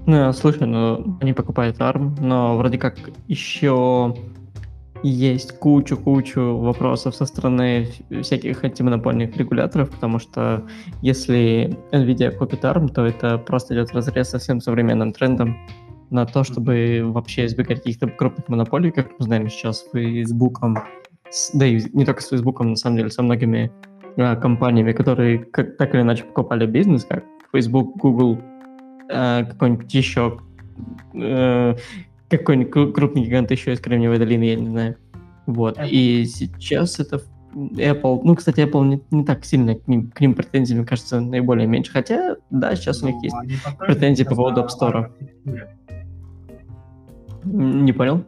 Ну, 0.06 0.32
слушай, 0.32 0.68
ну, 0.68 1.18
они 1.20 1.32
покупают 1.32 1.78
ARM, 1.78 2.20
но 2.20 2.56
вроде 2.56 2.78
как 2.78 2.96
еще 3.26 4.14
есть 5.02 5.58
кучу-кучу 5.58 6.58
вопросов 6.58 7.16
со 7.16 7.26
стороны 7.26 7.88
всяких 8.22 8.62
антимонопольных 8.62 9.36
регуляторов, 9.36 9.90
потому 9.90 10.20
что 10.20 10.64
если 11.02 11.76
NVIDIA 11.90 12.30
купит 12.30 12.64
ARM, 12.64 12.88
то 12.88 13.04
это 13.04 13.36
просто 13.36 13.74
идет 13.74 13.92
разрез 13.92 14.30
со 14.30 14.38
всем 14.38 14.60
современным 14.60 15.12
трендом 15.12 15.56
на 16.10 16.24
то, 16.26 16.44
чтобы 16.44 17.00
вообще 17.04 17.46
избегать 17.46 17.78
каких-то 17.78 18.06
крупных 18.08 18.48
монополий, 18.48 18.90
как 18.90 19.10
мы 19.18 19.24
знаем 19.24 19.48
сейчас 19.48 19.80
с 19.80 19.90
Facebook, 19.90 20.60
с- 21.30 21.50
да 21.52 21.66
и 21.66 21.80
не 21.92 22.04
только 22.04 22.22
с 22.22 22.28
Facebook, 22.28 22.60
на 22.60 22.76
самом 22.76 22.96
деле, 22.98 23.10
со 23.10 23.22
многими 23.22 23.70
а, 24.16 24.36
компаниями, 24.36 24.92
которые 24.92 25.38
как, 25.38 25.76
так 25.76 25.94
или 25.94 26.02
иначе 26.02 26.24
покупали 26.24 26.66
бизнес, 26.66 27.04
как 27.04 27.24
Facebook, 27.52 27.96
Google, 27.96 28.38
э, 29.10 29.44
какой-нибудь 29.44 29.92
еще 29.94 30.38
э, 31.14 31.74
какой-нибудь 32.28 32.72
кру- 32.72 32.92
крупный 32.92 33.24
гигант 33.24 33.50
еще 33.50 33.72
из 33.72 33.80
Кремниевой 33.80 34.18
долины, 34.18 34.44
я 34.44 34.56
не 34.56 34.68
знаю. 34.68 34.96
Вот. 35.46 35.78
И 35.90 36.24
сейчас 36.24 36.98
это 36.98 37.20
Apple, 37.54 38.20
ну, 38.24 38.34
кстати, 38.34 38.60
Apple 38.60 38.84
не, 38.86 39.00
не 39.10 39.24
так 39.24 39.44
сильно 39.44 39.74
к 39.76 39.86
ним, 39.88 40.10
к 40.10 40.20
ним 40.20 40.34
претензий, 40.34 40.74
мне 40.74 40.84
кажется, 40.84 41.20
наиболее 41.20 41.66
меньше. 41.66 41.92
Хотя, 41.92 42.36
да, 42.50 42.74
сейчас 42.74 43.02
у 43.02 43.06
них 43.06 43.16
Ну, 43.16 43.22
есть. 43.22 43.36
претензии 43.78 44.24
по 44.24 44.34
поводу 44.34 44.62
App 44.62 44.68
Store. 44.68 45.10
Не 47.46 47.92
понял? 47.92 48.24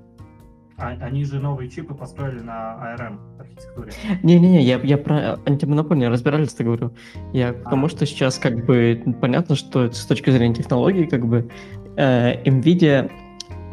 А- 0.79 0.97
Они 1.01 1.25
же 1.25 1.41
новые 1.41 1.69
чипы 1.69 1.93
построили 1.95 2.41
на 2.41 2.97
ARM 2.97 3.19
архитектуре. 3.41 3.91
Не-не-не, 4.23 4.63
я, 4.63 4.79
я 4.79 4.97
про 4.97 5.39
антимонопольные 5.45 6.09
разбирательство 6.09 6.63
говорю. 6.63 6.93
Я 7.33 7.55
А. 7.65 7.89
что 7.89 8.07
сейчас 8.07 8.39
как 8.39 8.65
бы 8.65 9.03
понятно, 9.21 9.57
что 9.57 9.91
с 9.91 10.07
точки 10.07 10.31
зрения 10.31 10.55
технологий, 10.55 11.07
как 11.07 11.27
бы 11.27 11.51
э, 11.97 12.43
Nvidia 12.45 13.11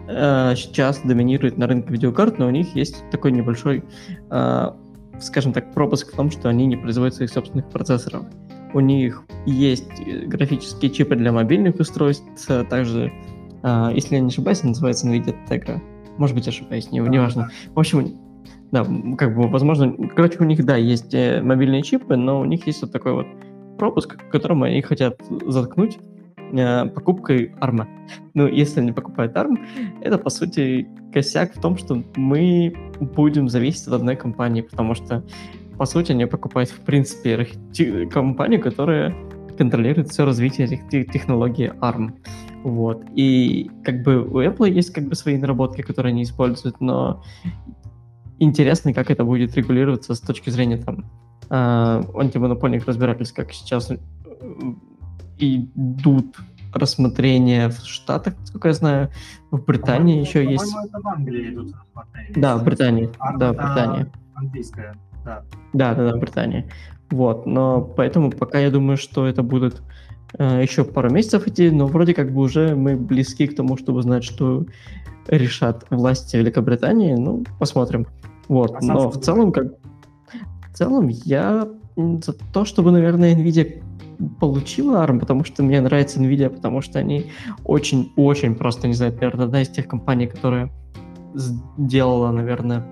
э, 0.07 0.55
сейчас 0.55 1.01
доминирует 1.01 1.57
на 1.59 1.67
рынке 1.67 1.91
видеокарт, 1.91 2.39
но 2.39 2.47
у 2.47 2.51
них 2.51 2.75
есть 2.75 3.03
такой 3.11 3.31
небольшой, 3.31 3.83
э, 4.31 4.71
скажем 5.19 5.53
так, 5.53 5.73
пропуск 5.75 6.11
в 6.11 6.15
том, 6.15 6.31
что 6.31 6.49
они 6.49 6.65
не 6.65 6.75
производят 6.75 7.13
своих 7.13 7.29
собственных 7.29 7.69
процессоров. 7.69 8.25
У 8.73 8.79
них 8.79 9.23
есть 9.45 9.87
э, 9.99 10.25
графические 10.25 10.89
чипы 10.89 11.15
для 11.15 11.31
мобильных 11.31 11.75
устройств, 11.79 12.25
а 12.49 12.63
также, 12.63 13.05
э, 13.07 13.11
если 13.93 14.15
я 14.15 14.21
не 14.21 14.27
ошибаюсь, 14.27 14.63
называется 14.63 15.07
NVIDIA 15.07 15.35
Tegra. 15.49 15.81
Может 16.17 16.35
быть, 16.35 16.47
ошибаюсь, 16.47 16.91
не, 16.91 16.99
неважно. 16.99 17.49
В 17.73 17.79
общем, 17.79 18.17
да, 18.71 18.85
как 19.17 19.35
бы, 19.35 19.47
возможно, 19.47 19.93
короче, 20.15 20.37
у 20.39 20.43
них, 20.43 20.63
да, 20.65 20.75
есть 20.75 21.13
э, 21.13 21.41
мобильные 21.41 21.81
чипы, 21.81 22.15
но 22.15 22.39
у 22.39 22.45
них 22.45 22.67
есть 22.67 22.81
вот 22.81 22.91
такой 22.91 23.13
вот 23.13 23.27
пропуск, 23.77 24.17
к 24.17 24.31
которому 24.31 24.65
они 24.65 24.81
хотят 24.81 25.19
заткнуть 25.47 25.97
э, 26.51 26.85
покупкой 26.87 27.53
арма. 27.59 27.87
Ну, 28.33 28.47
если 28.47 28.81
они 28.81 28.91
покупают 28.91 29.35
арм, 29.35 29.59
это, 30.01 30.17
по 30.17 30.29
сути, 30.29 30.87
косяк 31.13 31.55
в 31.55 31.61
том, 31.61 31.77
что 31.77 32.03
мы 32.15 32.75
будем 32.99 33.49
зависеть 33.49 33.87
от 33.87 33.93
одной 33.93 34.15
компании, 34.15 34.61
потому 34.61 34.95
что, 34.95 35.23
по 35.77 35.85
сути, 35.85 36.11
они 36.11 36.25
покупают, 36.25 36.69
в 36.69 36.79
принципе, 36.81 37.47
компанию, 38.11 38.61
которая 38.61 39.15
контролирует 39.57 40.09
все 40.09 40.25
развитие 40.25 40.67
этих 40.67 40.87
те- 40.89 41.03
технологий 41.03 41.67
ARM. 41.67 42.13
Вот. 42.63 43.03
И 43.15 43.69
как 43.83 44.03
бы 44.03 44.21
у 44.23 44.41
Apple 44.41 44.69
есть 44.69 44.91
как 44.91 45.07
бы 45.07 45.15
свои 45.15 45.37
наработки, 45.37 45.81
которые 45.81 46.11
они 46.11 46.23
используют, 46.23 46.81
но 46.81 47.23
интересно, 48.39 48.93
как 48.93 49.11
это 49.11 49.23
будет 49.23 49.55
регулироваться 49.55 50.15
с 50.15 50.19
точки 50.19 50.49
зрения 50.49 50.77
там 50.77 51.05
а, 51.49 52.03
антимонопольных 52.15 52.85
разбирательств, 52.85 53.35
как 53.35 53.53
сейчас 53.53 53.91
э, 53.91 53.97
идут 55.37 56.35
рассмотрения 56.73 57.69
в 57.69 57.85
Штатах, 57.85 58.33
насколько 58.39 58.67
я 58.67 58.73
знаю, 58.73 59.11
в 59.51 59.63
Британии 59.63 60.19
еще 60.19 60.43
есть. 60.43 60.75
это 60.75 60.99
в 60.99 61.07
Англии 61.07 61.53
идут 61.53 61.73
рассмотрения. 61.73 62.33
Да, 62.35 62.57
в 62.57 62.63
Британии. 62.63 63.09
ARM 63.19 63.37
Да, 63.37 63.53
в 63.53 63.55
Британии. 63.55 64.05
Английская, 64.33 64.95
да. 65.23 65.43
Да, 65.73 65.93
да, 65.93 66.11
да, 66.11 66.17
Британия. 66.17 66.65
Вот, 67.11 67.45
но 67.45 67.81
поэтому 67.81 68.31
пока 68.31 68.59
я 68.59 68.71
думаю, 68.71 68.97
что 68.97 69.27
это 69.27 69.43
будут 69.43 69.81
э, 70.37 70.61
еще 70.61 70.83
пару 70.83 71.09
месяцев 71.09 71.47
идти, 71.47 71.69
но 71.69 71.87
вроде 71.87 72.13
как 72.13 72.31
бы 72.33 72.41
уже 72.41 72.75
мы 72.75 72.95
близки 72.95 73.47
к 73.47 73.55
тому, 73.55 73.77
чтобы 73.77 74.01
знать, 74.01 74.23
что 74.23 74.65
решат 75.27 75.85
власти 75.89 76.37
Великобритании. 76.37 77.13
Ну, 77.13 77.43
посмотрим. 77.59 78.07
Вот, 78.47 78.75
А 78.75 78.81
но 78.81 79.09
в 79.09 79.19
целом, 79.19 79.51
как 79.51 79.73
в 80.71 80.77
целом, 80.77 81.07
я 81.07 81.67
за 81.95 82.33
то, 82.33 82.65
чтобы, 82.65 82.91
наверное, 82.91 83.35
Nvidia 83.35 83.81
получила 84.39 85.05
ARM, 85.05 85.19
потому 85.19 85.43
что 85.43 85.63
мне 85.63 85.81
нравится 85.81 86.19
Nvidia, 86.19 86.49
потому 86.49 86.81
что 86.81 86.99
они 86.99 87.31
очень-очень 87.63 88.55
просто, 88.55 88.87
не 88.87 88.93
знаю, 88.93 89.13
наверное, 89.13 89.45
одна 89.45 89.61
из 89.61 89.69
тех 89.69 89.87
компаний, 89.87 90.27
которая 90.27 90.71
сделала, 91.33 92.31
наверное, 92.31 92.83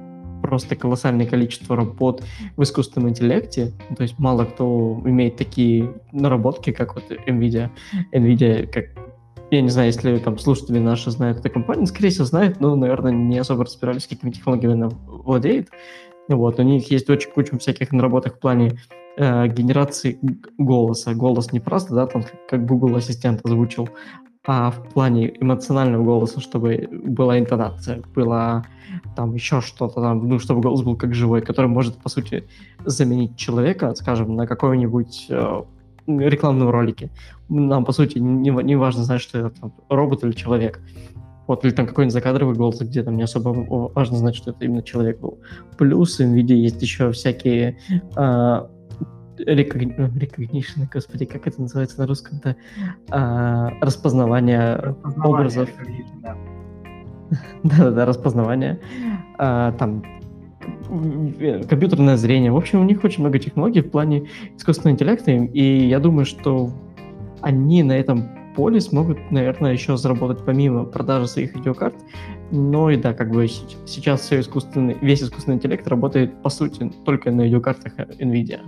просто 0.44 0.76
колоссальное 0.76 1.26
количество 1.26 1.76
работ 1.76 2.24
в 2.58 2.64
искусственном 2.64 3.10
интеллекте. 3.10 3.72
То 3.98 4.04
есть 4.04 4.20
мало 4.20 4.44
кто 4.44 5.02
имеет 5.06 5.38
такие 5.38 5.94
наработки, 6.12 6.72
как 6.72 6.96
вот 6.96 7.06
NVIDIA. 7.10 7.70
NVIDIA, 8.14 8.68
как 8.68 8.86
я 9.52 9.62
не 9.62 9.70
знаю, 9.70 9.88
если 9.88 10.18
там 10.18 10.38
слушатели 10.38 10.80
наши 10.80 11.12
знают 11.12 11.40
эту 11.40 11.50
компанию, 11.50 11.88
скорее 11.88 12.10
всего 12.10 12.26
знают, 12.26 12.60
но, 12.60 12.76
наверное, 12.76 13.12
не 13.12 13.38
особо 13.38 13.66
разбирались, 13.66 14.08
какими 14.08 14.32
технологиями 14.32 14.74
она 14.74 14.90
владеет. 14.90 15.70
Вот, 16.28 16.60
у 16.60 16.64
них 16.64 16.92
есть 16.92 17.10
очень 17.10 17.32
куча 17.32 17.58
всяких 17.58 17.92
наработок 17.92 18.36
в 18.36 18.40
плане 18.40 18.80
э, 19.16 19.48
генерации 19.48 20.18
голоса. 20.58 21.14
Голос 21.14 21.52
не 21.52 21.60
просто, 21.60 21.94
да, 21.94 22.08
там 22.08 22.24
как 22.50 22.66
Google 22.66 22.96
Ассистент 22.96 23.42
озвучил, 23.46 23.90
а 24.46 24.72
в 24.72 24.90
плане 24.90 25.34
эмоционального 25.40 26.04
голоса, 26.04 26.42
чтобы 26.42 26.90
была 26.92 27.40
интонация, 27.40 28.02
была 28.14 28.66
там 29.16 29.34
еще 29.34 29.62
что-то 29.62 30.02
там, 30.02 30.28
ну, 30.28 30.40
чтобы 30.40 30.62
голос 30.62 30.82
был 30.82 30.98
как 30.98 31.14
живой, 31.14 31.42
который 31.42 31.68
может, 31.68 31.98
по 31.98 32.10
сути, 32.10 32.44
заменить 32.84 33.38
человека, 33.38 33.96
скажем, 33.96 34.36
на 34.36 34.46
какой-нибудь 34.46 35.28
э, 35.30 35.64
рекламном 36.08 36.70
ролике. 36.70 37.10
Нам, 37.48 37.86
по 37.86 37.94
сути, 37.94 38.18
не, 38.18 38.50
не 38.50 38.76
важно 38.76 39.04
знать, 39.04 39.22
что 39.22 39.40
это 39.40 39.50
там, 39.62 39.74
робот 39.90 40.24
или 40.24 40.34
человек. 40.34 40.82
Вот, 41.48 41.66
или 41.66 41.72
там 41.72 41.88
какой-нибудь 41.88 42.14
закадровый 42.14 42.56
голос, 42.56 42.80
где 42.80 43.04
там 43.04 43.18
не 43.18 43.24
особо 43.24 43.50
важно 43.94 44.18
знать, 44.18 44.36
что 44.36 44.52
это 44.52 44.64
именно 44.64 44.82
человек 44.82 45.20
был. 45.20 45.40
Плюс 45.78 46.18
в 46.18 46.22
NVIDIA 46.22 46.56
есть 46.56 46.82
еще 46.82 47.12
всякие 47.12 47.78
а, 48.16 48.70
recognition, 49.46 50.88
господи, 50.92 51.26
как 51.26 51.48
это 51.48 51.62
называется 51.62 52.00
на 52.00 52.08
русском-то? 52.08 52.56
А, 53.10 53.72
распознавание, 53.82 54.76
распознавание 54.76 55.34
образов. 55.34 55.70
Да-да-да, 57.64 58.06
распознавание. 58.06 58.80
А, 59.38 59.72
там 59.74 60.04
компьютерное 61.70 62.18
зрение. 62.18 62.52
В 62.52 62.58
общем, 62.58 62.82
у 62.82 62.84
них 62.84 63.04
очень 63.04 63.22
много 63.22 63.40
технологий 63.40 63.82
в 63.82 63.90
плане 63.90 64.28
искусственного 64.58 64.94
интеллекта, 64.94 65.32
и 65.32 65.88
я 65.88 66.00
думаю, 66.00 66.26
что 66.26 66.72
они 67.42 67.84
на 67.84 67.94
этом 67.94 68.43
поле 68.56 68.80
смогут, 68.82 69.20
наверное, 69.32 69.74
еще 69.74 69.98
заработать 69.98 70.46
помимо 70.46 70.86
продажи 70.86 71.28
своих 71.28 71.56
видеокарт. 71.56 71.96
Но 72.52 72.90
и 72.90 72.98
да, 72.98 73.14
как 73.14 73.32
бы 73.32 73.48
сейчас 73.48 74.22
все 74.22 74.40
искусственный, 74.40 74.98
весь 75.02 75.24
искусственный 75.24 75.58
интеллект 75.58 75.88
работает, 75.88 76.42
по 76.42 76.50
сути, 76.50 76.92
только 77.06 77.32
на 77.32 77.42
видеокартах 77.42 77.98
NVIDIA. 77.98 78.60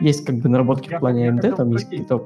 Есть 0.00 0.24
как 0.24 0.36
бы 0.36 0.48
наработки 0.48 0.90
я, 0.90 0.98
в 0.98 1.00
плане 1.00 1.28
AMD, 1.28 1.56
там 1.56 1.70
есть 1.70 1.84
какие-то... 1.84 2.24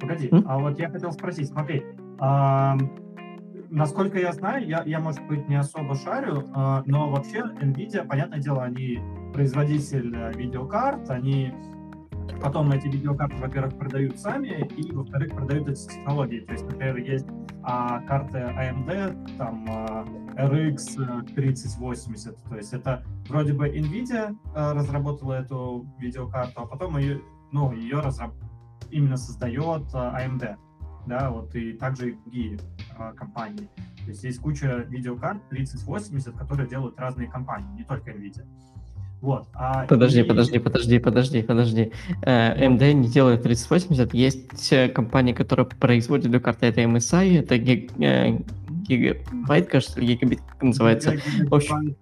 Погоди, 0.00 0.28
М? 0.30 0.44
а 0.46 0.58
вот 0.58 0.78
я 0.78 0.90
хотел 0.90 1.12
спросить, 1.12 1.48
смотри, 1.48 1.82
а, 2.18 2.76
насколько 3.70 4.18
я 4.18 4.32
знаю, 4.32 4.66
я, 4.66 4.82
я, 4.84 5.00
может 5.00 5.26
быть, 5.26 5.48
не 5.48 5.56
особо 5.56 5.94
шарю, 5.94 6.44
а, 6.54 6.82
но 6.86 7.10
вообще 7.10 7.38
NVIDIA, 7.60 8.06
понятное 8.06 8.40
дело, 8.40 8.62
они 8.62 9.00
производитель 9.32 10.14
э, 10.14 10.32
видеокарт, 10.34 11.10
они 11.10 11.52
потом 12.40 12.70
эти 12.72 12.86
видеокарты, 12.86 13.36
во-первых, 13.36 13.78
продают 13.78 14.18
сами, 14.18 14.68
и, 14.76 14.92
во-вторых, 14.92 15.34
продают 15.34 15.68
эти 15.68 15.88
технологии. 15.88 16.40
То 16.40 16.52
есть, 16.52 16.64
например, 16.64 16.96
есть 16.96 17.26
а, 17.62 18.00
карты 18.02 18.38
AMD, 18.38 19.36
там 19.38 19.66
а, 19.68 20.04
RX 20.36 21.34
3080, 21.34 22.36
то 22.44 22.56
есть 22.56 22.72
это 22.72 23.04
вроде 23.28 23.52
бы 23.52 23.68
NVIDIA 23.68 24.36
а, 24.54 24.74
разработала 24.74 25.34
эту 25.34 25.86
видеокарту, 25.98 26.60
а 26.62 26.66
потом 26.66 26.98
ее, 26.98 27.20
ну, 27.52 27.72
ее 27.72 28.00
разраб... 28.00 28.32
именно 28.90 29.16
создает 29.16 29.82
а, 29.94 30.16
AMD, 30.20 30.56
да, 31.06 31.30
вот 31.30 31.54
и 31.54 31.72
также 31.72 32.10
и 32.10 32.12
другие 32.14 32.58
а, 32.96 33.12
компании. 33.12 33.68
То 34.04 34.10
есть 34.10 34.22
есть 34.22 34.40
куча 34.40 34.86
видеокарт 34.88 35.48
3080, 35.48 36.36
которые 36.36 36.68
делают 36.68 36.98
разные 36.98 37.28
компании, 37.28 37.78
не 37.78 37.84
только 37.84 38.10
NVIDIA. 38.10 38.46
Вот. 39.20 39.46
А 39.54 39.86
подожди, 39.86 40.20
и... 40.20 40.22
подожди, 40.22 40.58
подожди, 40.58 40.98
подожди, 40.98 41.42
подожди. 41.42 41.92
Э, 42.22 42.66
AMD 42.66 42.92
не 42.92 43.08
делает 43.08 43.42
3080. 43.42 44.14
Есть 44.14 44.72
э, 44.72 44.88
компании, 44.88 45.32
которые 45.32 45.66
производят 45.66 46.26
видеокарты. 46.26 46.66
Это 46.66 46.82
MSI, 46.82 47.40
это 47.40 47.54
э, 47.54 48.38
Gigabyte, 48.88 49.64
кажется, 49.64 50.00
Gigabit 50.00 50.40
называется. 50.60 51.14
В 51.48 51.54
общем, 51.54 51.96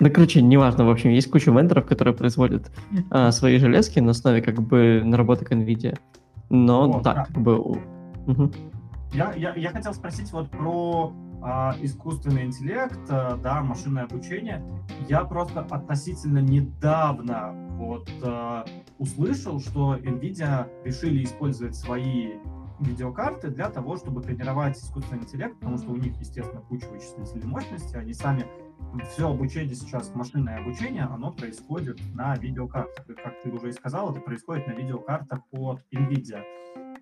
ну, 0.00 0.10
короче, 0.10 0.40
неважно, 0.40 0.86
в 0.86 0.90
общем, 0.90 1.10
есть 1.10 1.30
куча 1.30 1.50
вендоров, 1.50 1.84
которые 1.84 2.14
производят 2.14 2.70
а, 3.10 3.30
свои 3.32 3.58
железки 3.58 3.98
на 3.98 4.12
основе 4.12 4.40
как 4.40 4.62
бы 4.62 5.02
наработок 5.04 5.52
NVIDIA. 5.52 5.98
Но 6.48 6.90
вот, 6.90 7.02
так, 7.02 7.16
да. 7.16 7.24
как 7.26 7.36
бы... 7.36 7.58
Угу. 7.58 8.52
Я, 9.12 9.34
я, 9.36 9.54
я 9.54 9.70
хотел 9.70 9.92
спросить 9.92 10.32
вот 10.32 10.48
про 10.50 11.12
искусственный 11.80 12.44
интеллект, 12.44 13.00
а, 13.08 13.36
да, 13.36 13.62
машинное 13.62 14.04
обучение. 14.04 14.62
Я 15.08 15.24
просто 15.24 15.60
относительно 15.60 16.38
недавно 16.38 17.52
вот 17.78 18.10
а, 18.22 18.64
услышал, 18.98 19.60
что 19.60 19.96
NVIDIA 19.96 20.68
решили 20.84 21.24
использовать 21.24 21.74
свои 21.74 22.34
видеокарты 22.80 23.48
для 23.48 23.68
того, 23.70 23.96
чтобы 23.96 24.22
тренировать 24.22 24.78
искусственный 24.78 25.22
интеллект, 25.22 25.58
потому 25.58 25.78
что 25.78 25.90
у 25.90 25.96
них, 25.96 26.18
естественно, 26.18 26.60
куча 26.62 26.86
вычислительной 26.86 27.46
мощности, 27.46 27.96
они 27.96 28.14
сами 28.14 28.46
все 29.12 29.30
обучение 29.30 29.74
сейчас, 29.74 30.14
машинное 30.14 30.58
обучение, 30.58 31.04
оно 31.04 31.32
происходит 31.32 32.00
на 32.14 32.34
видеокартах. 32.36 33.06
Как 33.06 33.42
ты 33.42 33.50
уже 33.50 33.68
и 33.68 33.72
сказал, 33.72 34.10
это 34.10 34.20
происходит 34.20 34.66
на 34.66 34.72
видеокартах 34.72 35.40
от 35.52 35.80
NVIDIA. 35.92 36.42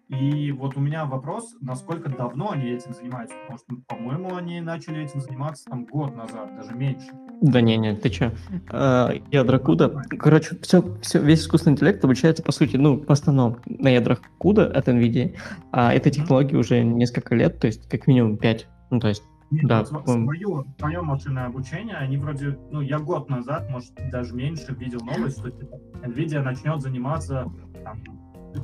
И 0.08 0.52
вот 0.52 0.74
у 0.74 0.80
меня 0.80 1.04
вопрос, 1.04 1.54
насколько 1.60 2.08
давно 2.08 2.52
они 2.52 2.70
этим 2.70 2.94
занимаются, 2.94 3.36
потому 3.42 3.58
что, 3.58 3.94
по-моему, 3.94 4.36
они 4.36 4.60
начали 4.62 5.04
этим 5.04 5.20
заниматься 5.20 5.66
там 5.66 5.84
год 5.84 6.16
назад, 6.16 6.56
даже 6.56 6.74
меньше. 6.74 7.08
Да 7.42 7.60
не, 7.60 7.76
не, 7.76 7.94
ты 7.94 8.08
че? 8.08 8.32
А, 8.70 9.12
ядра 9.30 9.58
CUDA. 9.58 10.02
Короче, 10.18 10.56
все, 10.62 10.82
все, 11.02 11.20
весь 11.20 11.42
искусственный 11.42 11.74
интеллект 11.74 12.02
обучается, 12.02 12.42
по 12.42 12.52
сути, 12.52 12.76
ну, 12.76 13.04
в 13.04 13.12
основном 13.12 13.58
на 13.66 13.88
ядрах 13.88 14.22
CUDA 14.40 14.72
от 14.72 14.88
NVIDIA, 14.88 15.36
а 15.72 15.92
этой 15.92 16.10
технологии 16.10 16.56
уже 16.56 16.82
несколько 16.82 17.34
лет, 17.34 17.60
то 17.60 17.66
есть 17.66 17.86
как 17.90 18.06
минимум 18.06 18.38
пять. 18.38 18.66
Ну, 18.90 19.00
то 19.00 19.08
есть 19.08 19.22
нет, 19.50 19.66
да, 19.66 19.84
вот 19.90 20.04
свое, 20.04 20.64
свое 20.78 21.02
машинное 21.02 21.46
обучение, 21.46 21.96
они 21.96 22.16
вроде, 22.16 22.58
ну, 22.70 22.80
я 22.80 22.98
год 22.98 23.28
назад, 23.28 23.68
может, 23.70 23.92
даже 24.10 24.34
меньше 24.34 24.74
видел 24.74 25.00
новость, 25.00 25.38
что 25.38 25.50
типа, 25.50 25.80
NVIDIA 26.02 26.42
начнет 26.42 26.80
заниматься 26.80 27.50
там, 27.84 28.02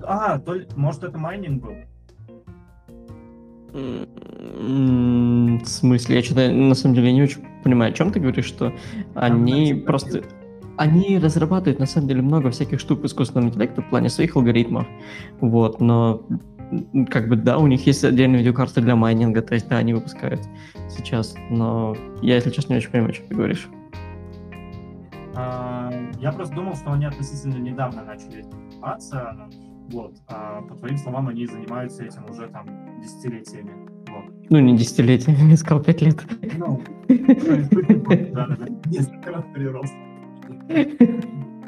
а, 0.03 0.39
то, 0.39 0.57
может, 0.77 1.05
это 1.05 1.19
майнинг 1.19 1.63
был? 1.63 1.75
В 3.73 5.67
смысле? 5.67 6.17
Я 6.17 6.23
что-то 6.23 6.51
на 6.51 6.75
самом 6.75 6.95
деле 6.95 7.13
не 7.13 7.23
очень 7.23 7.43
понимаю, 7.63 7.91
о 7.91 7.95
чем 7.95 8.13
ты 8.13 8.21
говоришь, 8.21 8.47
что 8.47 8.73
они 9.15 9.75
просто... 9.75 10.23
Они 10.77 11.19
разрабатывают, 11.19 11.79
на 11.79 11.87
самом 11.87 12.09
деле, 12.09 12.23
много 12.23 12.51
всяких 12.51 12.81
штук 12.81 13.05
искусственного 13.05 13.49
интеллекта 13.49 13.83
в 13.83 13.89
плане 13.91 14.09
своих 14.09 14.35
алгоритмов, 14.35 14.87
вот, 15.41 15.81
но 15.81 16.23
как 17.11 17.29
бы, 17.29 17.37
да, 17.37 17.59
у 17.59 17.67
них 17.69 17.87
есть 17.87 18.05
отдельные 18.05 18.41
видеокарты 18.41 18.81
для 18.81 18.97
майнинга, 18.97 19.43
то 19.43 19.55
есть, 19.55 19.69
да, 19.69 19.77
они 19.77 19.95
выпускают 19.95 20.41
сейчас, 20.89 21.37
но 21.51 21.97
я, 22.23 22.35
если 22.35 22.51
честно, 22.51 22.73
не 22.73 22.79
очень 22.79 22.91
понимаю, 22.91 23.11
о 23.11 23.15
чем 23.15 23.27
ты 23.29 23.35
говоришь. 23.35 23.69
А, 25.37 25.93
я 26.19 26.33
просто 26.33 26.55
думал, 26.55 26.75
что 26.75 26.93
они 26.93 27.05
относительно 27.05 27.57
недавно 27.57 28.03
начали 28.05 28.43
заниматься, 28.43 29.49
вот. 29.91 30.17
А 30.29 30.63
по 30.63 30.75
твоим 30.75 30.97
словам, 30.97 31.29
они 31.29 31.47
занимаются 31.47 32.05
этим 32.05 32.25
уже 32.31 32.49
там 32.49 32.67
десятилетиями. 33.01 33.73
Вот. 34.09 34.25
Ну, 34.51 34.59
не 34.59 34.77
десятилетиями, 34.77 35.51
я 35.51 35.57
сказал 35.57 35.83
пять 35.83 36.03
лет. 36.03 36.25
Ну, 36.57 36.83
несколько 38.87 39.33
раз 39.33 39.45
перерос. 39.55 39.91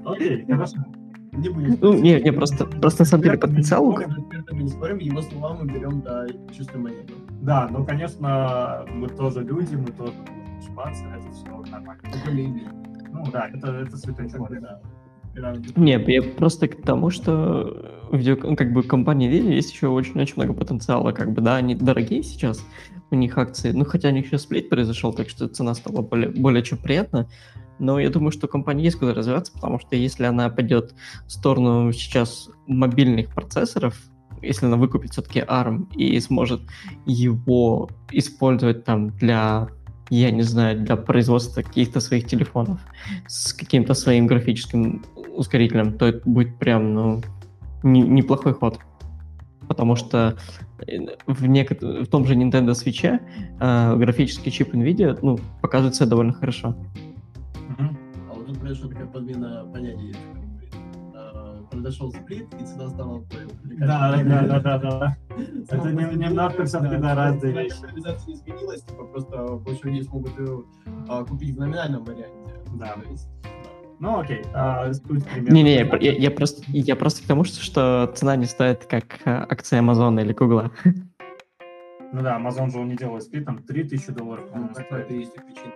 Окей, 0.04 0.46
хорошо. 0.46 0.78
Не 1.32 1.50
будем. 1.50 1.78
Ну, 1.80 1.92
не, 1.94 2.20
не, 2.22 2.32
просто, 2.32 2.64
просто 2.66 3.02
на 3.02 3.06
самом 3.06 3.24
деле 3.24 3.38
потенциал... 3.38 3.98
Мы 4.50 4.62
не 4.62 4.68
спорим, 4.68 4.98
его 4.98 5.20
слова 5.20 5.54
мы 5.60 5.66
берем, 5.66 6.00
да, 6.00 6.26
чувствуем 6.50 6.84
монету. 6.84 7.14
Да, 7.42 7.68
ну, 7.70 7.84
конечно, 7.84 8.86
мы 8.94 9.08
тоже 9.08 9.42
люди, 9.42 9.74
мы 9.74 9.88
тоже 9.88 10.14
ошибаться, 10.58 11.04
это 11.14 11.30
все 11.32 11.70
нормально. 11.70 12.02
Ну, 13.12 13.24
да, 13.30 13.48
это, 13.52 13.72
это 13.72 13.96
святой 13.96 14.30
человек. 14.30 14.62
Да. 14.62 14.80
Нет, 15.76 16.08
я 16.08 16.22
просто 16.22 16.68
к 16.68 16.82
тому, 16.82 17.10
что 17.10 18.08
видео, 18.12 18.36
ну, 18.42 18.56
как 18.56 18.72
бы 18.72 18.82
компании 18.82 19.30
Nvidia 19.30 19.54
есть 19.54 19.72
еще 19.72 19.88
очень-очень 19.88 20.34
много 20.36 20.54
потенциала, 20.54 21.12
как 21.12 21.32
бы, 21.32 21.42
да, 21.42 21.56
они 21.56 21.74
дорогие 21.74 22.22
сейчас, 22.22 22.64
у 23.10 23.14
них 23.14 23.36
акции, 23.38 23.72
ну, 23.72 23.84
хотя 23.84 24.08
у 24.08 24.12
них 24.12 24.26
еще 24.26 24.38
сплит 24.38 24.68
произошел, 24.68 25.12
так 25.12 25.28
что 25.28 25.48
цена 25.48 25.74
стала 25.74 26.02
более, 26.02 26.30
более 26.30 26.62
чем 26.62 26.78
приятна, 26.78 27.28
но 27.78 28.00
я 28.00 28.10
думаю, 28.10 28.30
что 28.30 28.48
компания 28.48 28.84
есть 28.84 28.98
куда 28.98 29.14
развиваться, 29.14 29.52
потому 29.52 29.78
что 29.78 29.96
если 29.96 30.24
она 30.24 30.48
пойдет 30.48 30.94
в 31.26 31.32
сторону 31.32 31.92
сейчас 31.92 32.48
мобильных 32.66 33.34
процессоров, 33.34 33.96
если 34.42 34.66
она 34.66 34.76
выкупит 34.76 35.12
все-таки 35.12 35.40
ARM 35.40 35.92
и 35.94 36.18
сможет 36.20 36.60
его 37.04 37.90
использовать 38.10 38.84
там 38.84 39.10
для 39.16 39.68
я 40.08 40.30
не 40.30 40.42
знаю, 40.42 40.80
для 40.80 40.96
производства 40.96 41.62
каких-то 41.62 42.00
своих 42.00 42.26
телефонов 42.26 42.80
с 43.26 43.52
каким-то 43.52 43.94
своим 43.94 44.26
графическим 44.28 45.04
ускорителем, 45.36 45.92
то 45.98 46.06
это 46.06 46.28
будет 46.28 46.58
прям, 46.58 46.94
ну, 46.94 47.22
не, 47.82 48.02
неплохой 48.02 48.54
ход. 48.54 48.78
Потому 49.68 49.96
что 49.96 50.36
э, 50.86 50.98
в, 51.26 51.46
некот... 51.46 51.82
в 51.82 52.06
том 52.06 52.24
же 52.24 52.34
Nintendo 52.34 52.70
Switch 52.72 53.04
э, 53.60 53.96
графический 53.96 54.52
чип 54.52 54.74
NVIDIA 54.74 55.18
ну, 55.22 55.38
показывает 55.60 55.94
себя 55.94 56.06
довольно 56.06 56.32
хорошо. 56.32 56.76
Mm-hmm. 57.54 57.96
А 58.30 58.34
вот 58.34 58.46
тут 58.46 58.58
произошла 58.58 58.88
такая 58.90 59.06
подмена 59.06 59.66
понятий. 59.72 60.14
Э, 61.14 61.62
произошел 61.70 62.12
сплит, 62.12 62.46
и 62.54 62.64
цена 62.64 62.88
стала 62.90 63.24
Да, 63.64 64.22
да, 64.22 64.42
да, 64.42 64.60
да, 64.60 64.78
да. 64.78 65.16
Это 65.68 65.92
немножко 65.92 66.64
все-таки 66.64 66.96
да, 66.96 67.14
разные 67.14 67.52
вещи. 67.52 67.82
Реализация 67.82 68.28
не 68.28 68.34
изменилась, 68.34 68.82
типа 68.82 69.04
просто 69.04 69.46
больше 69.56 69.86
людей 69.88 70.04
смогут 70.04 70.32
а, 71.08 71.24
купить 71.24 71.56
в 71.56 71.58
номинальном 71.58 72.04
варианте. 72.04 72.30
Да. 72.74 72.94
Ну, 73.98 74.20
окей. 74.20 74.42
А, 74.54 74.90
Не-не, 75.48 75.74
я, 75.74 76.12
я, 76.12 76.30
просто, 76.30 76.62
я 76.68 76.96
просто 76.96 77.22
к 77.24 77.26
тому, 77.26 77.44
что, 77.44 77.62
что 77.62 78.12
цена 78.14 78.36
не 78.36 78.44
стоит 78.44 78.84
как 78.84 79.20
а, 79.24 79.46
акция 79.48 79.78
Амазона 79.78 80.20
или 80.20 80.32
Гугла. 80.32 80.70
Ну 82.12 82.22
да, 82.22 82.38
Amazon 82.38 82.70
же 82.70 82.78
он 82.78 82.88
не 82.88 82.96
делает 82.96 83.24
сплит, 83.24 83.44
там 83.44 83.62
3000 83.62 84.12
долларов. 84.12 84.48
Ну, 84.54 84.70
это 84.76 85.12
есть 85.12 85.34
причин. 85.34 85.72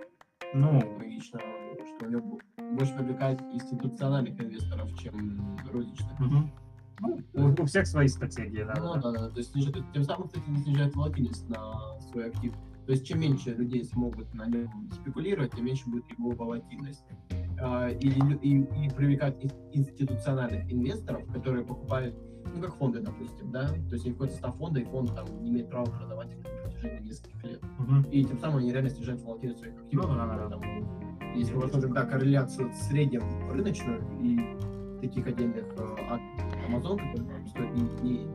Ну, 0.53 0.81
логично, 0.97 1.39
что 1.39 2.05
у 2.05 2.09
него 2.09 2.39
больше 2.71 2.93
привлекает 2.95 3.41
институциональных 3.53 4.39
инвесторов, 4.39 4.89
чем 4.97 5.57
розничных. 5.71 6.19
Угу. 6.19 6.51
Ну, 6.99 7.19
у, 7.33 7.61
у 7.61 7.65
всех 7.65 7.87
свои 7.87 8.07
стратегии, 8.07 8.63
да. 8.63 8.75
Ну, 8.77 8.93
да, 8.95 9.11
да, 9.11 9.11
да. 9.11 9.29
То 9.29 9.37
есть 9.39 9.51
снижает, 9.51 9.83
тем 9.93 10.03
самым, 10.03 10.27
кстати, 10.27 10.49
не 10.49 10.63
снижает 10.63 10.95
волатильность 10.95 11.49
на 11.49 11.99
свой 12.11 12.27
актив. 12.27 12.53
То 12.53 12.70
То 12.91 12.95
есть 12.95 13.07
чем 13.07 13.21
меньше 13.21 13.51
людей 13.51 13.85
смогут 13.85 14.33
на 14.33 14.47
нем 14.47 14.67
спекулировать, 14.91 15.53
тем 15.55 15.63
меньше 15.63 15.89
будет 15.89 16.03
его 16.11 16.31
волатильность. 16.31 17.05
А, 17.61 17.87
И, 17.89 18.09
и, 18.09 18.63
и 18.63 18.89
привлекать 18.89 19.41
ин- 19.41 19.49
институциональных 19.71 20.69
инвесторов, 20.69 21.25
которые 21.31 21.63
покупают, 21.63 22.13
ну, 22.53 22.61
как 22.61 22.75
фонды, 22.75 22.99
допустим, 22.99 23.49
да, 23.49 23.69
то 23.69 23.93
есть 23.93 24.05
они 24.05 24.13
входят 24.13 24.33
в 24.33 24.35
состав 24.35 24.57
фонда, 24.57 24.81
и 24.81 24.83
фонд 24.83 25.15
там 25.15 25.25
не 25.41 25.51
имеет 25.51 25.69
права 25.69 25.85
продавать 25.85 26.31
их 26.33 26.39
на 26.43 26.63
протяжении 26.63 27.07
нескольких 27.07 27.43
лет. 27.45 27.61
Мгм. 27.79 28.01
И 28.11 28.25
тем 28.25 28.37
самым 28.39 28.57
они 28.57 28.73
реально 28.73 28.89
снижают 28.89 29.21
волатильность 29.21 29.59
своих 29.61 29.75
активов. 29.79 30.09
Ну, 30.09 30.15
да, 30.17 30.25
да, 30.49 30.57
да. 30.57 31.29
Если 31.33 31.53
мы 31.53 31.61
возьмем 31.61 31.81
тогда 31.83 32.03
корреляцию 32.03 32.71
в 32.71 32.75
среднем 32.75 33.23
рыночную 33.53 34.01
и 34.21 34.99
таких 34.99 35.27
отдельных 35.27 35.63
от 35.77 36.19
Amazon, 36.67 36.97
которые 37.15 37.47
стоят 37.47 37.73
не, 37.73 37.83
не 38.03 38.27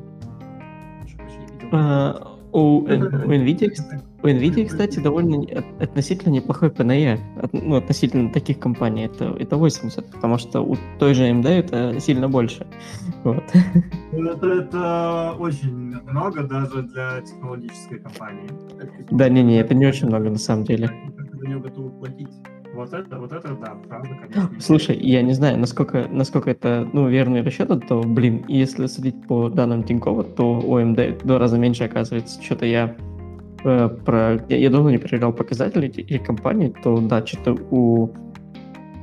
прошу 1.03 1.17
прощения, 1.19 1.47
видел. 1.53 1.69
А, 1.73 2.33
У, 2.33 2.36
Н- 2.36 2.36
у 2.57 2.87
NVIDIA, 2.87 3.69
кс- 3.71 4.01
у 4.23 4.27
NVIDIA, 4.27 4.65
кстати, 4.67 4.99
довольно 5.01 5.45
относительно 5.81 6.33
неплохой 6.33 6.69
PNE, 6.71 7.19
от- 7.43 7.53
ну, 7.53 7.77
относительно 7.77 8.31
таких 8.33 8.59
компаний, 8.59 9.05
это, 9.05 9.37
это 9.39 9.57
80, 9.57 10.07
потому 10.11 10.39
что 10.39 10.61
у 10.63 10.77
той 10.99 11.15
же 11.15 11.25
AMD 11.25 11.47
это 11.49 12.01
сильно 12.01 12.29
больше. 12.29 12.67
Вот. 13.25 13.43
Ну, 14.13 14.31
Это, 14.31 14.47
это 14.47 15.35
очень 15.39 15.75
много 16.11 16.43
даже 16.45 16.83
для 16.83 17.21
технологической 17.21 17.99
компании. 17.99 18.49
Да, 19.11 19.29
не-не, 19.29 19.61
это 19.61 19.75
не 19.75 19.87
очень 19.87 20.07
много 20.09 20.31
на 20.31 20.39
самом 20.39 20.65
деле. 20.65 20.89
Как 20.89 21.37
за 21.41 21.47
него 21.49 21.61
готовы 21.61 21.91
платить? 21.91 22.29
Вот 22.77 22.93
это, 22.93 23.19
вот 23.19 23.33
это, 23.33 23.49
да, 23.55 23.75
правда, 23.89 24.11
конечно. 24.21 24.61
Слушай, 24.61 24.99
я 24.99 25.23
не 25.23 25.33
знаю, 25.33 25.59
насколько, 25.59 26.07
насколько 26.11 26.51
это 26.51 26.87
ну, 26.93 27.09
верный 27.09 27.41
расчет, 27.41 27.69
то, 27.89 28.03
блин, 28.03 28.45
если 28.49 28.87
судить 28.87 29.27
по 29.27 29.49
данным 29.49 29.83
Тинькова, 29.83 30.25
то 30.25 30.61
AMD 30.61 31.21
в 31.23 31.27
два 31.27 31.39
раза 31.39 31.59
меньше 31.59 31.85
оказывается. 31.85 32.43
Что-то 32.43 32.67
я 32.67 32.95
э, 33.65 33.89
про... 33.89 34.45
Я, 34.51 34.59
я 34.59 34.69
давно 34.71 34.91
не 34.91 34.99
проверял 34.99 35.33
показатели 35.33 35.89
эти- 35.89 36.01
этих 36.03 36.25
компаний, 36.25 36.75
то 36.83 36.99
да, 36.99 37.27
что-то 37.27 37.55
у... 37.71 38.11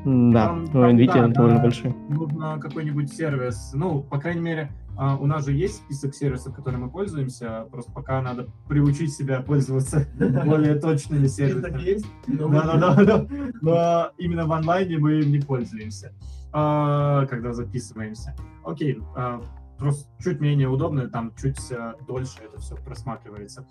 Да, 0.06 0.48
Там- 0.48 0.64
у 0.66 0.68
там, 0.68 0.96
NVIDIA 0.96 1.14
да, 1.14 1.28
довольно 1.30 1.58
да. 1.58 1.64
большой. 1.64 1.96
нужно 2.10 2.60
какой-нибудь 2.60 3.12
сервис, 3.12 3.72
ну, 3.74 4.04
по 4.04 4.20
крайней 4.20 4.42
мере, 4.42 4.70
а, 4.96 5.18
у 5.18 5.26
нас 5.26 5.46
же 5.46 5.54
есть 5.54 5.78
список 5.78 6.14
сервисов, 6.14 6.56
которыми 6.56 6.84
мы 6.84 6.92
пользуемся, 6.92 7.68
просто 7.72 7.92
пока 7.92 8.22
надо 8.22 8.48
приучить 8.68 9.14
себя 9.14 9.42
пользоваться 9.42 10.08
более 10.46 10.76
точными 10.76 11.28
сервисами. 11.28 11.82
есть, 11.82 12.06
но 12.28 12.48
Да, 12.48 12.78
да, 12.78 12.96
да, 12.96 13.04
да. 13.04 13.28
Но 13.62 14.12
именно 14.18 14.46
в 14.46 14.52
онлайне 14.52 14.98
мы 14.98 15.22
им 15.22 15.32
не 15.32 15.40
пользуемся, 15.40 16.14
а, 16.52 17.26
когда 17.26 17.54
записываемся. 17.54 18.36
Окей, 18.64 19.00
а, 19.16 19.42
просто 19.78 20.08
чуть 20.20 20.40
менее 20.40 20.68
удобно, 20.68 21.10
там 21.10 21.34
чуть 21.36 21.60
а, 21.72 21.96
дольше 22.08 22.40
это 22.44 22.60
все 22.60 22.76
просматривается. 22.76 23.66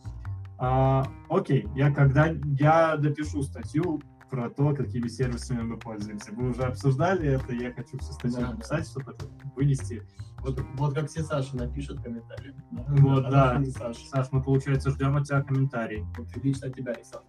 Окей, 1.28 1.66
я 1.74 1.92
когда 1.92 2.26
я 2.26 2.96
допишу 2.96 3.42
статью 3.42 4.00
про 4.32 4.48
то, 4.48 4.74
какими 4.74 5.08
сервисами 5.08 5.60
мы 5.60 5.76
пользуемся. 5.76 6.32
Вы 6.32 6.50
уже 6.50 6.62
обсуждали 6.62 7.28
это, 7.28 7.52
я 7.52 7.70
хочу 7.70 7.98
всю 7.98 8.12
статью 8.12 8.40
да. 8.40 8.52
написать, 8.52 8.88
чтобы 8.88 9.12
это 9.12 9.26
вынести. 9.54 10.02
Вот, 10.42 10.60
вот 10.76 10.94
как 10.94 11.08
все 11.08 11.22
Саши 11.22 11.56
напишут 11.56 12.00
комментарий. 12.02 12.52
Вот, 12.70 13.24
А 13.26 13.30
да. 13.30 13.58
не 13.58 13.66
Саша. 13.66 14.00
Саш, 14.06 14.26
мы, 14.32 14.42
получается, 14.42 14.90
ждем 14.90 15.16
от 15.16 15.26
тебя 15.26 15.42
комментарий. 15.42 16.04
Вот 16.18 16.28
лично 16.42 16.68
от 16.68 16.74
тебя, 16.74 16.92
Александр. 16.92 17.26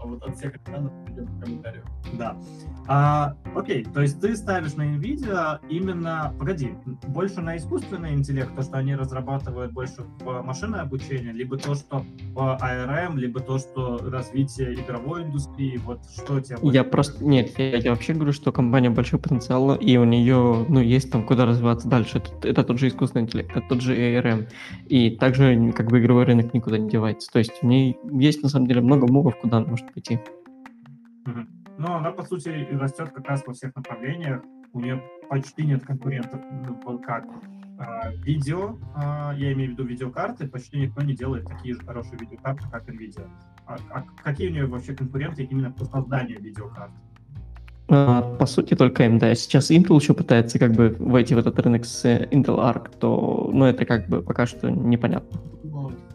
А 0.00 0.06
вот 0.06 0.22
от 0.22 0.36
всех 0.36 0.56
экранов 0.56 0.92
ждем 1.08 1.26
комментариев. 1.40 1.84
Да. 2.18 2.36
А, 2.88 3.36
окей, 3.54 3.84
то 3.84 4.02
есть 4.02 4.20
ты 4.20 4.36
ставишь 4.36 4.74
на 4.74 4.82
NVIDIA 4.82 5.60
именно, 5.68 6.34
погоди, 6.38 6.74
больше 7.08 7.40
на 7.40 7.56
искусственный 7.56 8.12
интеллект, 8.14 8.54
то, 8.54 8.62
что 8.62 8.78
они 8.78 8.94
разрабатывают 8.94 9.72
больше 9.72 10.02
в 10.20 10.42
машинное 10.42 10.80
обучение, 10.80 11.32
либо 11.32 11.56
то, 11.56 11.74
что 11.74 12.04
в 12.34 12.38
ARM, 12.38 13.16
либо 13.16 13.40
то, 13.40 13.58
что 13.58 13.98
развитие 13.98 14.74
игровой 14.74 15.22
индустрии, 15.22 15.78
вот 15.78 16.00
что 16.04 16.40
тебе 16.40 16.58
Я 16.62 16.84
просто... 16.84 17.24
Нет, 17.24 17.58
я, 17.58 17.76
я 17.76 17.90
вообще 17.92 18.14
говорю, 18.14 18.32
что 18.32 18.52
компания 18.52 18.90
большой 18.90 19.18
потенциал, 19.18 19.74
и 19.76 19.96
у 19.96 20.04
нее, 20.04 20.66
ну, 20.68 20.80
есть 20.80 21.10
там 21.10 21.24
куда 21.24 21.46
развиваться 21.46 21.88
дальше. 21.88 22.22
Это, 22.42 22.64
тот 22.64 22.78
же 22.78 22.88
искусственный 22.88 23.24
интеллект, 23.24 23.50
это 23.50 23.66
тот 23.68 23.80
же 23.80 23.96
ARM. 23.96 24.48
И 24.86 25.16
также, 25.16 25.72
как 25.72 25.88
бы, 25.88 26.00
игровой 26.00 26.24
рынок 26.24 26.54
никуда 26.54 26.78
не 26.78 26.88
девается. 26.88 27.30
То 27.30 27.38
есть 27.38 27.58
у 27.62 27.66
нее 27.66 27.96
есть, 28.12 28.42
на 28.42 28.48
самом 28.48 28.66
деле, 28.66 28.80
много 28.80 29.10
мувов, 29.10 29.36
куда 29.38 29.58
она 29.58 29.66
может 29.66 29.92
пойти. 29.92 30.18
Мгм. 31.24 31.48
Ну, 31.78 31.92
она, 31.92 32.10
по 32.10 32.22
сути, 32.22 32.48
растет 32.72 33.10
как 33.10 33.28
раз 33.28 33.46
во 33.46 33.52
всех 33.52 33.74
направлениях. 33.76 34.42
У 34.72 34.80
нее 34.80 35.02
почти 35.28 35.64
нет 35.64 35.84
конкурентов, 35.84 36.40
ну, 36.84 36.98
как 36.98 37.24
а, 37.78 38.10
видео, 38.24 38.78
а, 38.94 39.34
я 39.36 39.52
имею 39.52 39.70
в 39.70 39.72
виду 39.72 39.84
видеокарты, 39.84 40.48
почти 40.48 40.78
никто 40.80 41.02
не 41.02 41.14
делает 41.14 41.46
такие 41.46 41.74
же 41.74 41.80
хорошие 41.80 42.18
видеокарты, 42.18 42.68
как 42.70 42.88
NVIDIA. 42.88 43.28
А, 43.66 43.76
а 43.90 44.02
какие 44.22 44.48
у 44.48 44.52
нее 44.52 44.66
вообще 44.66 44.94
конкуренты 44.94 45.44
именно 45.44 45.70
по 45.70 45.84
созданию 45.84 46.40
видеокарт? 46.40 46.92
А, 47.88 48.22
По 48.36 48.46
сути, 48.46 48.74
только 48.74 49.04
AMD. 49.04 49.34
Сейчас 49.34 49.70
Intel 49.70 50.00
еще 50.00 50.12
пытается 50.14 50.58
как 50.58 50.72
бы 50.72 50.96
войти 50.98 51.34
в 51.34 51.38
этот 51.38 51.58
рынок 51.60 51.84
с 51.84 52.04
э, 52.04 52.26
Intel 52.32 52.58
Arc, 52.58 52.90
то, 52.98 53.50
ну, 53.52 53.64
это 53.64 53.84
как 53.84 54.08
бы 54.08 54.22
пока 54.22 54.46
что 54.46 54.70
непонятно. 54.70 55.38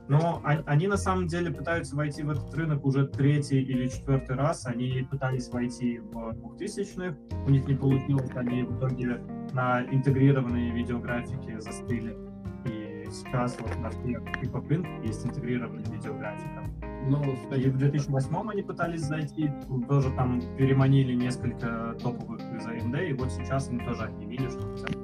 Но 0.09 0.41
о- 0.43 0.63
они 0.65 0.87
на 0.87 0.97
самом 0.97 1.27
деле 1.27 1.51
пытаются 1.51 1.95
войти 1.95 2.23
в 2.23 2.31
этот 2.31 2.53
рынок 2.53 2.85
уже 2.85 3.07
третий 3.07 3.61
или 3.61 3.87
четвертый 3.87 4.35
раз. 4.35 4.65
Они 4.65 5.07
пытались 5.09 5.49
войти 5.49 5.99
в 5.99 6.35
2000-х, 6.59 7.15
у 7.47 7.49
них 7.49 7.65
не 7.65 7.75
получилось, 7.75 8.29
они 8.35 8.63
в 8.63 8.77
итоге 8.77 9.21
на 9.53 9.83
интегрированные 9.89 10.71
видеографики 10.73 11.57
застыли. 11.59 12.17
И 12.65 13.07
сейчас 13.09 13.57
вот 13.61 13.73
на 13.79 13.89
всех 13.89 14.21
рынка 14.41 14.89
есть 15.05 15.25
интегрированная 15.25 15.85
видеографика. 15.85 16.60
Ну, 17.07 17.21
И 17.55 17.69
в 17.69 17.77
2008 17.77 18.49
они 18.51 18.61
пытались 18.61 19.01
зайти, 19.01 19.49
тоже 19.87 20.11
там 20.11 20.41
переманили 20.57 21.13
несколько 21.13 21.95
топовых 22.01 22.39
из 22.57 22.65
AMD, 22.65 23.09
и 23.09 23.13
вот 23.13 23.31
сейчас 23.31 23.69
они 23.69 23.79
тоже 23.79 24.03
объявили, 24.03 24.47
что 24.49 24.61
хотят 24.61 24.97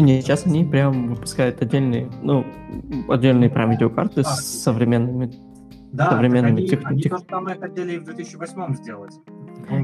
Не, 0.00 0.20
сейчас 0.20 0.46
они 0.46 0.64
прям 0.64 1.08
выпускают 1.08 1.60
отдельные, 1.60 2.08
ну, 2.22 2.44
отдельные 3.08 3.50
прям 3.50 3.70
видеокарты 3.70 4.20
А, 4.20 4.24
с 4.24 4.62
современными. 4.62 5.32
Да, 5.92 6.10
современными 6.10 6.58
они, 6.58 6.66
тех- 6.68 6.84
они 6.84 7.00
тех- 7.00 7.12
то 7.12 7.18
же 7.18 7.24
самое 7.28 7.58
хотели 7.58 7.94
и 7.94 7.98
в 7.98 8.04
2008 8.04 8.74
сделать. 8.74 9.14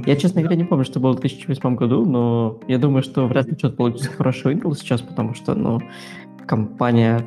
Я, 0.07 0.17
честно 0.17 0.41
говоря, 0.43 0.57
не 0.57 0.65
помню, 0.65 0.85
что 0.85 1.01
было 1.01 1.13
в 1.13 1.21
2008 1.21 1.77
году, 1.77 2.05
но 2.07 2.61
я 2.69 2.79
думаю, 2.79 3.03
что 3.03 3.27
вряд 3.27 3.47
ли 3.49 3.57
что-то 3.59 3.77
получится 3.77 4.11
хорошего 4.11 4.53
Intel 4.53 4.75
сейчас, 4.75 5.01
потому 5.03 5.35
что, 5.35 5.55
ну, 5.55 5.81
компания 6.47 7.21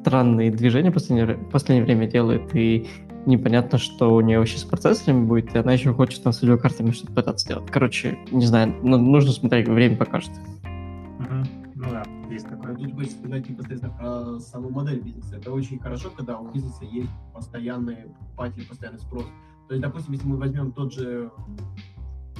странные 0.00 0.50
движения 0.50 0.90
в 0.90 0.94
последнее, 0.94 1.36
в 1.36 1.50
последнее 1.50 1.84
время 1.84 2.06
делает, 2.06 2.54
и 2.54 2.86
непонятно, 3.26 3.78
что 3.78 4.14
у 4.14 4.20
нее 4.20 4.38
вообще 4.38 4.58
с 4.58 4.64
процессорами 4.64 5.24
будет, 5.24 5.54
и 5.54 5.58
она 5.58 5.72
еще 5.72 5.92
хочет 5.92 6.22
там 6.22 6.32
с 6.32 6.42
видеокартами 6.42 6.90
что-то 6.90 7.12
пытаться 7.12 7.44
сделать. 7.44 7.70
Короче, 7.70 8.18
не 8.30 8.46
знаю, 8.46 8.74
ну, 8.82 8.96
нужно 8.96 9.32
смотреть, 9.32 9.68
время 9.68 9.96
покажет. 9.96 10.30
Мгм. 11.18 11.44
Ну 11.74 11.90
да, 11.90 12.04
есть 12.30 12.48
такое. 12.48 12.74
Тут 12.74 12.92
хочется 12.94 13.18
сказать 13.18 13.48
непосредственно 13.48 13.92
про 13.94 14.40
саму 14.40 14.70
модель 14.70 15.00
бизнеса. 15.00 15.36
Это 15.36 15.52
очень 15.52 15.78
хорошо, 15.78 16.10
когда 16.16 16.38
у 16.38 16.50
бизнеса 16.50 16.84
есть 16.84 17.10
постоянные 17.34 18.08
покупатели, 18.18 18.64
постоянный 18.64 18.98
спрос. 18.98 19.24
То 19.68 19.74
есть, 19.74 19.82
допустим, 19.82 20.14
если 20.14 20.26
мы 20.26 20.38
возьмем 20.38 20.72
тот 20.72 20.92
же 20.92 21.30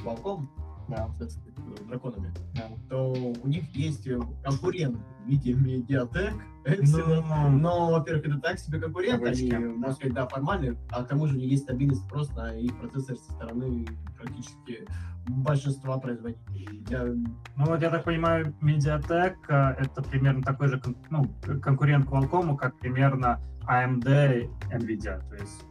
Волком, 0.05 0.51
Да. 0.89 1.09
с 1.19 1.39
драконами, 1.87 2.33
Да. 2.55 2.63
то 2.89 3.13
у 3.13 3.47
них 3.49 3.65
есть 3.77 4.09
конкурент 4.43 4.97
в 5.25 5.29
виде 5.29 5.53
Mediatek, 5.53 6.33
Ну, 6.67 6.73
Epsilon, 6.75 7.49
но, 7.51 7.91
во-первых, 7.93 8.27
это 8.27 8.39
так 8.41 8.59
себе 8.59 8.81
конкурент, 8.81 9.23
они, 9.25 9.53
можно 9.53 9.93
сказать, 9.95 10.15
да, 10.15 10.27
формальные, 10.27 10.77
а 10.91 11.03
к 11.05 11.09
тому 11.09 11.27
же 11.27 11.35
у 11.37 11.39
них 11.39 11.51
есть 11.51 11.65
стабильный 11.65 11.97
спрос 11.97 12.35
на 12.35 12.55
их 12.59 12.79
процессор 12.79 13.17
со 13.17 13.33
стороны 13.33 13.87
практически 14.19 14.87
большинства 15.29 15.99
производителей. 15.99 16.85
Я 16.89 17.05
Ну 17.05 17.67
вот 17.67 17.83
я 17.83 17.91
так 17.91 18.05
понимаю, 18.05 18.55
Mediatek 18.63 19.35
э, 19.49 19.75
это 19.85 20.03
примерно 20.03 20.43
такой 20.43 20.69
же 20.69 20.81
ну, 21.11 21.25
к- 21.43 21.59
конкурент 21.61 22.07
Qualcomm, 22.09 22.57
как 22.57 22.79
примерно 22.79 23.41
AMD 23.67 24.51
Nvidia. 24.73 25.21
То 25.29 25.35
есть 25.37 25.65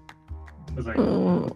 Жень, 0.77 1.49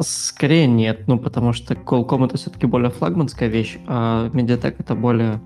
Скорее 0.00 0.66
нет, 0.66 1.06
ну, 1.06 1.18
потому 1.18 1.52
что 1.52 1.74
Qualcomm 1.74 2.26
это 2.26 2.36
все-таки 2.36 2.66
более 2.66 2.90
флагманская 2.90 3.48
вещь, 3.48 3.78
а 3.86 4.28
Mediatek 4.30 4.76
это 4.78 4.94
более 4.94 5.40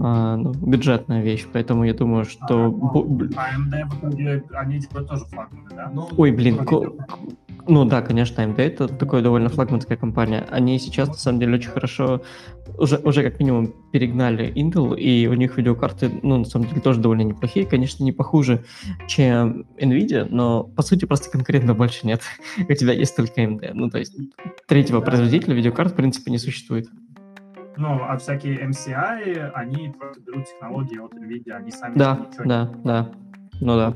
а, 0.00 0.36
ну, 0.36 0.52
бюджетная 0.52 1.22
вещь, 1.22 1.46
поэтому 1.52 1.84
я 1.84 1.94
думаю, 1.94 2.24
что... 2.24 2.66
А, 2.66 2.68
бу- 2.68 3.04
б- 3.04 3.26
AMD 3.26 3.84
в 3.88 3.98
итоге, 3.98 4.44
они 4.52 4.78
делают 4.78 5.08
тоже 5.08 5.24
флагманы, 5.26 5.68
да? 5.70 5.90
ну, 5.92 6.08
Ой, 6.16 6.30
блин, 6.30 6.64
ко- 6.64 6.92
ну 7.66 7.84
да, 7.84 8.00
конечно, 8.02 8.40
AMD 8.40 8.58
это 8.58 8.88
такая 8.88 9.22
довольно 9.22 9.48
флагманская 9.50 9.96
компания. 9.98 10.46
Они 10.50 10.78
сейчас, 10.78 11.08
на 11.08 11.14
самом 11.14 11.40
деле, 11.40 11.54
очень 11.56 11.70
хорошо, 11.70 12.22
уже, 12.78 12.96
уже 12.98 13.22
как 13.22 13.38
минимум 13.40 13.74
перегнали 13.92 14.52
Intel, 14.54 14.98
и 14.98 15.26
у 15.26 15.34
них 15.34 15.56
видеокарты, 15.58 16.10
ну, 16.22 16.38
на 16.38 16.44
самом 16.44 16.66
деле, 16.68 16.80
тоже 16.80 17.00
довольно 17.00 17.22
неплохие. 17.22 17.66
Конечно, 17.66 18.04
не 18.04 18.12
похуже, 18.12 18.64
чем 19.06 19.66
Nvidia, 19.78 20.26
но, 20.30 20.64
по 20.64 20.82
сути, 20.82 21.04
просто 21.04 21.30
конкурента 21.30 21.74
больше 21.74 22.06
нет. 22.06 22.22
У 22.68 22.72
тебя 22.72 22.92
есть 22.92 23.14
только 23.16 23.42
AMD. 23.42 23.70
Ну, 23.74 23.90
то 23.90 23.98
есть, 23.98 24.16
третьего 24.66 25.00
производителя 25.00 25.54
видеокарт, 25.54 25.92
в 25.92 25.96
принципе, 25.96 26.30
не 26.30 26.38
существует. 26.38 26.86
Ну, 27.78 28.02
а 28.02 28.16
всякие 28.18 28.66
MCI, 28.66 29.52
они 29.52 29.94
просто 29.96 30.20
берут 30.20 30.46
технологии 30.46 30.98
от 30.98 31.14
Nvidia, 31.14 31.52
они 31.52 31.70
сами 31.70 31.96
Да, 31.96 32.26
ничего 32.28 32.44
не 32.44 32.48
да, 32.48 32.72
да. 32.84 33.12
Ну 33.60 33.76
да. 33.76 33.94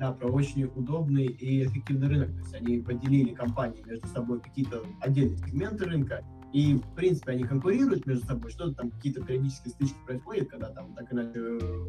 Да, 0.00 0.12
про 0.12 0.28
очень 0.28 0.64
удобный 0.64 1.26
и 1.26 1.64
эффективный 1.64 2.08
рынок. 2.08 2.32
То 2.32 2.38
есть 2.38 2.54
они 2.54 2.78
поделили 2.78 3.32
компании 3.34 3.82
между 3.86 4.06
собой 4.08 4.40
какие-то 4.40 4.82
отдельные 5.00 5.38
сегменты 5.38 5.84
рынка, 5.84 6.24
и, 6.52 6.74
в 6.74 6.94
принципе, 6.94 7.32
они 7.32 7.44
конкурируют 7.44 8.06
между 8.06 8.26
собой, 8.26 8.50
что-то 8.50 8.74
там, 8.74 8.90
какие-то 8.90 9.22
периодические 9.22 9.72
стычки 9.72 9.96
происходят, 10.06 10.48
когда 10.48 10.68
там 10.68 10.94
так 10.94 11.12
иначе 11.12 11.32
э, 11.34 11.86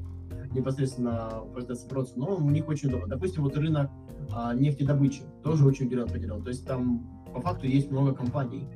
непосредственно 0.51 1.43
пытаются 1.53 1.87
бороться, 1.87 2.17
но 2.17 2.35
у 2.35 2.49
них 2.49 2.67
очень 2.67 2.89
удобно. 2.89 3.07
Допустим, 3.07 3.43
вот 3.43 3.55
рынок 3.57 3.91
а, 4.31 4.55
нефтедобычи 4.55 5.21
тоже 5.43 5.65
очень 5.65 5.87
удобно 5.87 6.07
поделен. 6.07 6.43
То 6.43 6.49
есть 6.49 6.65
там 6.65 7.14
по 7.35 7.41
факту 7.41 7.67
есть 7.67 7.91
много 7.91 8.13
компаний, 8.13 8.67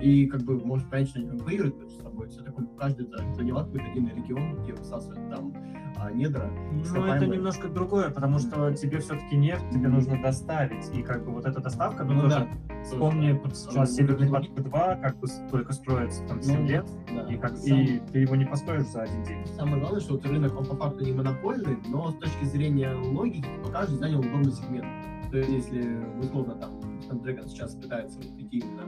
и 0.00 0.26
как 0.26 0.42
бы 0.42 0.58
может 0.58 0.90
понять, 0.90 1.08
что 1.08 1.20
они 1.20 1.28
конкурируют 1.28 1.78
между 1.78 2.02
собой. 2.02 2.28
Все 2.28 2.42
такое, 2.42 2.66
каждый 2.78 3.06
заняла 3.34 3.64
какой-то 3.64 3.86
один 3.86 4.08
регион, 4.08 4.62
где 4.62 4.72
высасывает 4.74 5.30
там 5.30 5.54
а, 5.96 6.10
недра. 6.10 6.50
Ну, 6.72 7.04
это 7.04 7.26
немножко 7.26 7.68
другое, 7.68 8.10
потому 8.10 8.38
что 8.38 8.74
тебе 8.74 8.98
все-таки 8.98 9.36
нефть 9.36 9.70
тебе 9.72 9.88
нужно 9.88 10.20
доставить. 10.20 10.90
И 10.92 11.02
как 11.02 11.24
бы 11.24 11.32
вот 11.32 11.46
эта 11.46 11.60
доставка, 11.60 12.04
ну, 12.04 12.14
ну 12.14 12.22
тоже 12.22 12.48
да, 12.68 12.82
вспомни, 12.82 13.32
тоже. 13.38 13.54
сейчас 13.54 13.94
Северный 13.94 14.28
поток 14.28 14.60
2 14.60 14.96
как 14.96 15.18
бы 15.18 15.28
только 15.50 15.72
строится 15.72 16.26
там 16.26 16.42
7 16.42 16.60
ну, 16.60 16.66
лет, 16.66 16.86
да. 17.14 17.32
и, 17.32 17.38
как, 17.38 17.56
Сам... 17.56 17.78
и 17.78 18.00
ты 18.12 18.18
его 18.18 18.34
не 18.34 18.44
построишь 18.44 18.86
за 18.86 19.02
один 19.02 19.22
день. 19.22 19.46
Самое 19.56 19.80
главное, 19.80 20.00
что 20.00 20.14
вот 20.14 20.26
рынок, 20.26 20.58
он 20.58 20.66
по 20.66 20.74
факту 20.74 21.04
не 21.04 21.12
монопольный, 21.12 21.78
но 21.88 22.10
с 22.10 22.16
точки 22.16 22.44
зрения 22.44 22.92
логики, 22.92 23.48
каждый 23.72 23.98
занял 23.98 24.18
удобный 24.18 24.52
сегмент. 24.52 24.86
То 25.30 25.38
есть, 25.38 25.50
если 25.50 26.04
условно 26.18 26.56
там 26.56 26.89
Snapdragon 27.10 27.48
сейчас 27.48 27.74
пытается 27.74 28.18
вот 28.18 28.38
идти 28.38 28.58
именно 28.58 28.84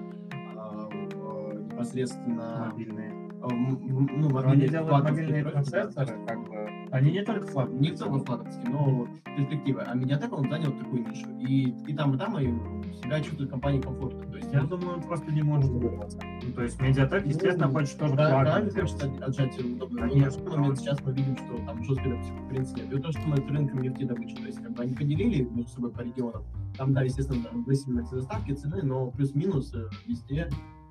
а, 0.57 0.89
в, 0.89 1.65
непосредственно 1.65 2.69
мобильные 2.71 3.23
ну, 3.43 4.31
мобильные, 4.31 4.79
они 4.79 4.91
мобильные 4.91 5.45
процессоры, 5.45 6.17
как 6.29 6.49
бы, 6.49 6.55
они 6.93 7.11
не 7.11 7.25
только 7.25 7.47
флагманские. 7.47 7.91
Не 7.91 7.97
только 7.97 8.25
флагманские, 8.25 8.71
но 8.71 9.09
перспективы. 9.37 9.83
А 9.83 9.97
Mediatek, 9.97 10.31
он 10.31 10.49
занял 10.49 10.73
такую 10.73 11.09
нишу. 11.09 11.29
И, 11.41 11.71
и 11.91 11.97
там, 11.97 12.15
и 12.15 12.19
там 12.19 12.39
и 12.39 12.47
себя 12.95 13.21
чувствует 13.21 13.51
компания 13.51 13.81
комфортно. 13.81 14.25
То 14.27 14.37
есть, 14.37 14.53
я 14.53 14.63
думаю, 14.63 15.01
просто 15.03 15.31
не 15.33 15.43
может 15.43 15.71
вырваться. 15.71 16.19
Ну, 16.43 16.53
то 16.53 16.63
есть 16.63 16.81
Mediatek, 16.81 17.27
естественно, 17.27 17.67
ну, 17.67 17.73
хочет 17.73 17.99
тоже 17.99 18.15
да. 18.15 18.45
Да, 18.45 18.81
хочет 18.81 19.23
отжать 19.23 19.59
удобно. 19.59 20.09
Конечно. 20.09 20.43
Но 20.45 20.57
момент 20.57 20.79
сейчас 20.79 21.01
мы 21.03 21.13
видим, 21.13 21.37
что 21.37 21.57
там 21.67 21.83
жестко, 21.85 22.09
допустим, 22.09 22.37
конкуренции 22.37 22.81
нет. 22.81 22.93
И 22.93 23.01
то, 23.01 23.13
что 23.13 23.21
мы 23.27 23.37
с 23.37 23.47
рынком 23.47 23.83
нефтедобычи, 23.83 24.37
то 24.37 24.47
есть 24.47 24.63
как 24.63 24.73
бы 24.73 24.83
они 24.83 24.95
поделили 24.95 25.43
между 25.45 25.71
собой 25.71 25.91
по 25.91 26.01
регионам. 26.01 26.45
Там, 26.77 26.93
да, 26.93 27.03
естественно, 27.03 27.43
там, 27.45 27.65
зависимости 27.65 28.15
доставки 28.15 28.53
цены, 28.53 28.83
но 28.83 29.11
плюс-минус 29.11 29.75
э, 29.75 29.89
везде 30.07 30.49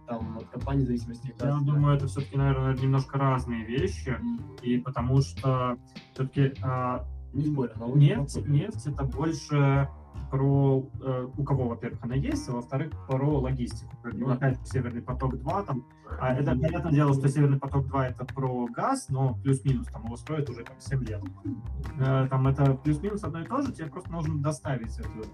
там, 0.08 0.38
от 0.38 0.50
компании 0.50 0.84
в 0.84 0.88
зависимости. 0.88 1.34
Я 1.40 1.46
да, 1.46 1.60
думаю, 1.60 1.96
это 1.96 2.08
все-таки, 2.08 2.38
наверное, 2.38 2.76
немножко 2.76 3.18
разные 3.18 3.66
вещи, 3.66 4.10
mm. 4.10 4.62
и 4.64 4.78
потому 4.78 5.22
что 5.22 5.78
все-таки 6.14 6.54
а, 6.62 7.06
не 7.34 7.46
спорю, 7.46 7.74
нефть, 7.96 8.46
нефть 8.48 8.88
это 8.88 9.04
больше 9.04 9.88
про 10.30 10.88
э, 11.02 11.28
у 11.38 11.44
кого, 11.44 11.68
во-первых, 11.68 12.00
она 12.04 12.16
есть, 12.16 12.48
а 12.50 12.54
во-вторых, 12.54 12.92
про 13.08 13.40
логистику. 13.40 13.92
Ну, 14.04 14.32
опять 14.32 14.58
Северный 14.68 15.02
поток 15.02 15.38
2 15.38 15.64
там. 15.64 15.86
А 16.20 16.34
это 16.34 16.52
понятное 16.52 16.92
дело, 16.92 17.14
что 17.14 17.28
Северный 17.28 17.60
поток 17.60 17.88
2 17.88 18.08
это 18.08 18.26
про 18.26 18.68
газ, 18.68 19.08
но 19.10 19.36
плюс-минус 19.44 19.88
там 19.88 20.06
его 20.06 20.16
строят 20.16 20.50
уже 20.50 20.64
там 20.64 20.80
7 20.80 21.04
лет. 21.04 21.22
Э, 22.00 22.28
там 22.30 22.48
это 22.48 22.74
плюс-минус 22.76 23.24
одно 23.24 23.42
и 23.42 23.46
то 23.46 23.62
же, 23.62 23.74
тебе 23.74 23.88
просто 23.88 24.12
нужно 24.12 24.42
доставить 24.42 24.98
этот 24.98 25.28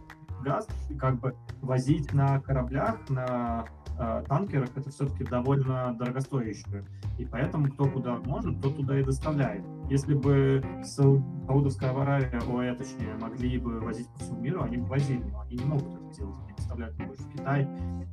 газ 0.43 0.67
и 0.89 0.95
как 0.95 1.19
бы 1.19 1.35
возить 1.61 2.13
на 2.13 2.39
кораблях, 2.41 2.97
на 3.09 3.65
э, 3.99 4.23
танкерах 4.27 4.69
это 4.75 4.89
все-таки 4.89 5.23
довольно 5.23 5.95
дорогостоящее. 5.97 6.85
И 7.17 7.25
поэтому 7.25 7.69
кто 7.71 7.85
куда 7.85 8.17
может, 8.25 8.61
тот 8.61 8.75
туда 8.75 8.99
и 8.99 9.03
доставляет. 9.03 9.63
Если 9.89 10.13
бы 10.13 10.63
Саудовская 10.83 11.91
Аравия, 11.91 12.39
ОЭ, 12.47 12.75
точнее, 12.75 13.15
могли 13.19 13.57
бы 13.57 13.79
возить 13.79 14.07
по 14.09 14.19
всему 14.19 14.39
миру, 14.39 14.63
они 14.63 14.77
бы 14.77 14.85
возили, 14.85 15.23
но 15.31 15.41
они 15.41 15.57
не 15.57 15.65
могут 15.65 15.95
это 15.95 16.15
делать. 16.15 16.35
Они 16.43 16.53
поставляют 16.53 16.95
больше 16.97 17.23
в 17.23 17.31
Китай, 17.31 17.67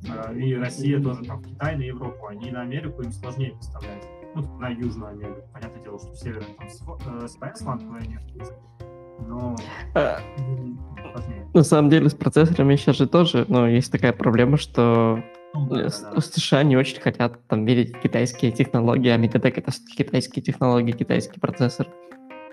э, 0.07 0.37
и 0.37 0.55
Россия 0.55 1.01
тоже 1.01 1.23
там 1.25 1.39
в 1.39 1.45
Китай, 1.45 1.75
на 1.77 1.83
Европу. 1.83 2.27
Они 2.27 2.51
на 2.51 2.61
Америку 2.61 3.01
им 3.01 3.11
сложнее 3.11 3.51
поставлять. 3.51 4.07
Ну, 4.35 4.57
на 4.59 4.69
Южную 4.69 5.11
Америку. 5.11 5.41
Понятное 5.53 5.81
дело, 5.81 5.97
что 5.97 6.11
в 6.11 6.17
Северной 6.17 6.55
там 6.57 7.27
своя 7.27 7.55
сланцевая 7.55 8.01
нефть 8.01 8.33
но 9.27 9.55
а, 9.93 10.19
на 11.53 11.63
самом 11.63 11.89
деле 11.89 12.09
с 12.09 12.13
процессорами 12.13 12.75
сейчас 12.75 12.97
же 12.97 13.07
тоже, 13.07 13.45
но 13.47 13.67
есть 13.67 13.91
такая 13.91 14.13
проблема, 14.13 14.57
что 14.57 15.15
ну. 15.17 15.44
США 16.21 16.63
не 16.63 16.77
очень 16.77 17.01
хотят 17.01 17.45
там 17.47 17.65
видеть 17.65 17.99
китайские 18.01 18.51
технологии, 18.51 19.09
а 19.09 19.17
MediaTek 19.17 19.53
это 19.55 19.71
китайские 19.97 20.43
технологии, 20.43 20.91
китайский 20.91 21.39
процессор 21.39 21.87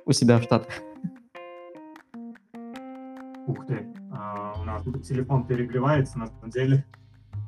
у 0.05 0.13
себя 0.13 0.39
в 0.39 0.43
Штатах. 0.43 0.73
Ух 3.47 3.67
ты, 3.67 3.87
а, 4.13 4.55
у 4.61 4.65
нас 4.65 4.83
тут 4.83 5.03
телефон 5.03 5.47
перегревается 5.47 6.19
на 6.19 6.27
самом 6.27 6.51
деле. 6.51 6.85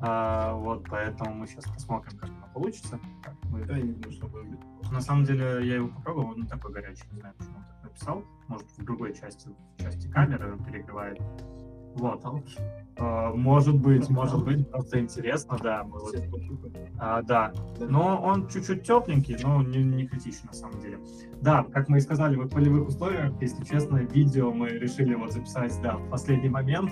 А, 0.01 0.53
вот, 0.53 0.85
поэтому 0.89 1.33
мы 1.33 1.47
сейчас 1.47 1.65
посмотрим, 1.65 2.17
как 2.19 2.29
оно 2.29 2.47
получится. 2.53 2.99
Так, 3.23 3.33
мы... 3.45 3.63
Да, 3.65 3.79
не 3.79 3.93
знаю, 3.93 4.11
что 4.11 4.27
будет. 4.27 4.59
На 4.91 5.01
самом 5.01 5.23
деле 5.23 5.65
я 5.65 5.75
его 5.75 5.87
попробовал, 5.87 6.31
он 6.31 6.41
не 6.41 6.47
такой 6.47 6.73
горячий, 6.73 7.03
не 7.11 7.19
знаю, 7.19 7.33
почему 7.37 7.57
он 7.57 7.63
так 7.63 7.83
написал. 7.83 8.23
Может, 8.47 8.67
в 8.77 8.83
другой 8.83 9.15
части, 9.15 9.49
в 9.77 9.81
части 9.81 10.07
камеры 10.09 10.53
он 10.53 10.63
перегревает. 10.63 11.19
Вот. 11.95 12.23
Uh, 12.97 13.35
может 13.35 13.75
быть, 13.75 14.09
может 14.09 14.45
быть, 14.45 14.69
просто 14.69 15.01
интересно, 15.01 15.57
да. 15.61 15.83
Мы 15.83 15.99
вот, 15.99 16.15
uh, 16.15 17.23
да. 17.23 17.51
Но 17.77 18.21
он 18.21 18.47
чуть-чуть 18.47 18.83
тепленький, 18.83 19.35
но 19.43 19.61
не, 19.61 19.83
не 19.83 20.07
критично 20.07 20.47
на 20.47 20.53
самом 20.53 20.79
деле. 20.79 20.99
Да, 21.41 21.65
как 21.73 21.89
мы 21.89 21.97
и 21.97 22.01
сказали, 22.01 22.37
в 22.37 22.47
полевых 22.47 22.87
условиях, 22.87 23.33
если 23.41 23.65
честно, 23.65 23.97
видео 23.97 24.53
мы 24.53 24.69
решили 24.69 25.13
вот 25.13 25.33
записать, 25.33 25.77
да, 25.83 25.97
в 25.97 26.09
последний 26.09 26.49
момент. 26.49 26.89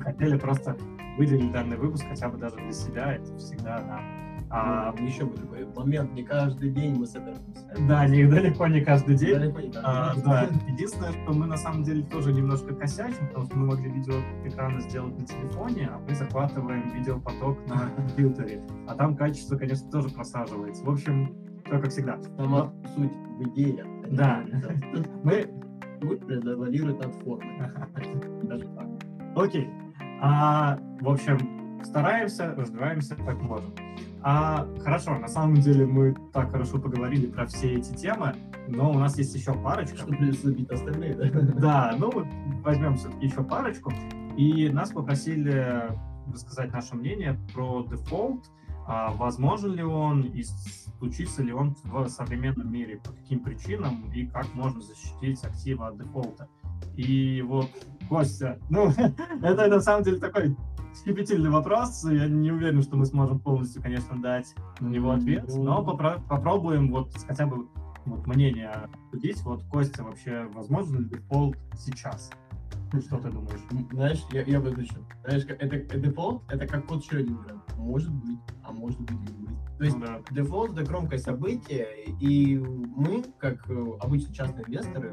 Хотели 0.00 0.36
просто 0.38 0.76
выделить 1.16 1.50
данный 1.50 1.78
выпуск 1.78 2.04
хотя 2.06 2.28
бы 2.28 2.36
даже 2.36 2.56
для 2.56 2.72
себя, 2.72 3.14
это 3.14 3.36
всегда 3.38 3.80
нам 3.80 4.27
а, 4.50 4.94
еще 5.00 5.26
бы 5.26 5.36
такой 5.36 5.66
момент, 5.76 6.12
не 6.12 6.22
каждый 6.22 6.70
день 6.70 6.96
мы 6.96 7.06
собираемся. 7.06 7.66
Да, 7.86 8.06
не, 8.06 8.24
далеко 8.24 8.66
не 8.66 8.80
каждый 8.80 9.16
день. 9.16 9.34
Далеко 9.34 9.60
не 9.60 9.72
каждый 9.72 9.82
а, 9.84 10.46
день. 10.46 10.60
Да. 10.60 10.72
Единственное, 10.72 11.12
что 11.12 11.32
мы 11.32 11.46
на 11.46 11.56
самом 11.56 11.82
деле 11.84 12.02
тоже 12.04 12.32
немножко 12.32 12.74
косячим, 12.74 13.28
потому 13.28 13.46
что 13.46 13.56
мы 13.56 13.66
могли 13.66 13.90
видео 13.90 14.14
экрана 14.44 14.80
сделать 14.80 15.18
на 15.18 15.26
телефоне, 15.26 15.90
а 15.92 15.98
мы 15.98 16.14
захватываем 16.14 16.90
видеопоток 16.94 17.58
на 17.68 17.90
компьютере. 17.90 18.62
А 18.86 18.94
там 18.94 19.16
качество, 19.16 19.56
конечно, 19.56 19.90
тоже 19.90 20.08
просаживается. 20.08 20.84
В 20.84 20.90
общем, 20.90 21.36
все 21.66 21.78
как 21.78 21.90
всегда. 21.90 22.18
Сама 22.36 22.72
суть 22.94 23.12
в 23.12 23.48
идее. 23.48 23.84
Да. 24.10 24.42
Мы 25.22 25.46
суть 26.00 26.26
превалирует 26.26 27.04
над 27.04 27.14
формой. 27.16 27.58
Даже 28.44 28.64
так. 28.68 28.86
Окей. 29.36 29.68
А, 30.20 30.78
в 31.00 31.08
общем, 31.08 31.38
стараемся, 31.84 32.54
развиваемся 32.56 33.14
как 33.16 33.40
можем. 33.42 33.74
А, 34.22 34.66
хорошо, 34.82 35.16
на 35.18 35.28
самом 35.28 35.56
деле 35.56 35.86
мы 35.86 36.14
так 36.32 36.50
хорошо 36.50 36.78
поговорили 36.78 37.26
про 37.26 37.46
все 37.46 37.74
эти 37.74 37.94
темы, 37.94 38.34
но 38.66 38.90
у 38.90 38.98
нас 38.98 39.16
есть 39.16 39.34
еще 39.34 39.54
парочка. 39.54 39.96
Что 39.96 40.06
придется 40.08 40.48
забить 40.48 40.70
остальные, 40.70 41.14
да? 41.14 41.40
Да, 41.40 41.96
ну 41.98 42.10
возьмем 42.62 42.96
все-таки 42.96 43.26
еще 43.26 43.42
парочку. 43.44 43.92
И 44.36 44.68
нас 44.68 44.90
попросили 44.90 45.92
рассказать 46.32 46.72
наше 46.72 46.96
мнение 46.96 47.38
про 47.54 47.84
дефолт, 47.84 48.44
а, 48.86 49.12
возможен 49.12 49.74
ли 49.74 49.82
он 49.82 50.22
и 50.22 50.42
случится 50.98 51.42
ли 51.42 51.52
он 51.52 51.76
в 51.84 52.08
современном 52.08 52.72
мире, 52.72 53.00
по 53.04 53.12
каким 53.12 53.40
причинам 53.40 54.10
и 54.12 54.26
как 54.26 54.52
можно 54.54 54.80
защитить 54.80 55.42
активы 55.44 55.86
от 55.86 55.98
дефолта. 55.98 56.48
И 56.96 57.42
вот, 57.42 57.68
Костя, 58.08 58.58
ну, 58.70 58.88
это 59.42 59.68
на 59.68 59.80
самом 59.80 60.04
деле 60.04 60.18
такой 60.18 60.56
щепетильный 61.04 61.50
вопрос. 61.50 62.04
Я 62.04 62.26
не 62.26 62.50
уверен, 62.50 62.82
что 62.82 62.96
мы 62.96 63.06
сможем 63.06 63.38
полностью, 63.40 63.82
конечно, 63.82 64.20
дать 64.20 64.54
на 64.80 64.88
него 64.88 65.10
ответ, 65.10 65.44
но 65.48 65.82
попро- 65.82 66.20
попробуем 66.28 66.90
вот 66.90 67.12
хотя 67.26 67.46
бы 67.46 67.68
вот 68.04 68.26
мнение 68.26 68.68
обсудить. 68.68 69.42
Вот, 69.42 69.62
Костя, 69.64 70.02
вообще, 70.02 70.48
возможно 70.52 70.98
ли 70.98 71.08
дефолт 71.08 71.56
сейчас? 71.76 72.30
Что 73.00 73.18
ты 73.18 73.30
думаешь? 73.30 73.60
Знаешь, 73.92 74.24
я, 74.32 74.42
я 74.42 74.60
выключу. 74.60 74.94
Знаешь, 75.24 75.44
это, 75.44 75.76
это 75.76 75.98
дефолт, 75.98 76.42
это 76.48 76.66
как 76.66 76.86
кот 76.86 77.04
Шрёдингера. 77.04 77.62
Может 77.76 78.12
быть, 78.12 78.38
а 78.62 78.72
может 78.72 79.00
быть 79.00 79.20
не 79.20 79.46
быть. 79.46 79.56
То 79.78 79.84
есть 79.84 79.96
ну, 79.96 80.06
да. 80.06 80.20
дефолт 80.30 80.72
это 80.72 80.84
громкое 80.84 81.18
событие, 81.18 81.86
и 82.20 82.56
мы, 82.58 83.24
как 83.38 83.68
э, 83.70 83.86
обычно 84.00 84.34
частные 84.34 84.64
инвесторы, 84.66 85.12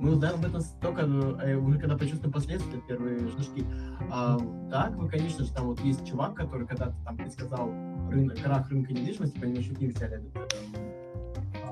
мы 0.00 0.12
узнаем 0.12 0.36
об 0.36 0.44
этом 0.44 0.62
только 0.80 1.02
э, 1.02 1.56
уже 1.56 1.78
когда 1.78 1.96
почувствуем 1.96 2.32
последствия, 2.32 2.80
первые 2.86 3.28
шажки. 3.30 3.64
А, 4.10 4.38
так, 4.70 4.94
вы, 4.96 5.08
конечно 5.08 5.44
же, 5.44 5.52
там 5.52 5.66
вот 5.66 5.80
есть 5.80 6.06
чувак, 6.06 6.34
который 6.34 6.66
когда-то 6.66 6.94
там 7.04 7.16
предсказал 7.16 7.70
рынок, 8.10 8.38
крах 8.40 8.70
рынка 8.70 8.92
недвижимости, 8.92 9.38
по 9.38 9.44
нему 9.44 9.58
еще 9.58 9.74
книгу 9.74 9.94
взяли. 9.94 10.22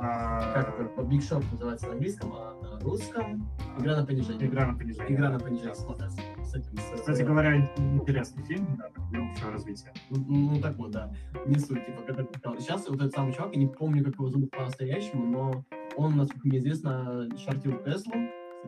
А, 0.01 0.53
как 0.53 0.81
это? 0.81 1.01
Big 1.03 1.21
Short 1.21 1.45
называется 1.53 1.87
на 1.87 1.93
английском, 1.93 2.33
а 2.35 2.55
на 2.63 2.81
русском 2.81 3.49
Игра 3.79 3.97
на 3.97 4.07
понижение. 4.07 4.49
Игра 4.49 4.67
на 4.67 4.79
понижение. 4.79 5.15
Игра 5.15 5.31
на 5.31 5.39
понижение. 5.39 5.75
С 5.75 6.55
этим, 6.55 6.77
с, 6.79 7.01
Кстати 7.01 7.23
говоря, 7.23 7.57
интересный 7.77 8.43
фильм, 8.45 8.77
да, 8.79 8.87
общего 8.87 9.53
развития. 9.53 9.93
Ну, 10.11 10.25
ну, 10.27 10.61
так 10.61 10.77
вот, 10.77 10.93
да. 10.93 11.13
Не 11.47 11.59
суть, 11.59 11.85
типа, 11.85 12.03
когда 12.07 12.25
Сейчас 12.59 12.89
вот 12.89 13.01
этот 13.01 13.13
самый 13.13 13.35
чувак, 13.35 13.53
я 13.53 13.59
не 13.59 13.67
помню, 13.67 14.05
как 14.05 14.15
его 14.15 14.29
зовут 14.29 14.51
по-настоящему, 14.51 15.27
но 15.27 15.65
он, 15.97 16.17
насколько 16.17 16.47
мне 16.49 16.59
известно, 16.59 17.29
шортил 17.39 17.79
Теслу, 17.85 18.13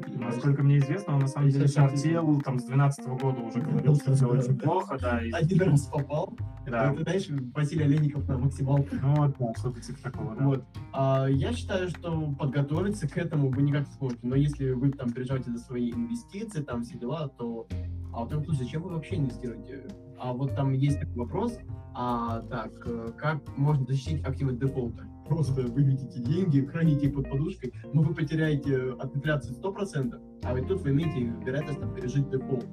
Насколько 0.07 0.63
мне 0.63 0.79
известно, 0.79 1.15
он 1.15 1.21
на 1.21 1.27
самом 1.27 1.51
деле 1.51 1.67
шартел 1.67 2.41
там 2.43 2.59
с 2.59 2.65
12 2.65 3.07
года 3.21 3.41
уже 3.41 3.61
говорил, 3.61 3.97
что 3.97 4.15
все 4.15 4.29
очень 4.29 4.59
плохо, 4.59 4.97
да. 5.01 5.23
и- 5.25 5.31
Один 5.33 5.63
раз 5.63 5.87
попал. 5.87 6.37
Да. 6.67 6.93
Ты 6.95 7.03
знаешь, 7.03 7.27
Василий 7.55 7.85
Олейников 7.85 8.29
на 8.29 8.39
максималку. 8.39 8.89
Ну 9.01 9.15
вот, 9.17 9.37
да, 9.39 9.53
что-то 9.59 9.81
типа 9.81 9.99
такого, 10.03 10.37
да. 10.37 10.45
Вот. 10.45 10.65
А, 10.93 11.27
я 11.27 11.53
считаю, 11.53 11.89
что 11.89 12.33
подготовиться 12.39 13.09
к 13.09 13.17
этому 13.17 13.51
вы 13.51 13.63
никак 13.63 13.87
не 13.89 13.93
сможете. 13.95 14.21
Но 14.27 14.37
если 14.37 14.71
вы 14.71 14.91
там 14.93 15.11
переживаете 15.11 15.51
за 15.51 15.59
свои 15.59 15.91
инвестиции, 15.91 16.63
там 16.63 16.83
все 16.83 16.99
дела, 16.99 17.29
то 17.29 17.67
а 18.13 18.25
в 18.25 18.29
том 18.29 18.45
случае, 18.45 18.65
зачем 18.65 18.83
вы 18.83 18.91
вообще 18.91 19.17
инвестируете? 19.17 19.89
А 20.19 20.33
вот 20.33 20.55
там 20.55 20.73
есть 20.73 21.01
такой 21.01 21.17
вопрос, 21.17 21.59
а 21.95 22.41
так, 22.43 22.73
э, 22.87 23.13
как 23.17 23.57
можно 23.57 23.85
защитить 23.87 24.25
активы 24.25 24.53
дефолта? 24.55 25.05
Просто 25.29 25.63
выведите 25.63 26.21
деньги, 26.21 26.65
храните 26.65 27.07
их 27.07 27.15
под 27.15 27.29
подушкой, 27.29 27.73
но 27.93 28.03
вы 28.03 28.15
потеряете 28.15 28.93
от 28.93 29.15
инфляции 29.15 29.55
100%, 29.55 30.21
а 30.43 30.55
ведь 30.55 30.69
тут 30.69 30.81
вы 30.83 30.91
имеете 30.91 31.21
вероятность 31.45 31.81
там, 31.81 31.95
пережить 31.95 32.31
дефолт. 32.31 32.67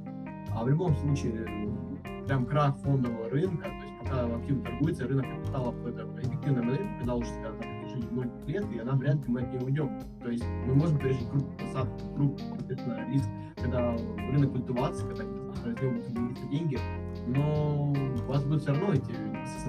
А 0.52 0.64
в 0.64 0.70
любом 0.70 0.96
случае, 0.96 1.46
э, 1.46 2.26
прям 2.26 2.46
крах 2.46 2.78
фондового 2.78 3.30
рынка, 3.30 3.64
то 3.66 3.86
есть 3.86 4.00
пока 4.00 4.36
активы 4.36 4.62
торгуется, 4.64 5.08
рынок 5.08 5.26
капиталов 5.26 5.76
это 5.86 6.08
эффективная 6.22 6.64
модель, 6.64 6.88
когда 7.00 7.16
уже 7.16 7.28
себя 7.28 7.50
на 7.50 7.58
протяжении 7.58 8.08
многих 8.10 8.48
лет, 8.48 8.66
и 8.74 8.80
она 8.80 8.94
вряд 8.94 9.16
ли 9.16 9.24
мы 9.28 9.42
от 9.42 9.54
нее 9.54 9.62
уйдем. 9.62 10.00
То 10.22 10.30
есть 10.30 10.46
мы 10.66 10.76
можем 10.76 10.98
пережить 10.98 11.28
крупную 11.30 11.58
посадку, 11.58 12.14
крупный, 12.16 13.12
риск, 13.12 13.30
когда 13.58 13.98
рынок 14.32 14.66
дуваться, 14.66 15.06
когда 15.06 15.24
из 15.24 16.10
него 16.10 16.30
будут 16.30 16.50
деньги, 16.50 16.80
но 17.28 17.92
у 17.92 18.28
вас 18.28 18.44
будут 18.44 18.62
все 18.62 18.72
равно 18.72 18.94
эти 18.94 19.14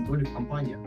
доли 0.06 0.24
в 0.24 0.32
компаниях. 0.34 0.80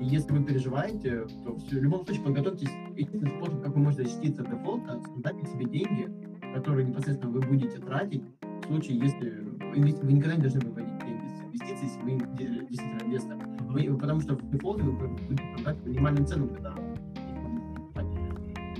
И 0.00 0.04
если 0.06 0.32
вы 0.32 0.42
переживаете, 0.44 1.26
то 1.44 1.54
в 1.56 1.72
любом 1.72 2.04
случае 2.04 2.24
подготовьтесь. 2.24 2.70
Единственный 2.96 3.36
способ, 3.36 3.62
как 3.62 3.74
вы 3.74 3.82
можете 3.82 4.04
защититься 4.04 4.42
от 4.42 4.50
дефолта, 4.50 5.00
создайте 5.06 5.46
себе 5.46 5.64
деньги, 5.66 6.08
которые 6.54 6.86
непосредственно 6.88 7.30
вы 7.32 7.40
будете 7.40 7.78
тратить 7.78 8.22
в 8.40 8.66
случае, 8.66 8.98
если 8.98 9.30
вы 9.74 10.12
никогда 10.12 10.36
не 10.36 10.42
должны 10.42 10.60
выводить 10.60 10.98
деньги 11.04 11.26
с 11.26 11.42
инвестиций, 11.42 11.84
если 11.84 12.00
вы 12.00 12.66
действительно 12.66 12.98
инвестор. 13.04 13.36
Вы- 13.68 13.98
потому 13.98 14.20
что 14.20 14.34
в 14.36 14.50
дефолте 14.50 14.82
вы 14.84 15.08
будете 15.08 15.42
продать 15.56 15.82
по 15.82 15.88
минимальным 15.88 16.26
ценам, 16.26 16.48
когда 16.48 16.74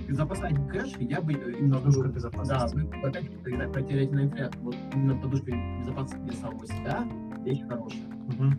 запасать 0.09 0.55
кэш, 0.71 0.97
я 0.99 1.21
бы 1.21 1.33
э, 1.33 1.59
именно 1.59 1.77
Подушка 1.77 2.03
Да, 2.05 2.09
безопасности. 2.09 2.77
вы 2.77 3.07
опять 3.07 3.73
потеряете 3.73 4.13
на 4.15 4.25
инфляцию. 4.25 4.63
Вот 4.65 4.75
именно 4.95 5.17
подушка 5.17 5.53
безопасности 5.81 6.25
для 6.25 6.33
самого 6.35 6.67
себя 6.67 7.09
вещь 7.45 7.63
хорошая. 7.69 8.03
Мгм. 8.27 8.57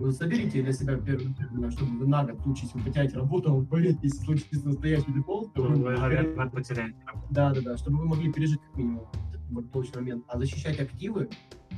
Вы 0.00 0.12
соберите 0.12 0.62
для 0.62 0.72
себя 0.72 0.96
первое, 0.96 1.70
чтобы 1.70 1.98
вы 1.98 2.06
на 2.06 2.24
год, 2.24 2.40
если 2.58 2.78
вы 2.78 2.84
потеряете 2.84 3.16
работу, 3.16 3.50
а 3.50 3.54
вы 3.54 3.66
поверите, 3.66 3.98
если 4.04 4.24
случится 4.24 4.66
настоящий 4.66 5.12
дефолт, 5.12 5.52
то 5.52 5.62
вы, 5.62 5.76
наверное, 5.76 6.48
потеряете. 6.48 6.96
да, 7.30 7.52
да, 7.52 7.60
да, 7.60 7.76
чтобы 7.76 7.98
вы 7.98 8.06
могли 8.06 8.32
пережить 8.32 8.60
как 8.62 8.76
минимум 8.76 9.04
этот 9.28 9.42
благополучный 9.50 10.00
момент. 10.00 10.24
А 10.28 10.38
защищать 10.38 10.80
активы, 10.80 11.28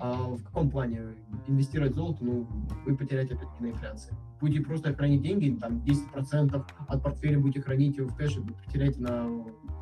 а 0.01 0.15
в 0.37 0.43
каком 0.45 0.71
плане? 0.71 1.03
Инвестировать 1.49 1.95
в 1.95 1.97
золото, 1.97 2.25
ну, 2.25 2.47
вы 2.87 2.97
потеряете 2.97 3.35
опять-таки 3.35 3.65
на 3.65 3.71
инфляции. 3.71 4.15
Будете 4.41 4.65
просто 4.65 4.95
хранить 4.95 5.23
деньги, 5.23 5.59
там 5.61 5.79
10% 5.79 6.65
от 6.87 7.03
портфеля 7.03 7.41
будете 7.41 7.61
хранить 7.61 7.99
в 7.99 8.15
кэше, 8.15 8.41
вы 8.41 8.55
потеряете 8.55 9.01
на 9.01 9.29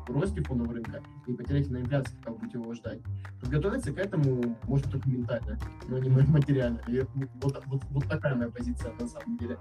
росте 0.07 0.41
фондового 0.43 0.73
рынка 0.73 1.01
и 1.27 1.33
потеряете 1.33 1.71
на 1.71 1.77
инфляции, 1.77 2.15
вы 2.25 2.35
будете 2.35 2.57
его 2.57 2.73
ждать. 2.73 2.99
Подготовиться 3.39 3.91
к 3.91 3.97
этому 3.97 4.57
можно 4.63 4.91
только 4.91 5.09
ментально, 5.09 5.57
но 5.87 5.97
не 5.97 6.09
материально. 6.09 6.79
И 6.87 7.01
вот, 7.41 7.63
вот, 7.67 7.81
вот 7.89 8.05
такая 8.07 8.35
моя 8.35 8.49
позиция 8.49 8.91
на 8.99 9.07
самом 9.07 9.37
деле. 9.37 9.57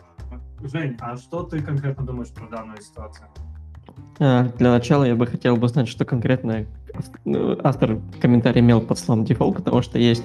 Жень, 0.63 0.97
а 1.01 1.17
что 1.17 1.43
ты 1.43 1.61
конкретно 1.63 2.05
думаешь 2.05 2.31
про 2.31 2.49
данную 2.49 2.81
ситуацию? 2.81 3.27
А, 4.19 4.45
Для 4.59 4.71
начала 4.71 5.05
я 5.05 5.15
бы 5.15 5.27
хотел 5.27 5.57
бы 5.57 5.69
знать, 5.69 5.89
что 5.89 6.05
конкретно 6.05 6.67
ну, 7.25 7.59
автор 7.63 8.01
комментария 8.21 8.61
имел 8.61 8.81
под 8.81 8.99
словом 8.99 9.25
дефолт, 9.25 9.57
потому 9.57 9.83
что 9.83 9.99
есть 9.99 10.25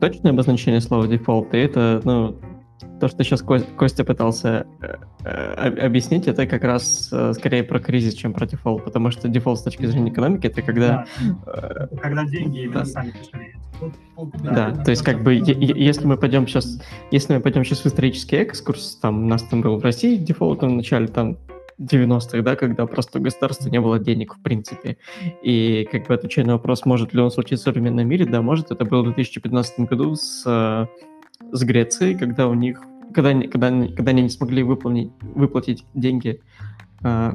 точное 0.00 0.32
обозначение 0.32 0.80
слова 0.80 1.06
дефолт, 1.06 1.54
и 1.54 1.58
это, 1.58 2.00
ну, 2.04 2.36
то, 3.00 3.08
что 3.08 3.24
сейчас 3.24 3.42
Костя 3.42 4.04
пытался 4.04 4.66
э, 4.80 4.94
э, 5.24 5.54
об- 5.54 5.78
объяснить, 5.78 6.28
это 6.28 6.46
как 6.46 6.64
раз 6.64 7.08
э, 7.12 7.32
скорее 7.34 7.64
про 7.64 7.80
кризис, 7.80 8.14
чем 8.14 8.32
про 8.32 8.46
дефолт, 8.46 8.84
потому 8.84 9.10
что 9.10 9.28
дефолт 9.28 9.58
с 9.58 9.62
точки 9.62 9.86
зрения 9.86 10.10
экономики 10.10 10.46
это 10.46 10.62
когда 10.62 11.06
Да, 11.44 11.88
когда 12.00 12.24
деньги 12.24 12.62
именно 12.64 12.80
да. 12.80 12.84
сами 12.84 13.12
дешевеют. 13.12 13.56
Вот, 14.16 14.30
Да, 14.42 14.70
то 14.72 14.90
есть 14.90 15.02
как 15.02 15.22
бы, 15.22 15.34
если 15.34 16.06
мы 16.06 16.16
пойдем 16.16 16.46
сейчас, 16.46 16.80
если 17.10 17.34
мы 17.34 17.40
пойдем 17.40 17.64
сейчас 17.64 17.80
в 17.80 17.86
исторический 17.86 18.36
экскурс, 18.36 18.96
там 19.02 19.24
у 19.24 19.26
нас 19.26 19.42
там 19.42 19.60
был 19.60 19.78
в 19.78 19.82
России 19.82 20.16
дефолт 20.16 20.62
в 20.62 20.68
начале 20.68 21.08
там 21.08 21.38
90-х, 21.80 22.42
да, 22.42 22.56
когда 22.56 22.86
просто 22.86 23.18
у 23.18 23.22
государства 23.22 23.68
не 23.68 23.80
было 23.80 23.98
денег 23.98 24.36
в 24.36 24.42
принципе. 24.42 24.98
И 25.42 25.88
как 25.90 26.06
бы 26.06 26.14
отвечая 26.14 26.44
на 26.44 26.54
вопрос, 26.54 26.84
может 26.84 27.12
ли 27.12 27.20
он 27.20 27.30
случиться 27.30 27.64
в 27.64 27.74
современном 27.74 28.06
мире, 28.06 28.26
да, 28.26 28.42
может. 28.42 28.70
Это 28.70 28.84
было 28.84 29.02
в 29.02 29.06
2015 29.06 29.80
году 29.80 30.14
с, 30.14 30.88
с 31.50 31.62
Грецией, 31.64 32.16
когда 32.18 32.48
у 32.48 32.54
них, 32.54 32.80
когда, 33.14 33.30
они- 33.30 33.48
когда, 33.48 33.66
они- 33.68 33.88
когда 33.94 34.10
они 34.10 34.22
не 34.22 34.28
смогли 34.28 34.62
выполнить, 34.62 35.10
выплатить 35.20 35.84
деньги 35.94 36.40
э, 37.02 37.32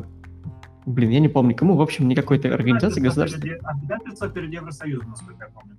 Блин, 0.86 1.10
я 1.10 1.20
не 1.20 1.28
помню 1.28 1.54
кому. 1.54 1.76
В 1.76 1.82
общем, 1.82 2.08
никакой-то 2.08 2.54
организации 2.54 3.02
государства. 3.02 3.42
Перед- 3.42 3.60
Обязательства 3.62 4.30
перед 4.30 4.54
Евросоюзом, 4.54 5.10
насколько 5.10 5.44
я 5.44 5.52
помню. 5.54 5.76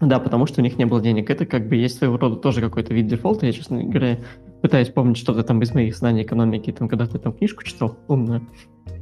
Да, 0.00 0.18
потому 0.20 0.44
что 0.44 0.60
у 0.60 0.64
них 0.64 0.76
не 0.76 0.84
было 0.84 1.00
денег. 1.00 1.30
Это 1.30 1.46
как 1.46 1.68
бы 1.68 1.76
есть 1.76 1.96
своего 1.96 2.18
рода 2.18 2.36
тоже 2.36 2.60
какой-то 2.60 2.92
вид 2.92 3.06
дефолта. 3.06 3.46
Я, 3.46 3.52
честно 3.52 3.82
говоря, 3.82 4.18
пытаюсь 4.60 4.90
помнить 4.90 5.16
что-то 5.16 5.42
там 5.42 5.62
из 5.62 5.72
моих 5.74 5.96
знаний 5.96 6.22
экономики, 6.22 6.70
там, 6.70 6.86
когда 6.86 7.06
ты 7.06 7.18
там 7.18 7.32
книжку 7.32 7.64
читал 7.64 7.96
умную 8.08 8.42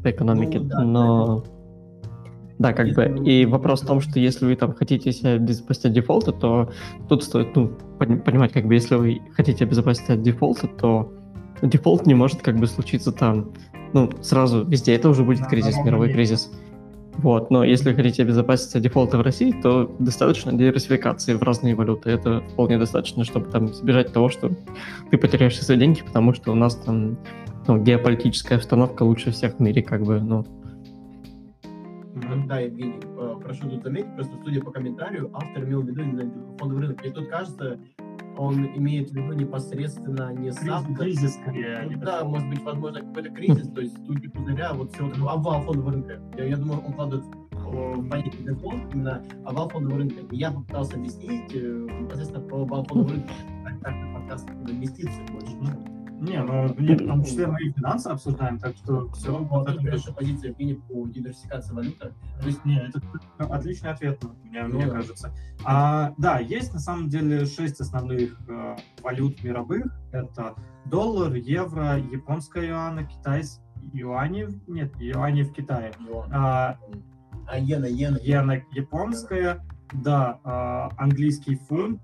по 0.04 0.10
экономике, 0.10 0.60
Ну, 0.60 0.64
да, 0.68 0.80
но... 0.84 1.40
Да, 1.40 1.50
как 2.72 2.92
бы, 2.92 3.22
и 3.24 3.46
вопрос 3.46 3.82
в 3.82 3.86
том, 3.86 4.00
что 4.00 4.18
если 4.18 4.44
вы 4.44 4.56
там 4.56 4.74
хотите 4.74 5.12
себя 5.12 5.32
обезопасить 5.32 5.86
от 5.86 5.92
дефолта, 5.92 6.32
то 6.32 6.72
тут 7.08 7.22
стоит, 7.22 7.54
ну, 7.54 7.72
пон- 7.98 8.18
понимать, 8.18 8.52
как 8.52 8.66
бы, 8.66 8.74
если 8.74 8.96
вы 8.96 9.22
хотите 9.34 9.64
обезопасить 9.64 10.08
от 10.10 10.22
дефолта, 10.22 10.66
то 10.66 11.12
дефолт 11.62 12.06
не 12.06 12.14
может 12.14 12.42
как 12.42 12.56
бы 12.56 12.66
случиться 12.66 13.12
там, 13.12 13.52
ну, 13.92 14.10
сразу 14.22 14.64
везде, 14.64 14.94
это 14.94 15.08
уже 15.08 15.22
будет 15.22 15.46
кризис, 15.46 15.76
мировой 15.84 16.12
кризис. 16.12 16.50
Вот, 17.18 17.50
но 17.50 17.64
если 17.64 17.90
вы 17.90 17.96
хотите 17.96 18.22
обезопасить 18.22 18.76
от 18.76 18.82
дефолта 18.82 19.18
в 19.18 19.22
России, 19.22 19.52
то 19.60 19.92
достаточно 19.98 20.52
диверсификации 20.52 21.34
в 21.34 21.42
разные 21.42 21.74
валюты. 21.74 22.10
Это 22.10 22.44
вполне 22.52 22.78
достаточно, 22.78 23.24
чтобы 23.24 23.46
там 23.50 23.66
избежать 23.66 24.12
того, 24.12 24.28
что 24.28 24.52
ты 25.10 25.18
потеряешь 25.18 25.54
все 25.54 25.64
свои 25.64 25.78
деньги, 25.78 26.02
потому 26.02 26.32
что 26.32 26.52
у 26.52 26.54
нас 26.54 26.76
там 26.76 27.18
ну, 27.66 27.76
геополитическая 27.82 28.58
обстановка 28.58 29.02
лучше 29.02 29.32
всех 29.32 29.56
в 29.56 29.60
мире, 29.60 29.82
как 29.82 30.04
бы, 30.04 30.20
ну, 30.20 30.46
Мгм. 32.24 32.46
Да, 32.48 32.58
Евгений, 32.60 33.00
э, 33.04 33.36
прошу 33.42 33.68
тут 33.70 33.82
заметить, 33.82 34.14
просто 34.14 34.34
судя 34.44 34.60
по 34.62 34.70
комментарию, 34.70 35.30
автор 35.32 35.64
имел 35.64 35.82
в 35.82 35.86
виду 35.86 36.02
именно 36.02 36.30
фондовый 36.58 36.82
рынок. 36.84 37.00
Мне 37.02 37.10
тут 37.12 37.28
кажется, 37.28 37.78
он 38.36 38.66
имеет 38.76 39.10
в 39.10 39.14
виду 39.14 39.32
непосредственно 39.32 40.32
не 40.32 40.52
сам... 40.52 40.94
Кризис, 40.94 40.98
кризис 41.22 41.34
скорее. 41.40 41.76
а 41.78 41.90
Ну, 41.90 41.98
да, 41.98 42.24
может 42.24 42.48
быть, 42.48 42.62
возможно, 42.62 43.00
какой-то 43.00 43.30
кризис, 43.30 43.68
то 43.70 43.80
есть 43.80 43.96
студии 44.04 44.28
пузыря, 44.28 44.72
вот 44.74 44.92
всего 44.92 45.08
такого, 45.10 45.32
обвал 45.32 45.62
фондового 45.62 45.92
рынка. 45.92 46.20
Я, 46.36 46.44
я 46.44 46.56
думаю, 46.56 46.80
он 46.86 46.92
кладет 46.92 47.22
в 47.54 48.08
понятие 48.08 48.42
дефолт 48.44 48.76
именно 48.94 49.22
обвал 49.44 49.68
фондового 49.68 49.98
рынка. 49.98 50.20
И 50.30 50.36
я 50.36 50.50
попытался 50.50 50.96
объяснить 50.96 51.52
э, 51.54 51.86
непосредственно 52.00 52.42
про 52.46 52.62
обвал 52.62 52.84
фондового 52.84 53.10
рынка. 53.14 53.28
Так, 53.82 53.94
подкаст 54.14 54.46
про 54.46 54.70
инвестиции 54.72 55.26
больше. 55.32 55.48
чем- 55.52 55.97
Не, 56.20 56.42
ну, 56.42 56.74
не, 56.78 56.94
в 56.94 57.06
том 57.06 57.22
числе 57.24 57.46
мы 57.46 57.60
и 57.62 57.72
финансы 57.72 58.08
обсуждаем, 58.08 58.58
так 58.58 58.74
что 58.76 59.08
все 59.12 59.28
равно 59.28 59.46
Вот 59.48 59.58
вот 59.60 59.68
это 59.68 59.84
хорошая 59.84 60.14
позиция 60.14 60.50
Евгений 60.50 60.74
по 60.74 61.06
диверсификации 61.06 61.72
валюты. 61.74 62.12
То 62.40 62.46
есть, 62.46 62.64
не, 62.64 62.76
это 62.80 63.00
отличный 63.38 63.90
ответ, 63.90 64.22
мне, 64.44 64.64
Ну 64.64 64.76
мне 64.76 64.86
да. 64.86 64.92
кажется. 64.92 65.32
А, 65.64 66.14
да, 66.18 66.38
есть 66.40 66.72
на 66.74 66.80
самом 66.80 67.08
деле 67.08 67.46
шесть 67.46 67.80
основных 67.80 68.36
э, 68.48 68.76
валют 69.02 69.42
мировых. 69.44 69.86
Это 70.12 70.54
доллар, 70.86 71.34
евро, 71.34 71.98
японская 71.98 72.66
юана, 72.66 73.04
китайс, 73.04 73.60
юани, 73.92 74.48
нет, 74.66 74.92
юани 74.98 75.42
в 75.42 75.52
Китае. 75.52 75.92
А, 76.32 76.78
А 77.46 77.58
иена, 77.58 77.86
иена, 77.86 78.16
иена 78.18 78.62
японская, 78.72 79.64
да, 79.92 80.38
а, 80.44 80.90
английский 80.98 81.56
фунт, 81.56 82.02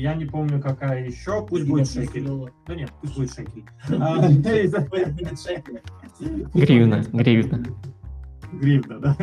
я 0.00 0.14
не 0.14 0.24
помню, 0.24 0.60
какая 0.60 1.06
еще, 1.06 1.46
пусть 1.46 1.66
будет 1.66 1.90
шекель. 1.90 2.28
Да 2.66 2.74
нет, 2.74 2.90
пусть 3.00 3.16
будет 3.16 3.32
шекель. 3.32 3.64
А, 4.00 4.18
гривна, 6.54 7.04
гривна. 7.12 7.64
Гривна, 8.52 8.98
да. 8.98 9.16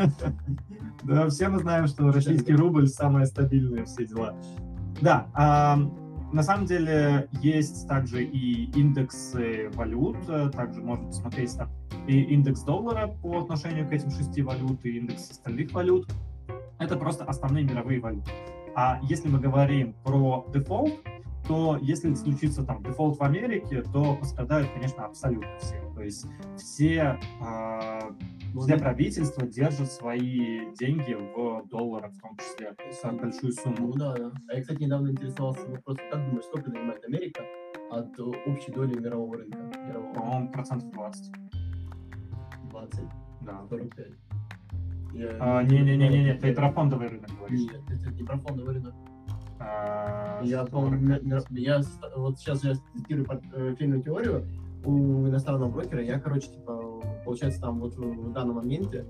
Да, 1.04 1.30
все 1.30 1.50
мы 1.50 1.60
знаем, 1.60 1.88
что 1.88 2.12
российский 2.12 2.54
рубль 2.54 2.88
самое 2.88 3.26
стабильное, 3.26 3.86
все 3.86 4.06
дела. 4.06 4.36
Да, 5.02 5.28
а, 5.34 5.78
на 6.32 6.44
самом 6.44 6.66
деле 6.66 7.28
есть 7.42 7.88
также 7.88 8.24
и 8.24 8.66
индексы 8.72 9.70
валют, 9.74 10.18
также 10.52 10.82
можно 10.82 11.08
посмотреть 11.08 11.58
там 11.58 11.70
и 12.08 12.22
индекс 12.22 12.62
доллара 12.62 13.08
по 13.08 13.40
отношению 13.40 13.88
к 13.88 13.92
этим 13.92 14.12
шести 14.12 14.42
валют, 14.42 14.86
и 14.86 14.98
индекс 14.98 15.32
остальных 15.32 15.72
валют. 15.74 16.08
Это 16.78 16.98
просто 16.98 17.24
основные 17.24 17.64
мировые 17.64 18.00
валюты. 18.00 18.32
А 18.76 19.00
если 19.04 19.30
мы 19.30 19.40
говорим 19.40 19.94
про 20.04 20.46
дефолт, 20.54 20.94
то 21.48 21.78
если 21.82 22.14
случится 22.16 22.64
там 22.64 22.82
дефолт 22.84 23.20
в 23.20 23.24
Америке, 23.24 23.84
то 23.94 24.16
пострадают, 24.16 24.70
конечно, 24.74 25.06
абсолютно 25.06 25.48
все. 25.60 25.80
То 25.94 26.02
есть 26.02 26.26
все 26.58 27.20
а, 27.40 28.00
все 28.60 28.78
правительства 28.78 29.46
держат 29.46 29.92
свои 29.92 30.74
деньги 30.76 31.14
в 31.14 31.68
долларах 31.70 32.12
в 32.14 32.20
том 32.22 32.36
числе, 32.38 32.76
за 33.02 33.12
большую 33.12 33.54
Ну 33.66 33.76
сумму. 33.76 33.94
да, 33.94 34.16
да. 34.16 34.32
А 34.50 34.56
я, 34.56 34.62
кстати, 34.62 34.82
недавно 34.84 35.10
интересовался 35.12 35.68
вопросом, 35.68 36.04
как 36.12 36.26
думаешь, 36.26 36.46
сколько 36.46 36.70
занимает 36.72 37.06
Америка 37.06 37.44
от 37.92 38.20
э, 38.20 38.24
общей 38.24 38.72
доли 38.72 39.00
мирового 39.00 39.38
рынка? 39.38 39.60
Мирового? 39.88 40.14
По-моему, 40.14 40.52
процентов 40.52 40.90
20. 40.92 41.32
20, 42.72 43.00
Да. 43.42 43.66
45. 43.70 44.08
Я 45.16 45.30
А, 45.40 45.64
не- 45.64 45.80
Не-не-не-не, 45.80 46.34
ты 46.36 46.54
про 46.54 46.72
фондовый 46.72 47.08
рынок 47.08 47.30
говоришь. 47.40 47.62
Нет, 47.62 47.82
это 47.90 48.12
не 48.12 48.24
про 48.24 48.38
фондовый 48.38 48.74
рынок. 48.76 48.94
А, 49.60 50.42
Я, 50.44 50.66
помню, 50.66 51.20
я 51.52 51.82
вот 52.16 52.38
сейчас 52.40 52.64
я 52.64 52.74
под- 53.24 53.44
э, 53.54 53.76
фильную 53.80 54.02
теорию 54.04 54.46
у 54.84 55.28
иностранного 55.28 55.72
брокера. 55.72 56.04
Я, 56.04 56.20
короче, 56.20 56.50
типа, 56.50 57.02
получается, 57.24 57.62
там 57.62 57.80
вот 57.80 57.96
в 57.96 58.32
данном 58.34 58.56
моменте, 58.58 59.06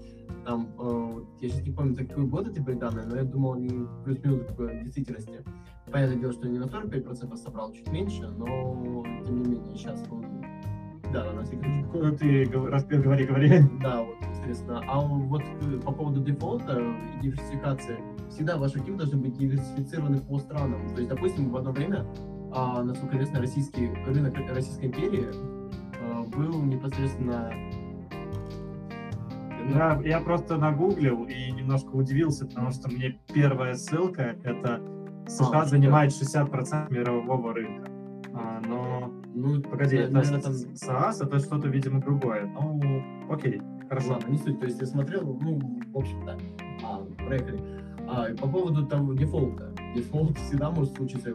там, 0.46 0.70
э, 0.80 1.22
я 1.42 1.50
сейчас 1.50 1.64
не 1.66 1.72
помню, 1.72 1.96
за 1.96 2.06
какой 2.06 2.26
год 2.28 2.48
эти 2.48 2.60
были 2.60 2.78
данные, 2.78 3.06
но 3.08 3.16
я 3.18 3.24
думал, 3.24 3.54
они 3.54 3.86
плюс-минус 4.06 4.44
бы 4.56 4.80
действительности. 4.84 5.44
Понятное 5.92 6.18
дело, 6.20 6.34
что 6.34 6.48
не 6.48 6.60
на 6.60 6.68
45% 6.68 7.36
собрал, 7.38 7.72
чуть 7.74 7.92
меньше, 7.92 8.28
но 8.28 9.04
тем 9.26 9.42
не 9.42 9.50
менее, 9.50 9.76
сейчас 9.76 10.04
он... 10.10 10.24
Да, 11.16 11.32
на 11.32 11.46
случай. 11.46 11.86
Ну, 11.94 12.18
Ты 12.18 12.46
говори, 12.98 13.26
говори. 13.26 13.62
Да, 13.82 14.02
вот, 14.02 14.18
соответственно. 14.34 14.84
А 14.86 15.00
вот 15.00 15.42
э, 15.62 15.80
по 15.80 15.94
поводу 15.94 16.22
дефолта 16.22 16.78
и 16.82 17.22
диверсификации, 17.22 17.98
всегда 18.30 18.58
ваши 18.58 18.80
активы 18.80 18.98
должны 18.98 19.18
быть 19.20 19.38
диверсифицированы 19.38 20.20
по 20.20 20.40
странам. 20.40 20.90
То 20.90 20.98
есть, 20.98 21.08
допустим, 21.08 21.50
в 21.52 21.56
одно 21.56 21.72
время, 21.72 22.06
а, 22.52 22.84
насколько 22.84 23.16
известно, 23.16 23.40
российский 23.40 23.92
рынок 24.06 24.36
Российской 24.50 24.88
империи 24.88 25.28
а, 26.02 26.24
был 26.24 26.62
непосредственно... 26.64 27.50
Я, 29.74 30.00
я 30.04 30.20
просто 30.20 30.58
нагуглил 30.58 31.24
и 31.24 31.52
немножко 31.52 31.92
удивился, 31.92 32.46
потому 32.46 32.72
что 32.72 32.90
мне 32.90 33.20
первая 33.34 33.76
ссылка 33.76 34.36
это 34.44 34.82
США 35.28 35.62
А, 35.62 35.66
занимает 35.66 36.12
60% 36.12 36.92
мирового 36.94 37.54
рынка. 37.54 37.90
А, 38.34 38.62
но 38.68 39.25
Ну, 39.36 39.62
погоди, 39.62 39.98
это 39.98 40.14
наверное, 40.14 40.42
там... 40.42 40.54
SaaS, 40.54 41.22
это 41.22 41.40
что-то, 41.40 41.68
видимо, 41.68 42.00
другое. 42.00 42.46
Ну, 42.46 43.04
окей, 43.30 43.62
хорошо. 43.90 44.14
Ладно, 44.14 44.32
не 44.32 44.38
суть. 44.38 44.60
То 44.60 44.66
есть 44.66 44.80
я 44.80 44.88
смотрел, 44.88 45.38
ну, 45.42 45.60
в 45.94 45.98
общем, 45.98 46.26
да. 46.26 46.38
А, 46.84 47.04
проехали. 47.28 47.60
А, 48.08 48.34
по 48.36 48.48
поводу 48.48 48.86
там 48.86 49.16
дефолта. 49.18 49.74
Дефолт 49.96 50.38
всегда 50.38 50.72
может 50.72 50.96
случиться 50.96 51.34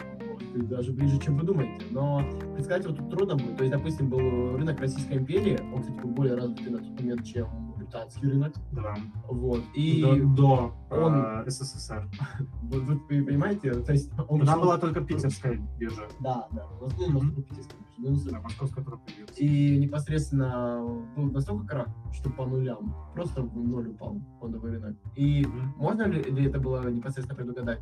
даже 0.54 0.92
ближе, 0.92 1.18
чем 1.20 1.36
вы 1.36 1.44
думаете. 1.44 1.84
Но 1.90 2.22
предсказать 2.54 2.84
его 2.84 2.94
тут 2.94 3.10
трудно 3.10 3.36
будет. 3.36 3.56
То 3.56 3.64
есть, 3.64 3.76
допустим, 3.76 4.08
был 4.08 4.56
рынок 4.56 4.80
Российской 4.80 5.18
империи, 5.18 5.58
он, 5.72 5.82
кстати, 5.82 5.98
был 6.00 6.10
более 6.10 6.34
развитый 6.36 6.72
на 6.72 6.78
тот 6.78 7.00
момент, 7.00 7.24
чем 7.24 7.72
британский 7.76 8.26
рынок. 8.26 8.54
Да. 8.72 8.94
Вот. 9.28 9.62
И 9.74 10.02
До, 10.02 10.16
до, 10.36 10.74
он- 10.90 11.42
э, 11.46 11.50
СССР. 11.50 12.08
вы, 12.62 12.80
вы 12.80 12.96
понимаете, 13.24 13.72
то 13.74 13.92
есть 13.92 14.10
он 14.28 14.40
Там 14.40 14.48
шел- 14.56 14.62
была 14.62 14.78
только 14.78 15.00
питерская 15.02 15.60
биржа, 15.78 16.08
Да, 16.20 16.48
да. 16.52 16.66
У 16.80 16.84
нас, 16.84 16.94
ну, 16.98 17.06
у 17.18 17.22
нас 17.22 17.32
был 17.32 17.42
питерский 17.42 17.76
ну, 18.00 18.40
московская 18.42 18.84
тоже 18.84 18.98
появилась. 18.98 19.38
И 19.38 19.78
непосредственно 19.78 20.82
был 21.16 21.30
настолько 21.30 21.66
крах, 21.66 21.88
что 22.12 22.30
по 22.30 22.46
нулям. 22.46 22.94
Просто 23.14 23.42
в 23.42 23.56
ноль 23.56 23.88
упал 23.88 24.20
фондовый 24.40 24.72
рынок. 24.72 24.96
И 25.14 25.44
Мгм. 25.46 25.74
можно 25.76 26.02
ли, 26.04 26.22
ли 26.22 26.46
это 26.46 26.58
было 26.58 26.88
непосредственно 26.90 27.36
предугадать? 27.36 27.80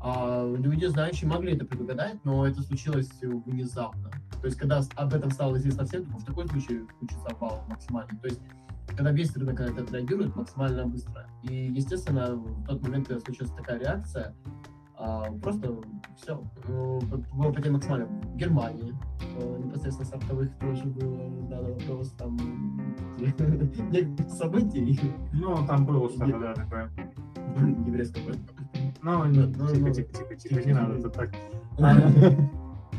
А, 0.00 0.44
люди, 0.56 0.86
знающие, 0.86 1.30
могли 1.30 1.54
это 1.54 1.64
предугадать, 1.64 2.24
но 2.24 2.44
это 2.46 2.60
случилось 2.62 3.10
внезапно. 3.22 4.10
То 4.40 4.46
есть, 4.46 4.58
когда 4.58 4.80
об 4.96 5.14
этом 5.14 5.30
стало 5.30 5.56
известно 5.58 5.84
всем, 5.84 6.04
то 6.06 6.18
в 6.18 6.24
такой 6.24 6.48
случай 6.48 6.80
случится 6.98 7.28
обвал 7.28 7.64
максимальный. 7.68 8.18
То 8.18 8.26
есть, 8.26 8.40
когда 8.88 9.12
весь 9.12 9.36
рынок 9.36 9.60
на 9.60 9.64
это 9.64 9.82
отреагирует 9.82 10.34
максимально 10.34 10.86
быстро. 10.86 11.28
И, 11.44 11.72
естественно, 11.72 12.34
в 12.34 12.66
тот 12.66 12.82
момент, 12.82 13.06
когда 13.06 13.20
случилась 13.20 13.52
такая 13.52 13.78
реакция, 13.78 14.34
а, 15.04 15.24
просто 15.42 15.74
все. 16.16 16.40
Было 16.68 17.50
падение 17.50 17.72
максимально. 17.72 18.06
В 18.06 18.36
Германии 18.36 18.94
э, 19.36 19.58
непосредственно 19.58 20.08
с 20.08 20.12
оптовых 20.12 20.56
тоже 20.58 20.84
было 20.84 21.28
данный 21.48 21.72
вопрос 21.72 22.12
там 22.12 22.38
событий. 24.28 25.00
Ну, 25.32 25.66
там 25.66 25.84
было 25.86 26.08
что-то, 26.08 26.38
да, 26.38 26.54
такое. 26.54 26.90
Еврейского 27.84 28.26
праздника. 28.26 28.54
Ну, 29.02 29.24
Ну, 29.24 29.68
тихо, 29.68 29.80
ну, 29.88 29.92
тихо, 29.92 30.12
тихо, 30.12 30.36
тихо, 30.36 30.68
не 30.68 30.72
надо 30.72 31.02
тут 31.02 31.12
так. 31.14 31.30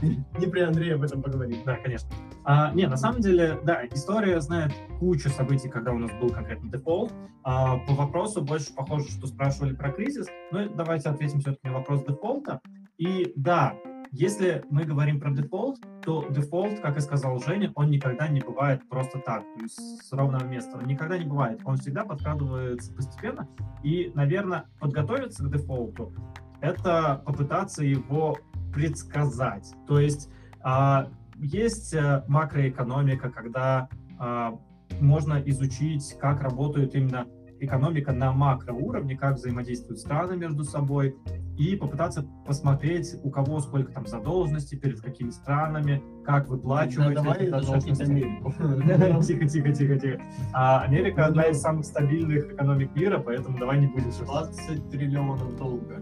Не 0.39 0.47
при 0.47 0.61
Андрея 0.61 0.95
об 0.95 1.03
этом 1.03 1.21
поговорить. 1.21 1.63
Да, 1.65 1.75
конечно. 1.77 2.09
А, 2.45 2.73
не, 2.73 2.87
на 2.87 2.97
самом 2.97 3.21
деле, 3.21 3.59
да, 3.63 3.85
история 3.87 4.41
знает 4.41 4.73
кучу 4.99 5.29
событий, 5.29 5.69
когда 5.69 5.91
у 5.91 5.97
нас 5.97 6.11
был 6.19 6.29
конкретно 6.29 6.69
дефолт. 6.69 7.13
А, 7.43 7.77
по 7.77 7.93
вопросу 7.93 8.41
больше 8.41 8.73
похоже, 8.73 9.09
что 9.09 9.27
спрашивали 9.27 9.73
про 9.73 9.91
кризис. 9.91 10.27
Но 10.51 10.67
давайте 10.69 11.09
ответим 11.09 11.39
все-таки 11.39 11.67
на 11.67 11.73
вопрос 11.73 12.03
дефолта. 12.03 12.59
И 12.97 13.31
да, 13.35 13.75
если 14.11 14.63
мы 14.69 14.83
говорим 14.83 15.19
про 15.19 15.31
дефолт, 15.31 15.79
то 16.03 16.27
дефолт, 16.29 16.79
как 16.81 16.97
и 16.97 17.01
сказал 17.01 17.39
Женя, 17.39 17.71
он 17.75 17.89
никогда 17.89 18.27
не 18.27 18.41
бывает 18.41 18.87
просто 18.87 19.19
так, 19.19 19.41
то 19.41 19.63
есть 19.63 19.79
с 20.03 20.11
ровного 20.11 20.43
места. 20.43 20.77
Он 20.77 20.85
никогда 20.85 21.17
не 21.17 21.25
бывает. 21.25 21.61
Он 21.65 21.77
всегда 21.77 22.03
подкрадывается 22.03 22.93
постепенно. 22.93 23.47
И, 23.83 24.11
наверное, 24.13 24.65
подготовиться 24.79 25.43
к 25.43 25.51
дефолту— 25.51 26.13
это 26.61 27.23
попытаться 27.25 27.83
его 27.83 28.37
предсказать. 28.73 29.71
То 29.87 29.99
есть 29.99 30.29
а, 30.61 31.09
есть 31.37 31.93
э, 31.93 32.23
макроэкономика, 32.27 33.29
когда 33.29 33.89
а, 34.19 34.57
можно 34.99 35.41
изучить, 35.45 36.15
как 36.19 36.41
работает 36.41 36.95
именно 36.95 37.27
экономика 37.59 38.11
на 38.11 38.31
макроуровне, 38.31 39.17
как 39.17 39.35
взаимодействуют 39.35 39.99
страны 39.99 40.35
между 40.35 40.63
собой, 40.63 41.15
и 41.57 41.75
попытаться 41.75 42.25
посмотреть, 42.45 43.15
у 43.23 43.29
кого 43.29 43.59
сколько 43.59 43.91
там 43.91 44.07
задолженности, 44.07 44.75
перед 44.75 44.99
какими 45.01 45.29
странами, 45.29 46.01
как 46.25 46.47
выплачивать 46.49 47.17
эти 47.17 47.49
задолженности. 47.49 48.03
Америку. 48.03 48.53
Тихо, 49.23 49.47
тихо, 49.47 49.71
тихо, 49.71 49.99
тихо. 49.99 50.21
А 50.53 50.81
Америка 50.81 51.25
одна 51.25 51.43
из 51.43 51.61
самых 51.61 51.85
стабильных 51.85 52.53
экономик 52.53 52.95
мира, 52.95 53.19
поэтому 53.19 53.57
давай 53.57 53.79
не 53.79 53.87
будем 53.87 54.11
шутить. 54.11 54.25
20 54.25 54.89
триллионов 54.89 55.55
долга. 55.57 56.01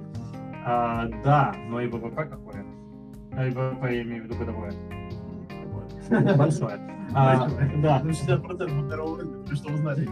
А, 0.65 1.07
да, 1.23 1.55
но 1.67 1.81
и 1.81 1.87
ВВП 1.87 2.25
какое? 2.25 2.65
А, 3.33 3.45
и 3.47 3.51
ВВП 3.51 3.95
я 3.95 4.01
имею 4.03 4.23
в 4.23 4.25
виду 4.25 4.35
годовое. 4.37 4.73
Большое. 6.37 6.79
А, 7.13 7.47
да. 7.81 8.01
Ну, 8.03 8.09
60% 8.09 8.71
мирового 8.87 9.19
рынка, 9.19 9.55
что 9.55 9.73
узнали? 9.73 10.07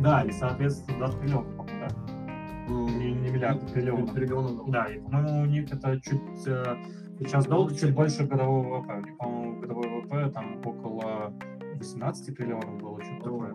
Да, 0.00 0.22
и, 0.22 0.30
соответственно, 0.32 0.98
даже 1.06 1.16
по-моему, 1.18 1.66
да? 1.66 1.88
Не, 2.68 3.12
не 3.12 3.30
миллиарды, 3.30 3.66
триллионов. 3.66 4.12
Триллионов 4.12 4.50
долларов. 4.56 4.70
Да, 4.70 4.84
и, 4.86 5.00
по-моему, 5.00 5.42
у 5.42 5.46
них 5.46 5.72
это 5.72 6.00
чуть... 6.00 6.46
э, 6.46 6.76
Сейчас 7.20 7.46
долг 7.46 7.72
чуть 7.76 7.94
больше 7.94 8.26
годового 8.26 8.80
ВВП. 8.80 8.92
У 8.96 9.00
них, 9.06 9.16
по-моему, 9.18 9.60
годовой 9.60 9.88
ВВП 9.88 10.30
там 10.30 10.58
около 10.64 11.32
18 11.76 12.36
триллионов 12.36 12.80
было, 12.80 13.00
что-то 13.02 13.22
такое. 13.24 13.54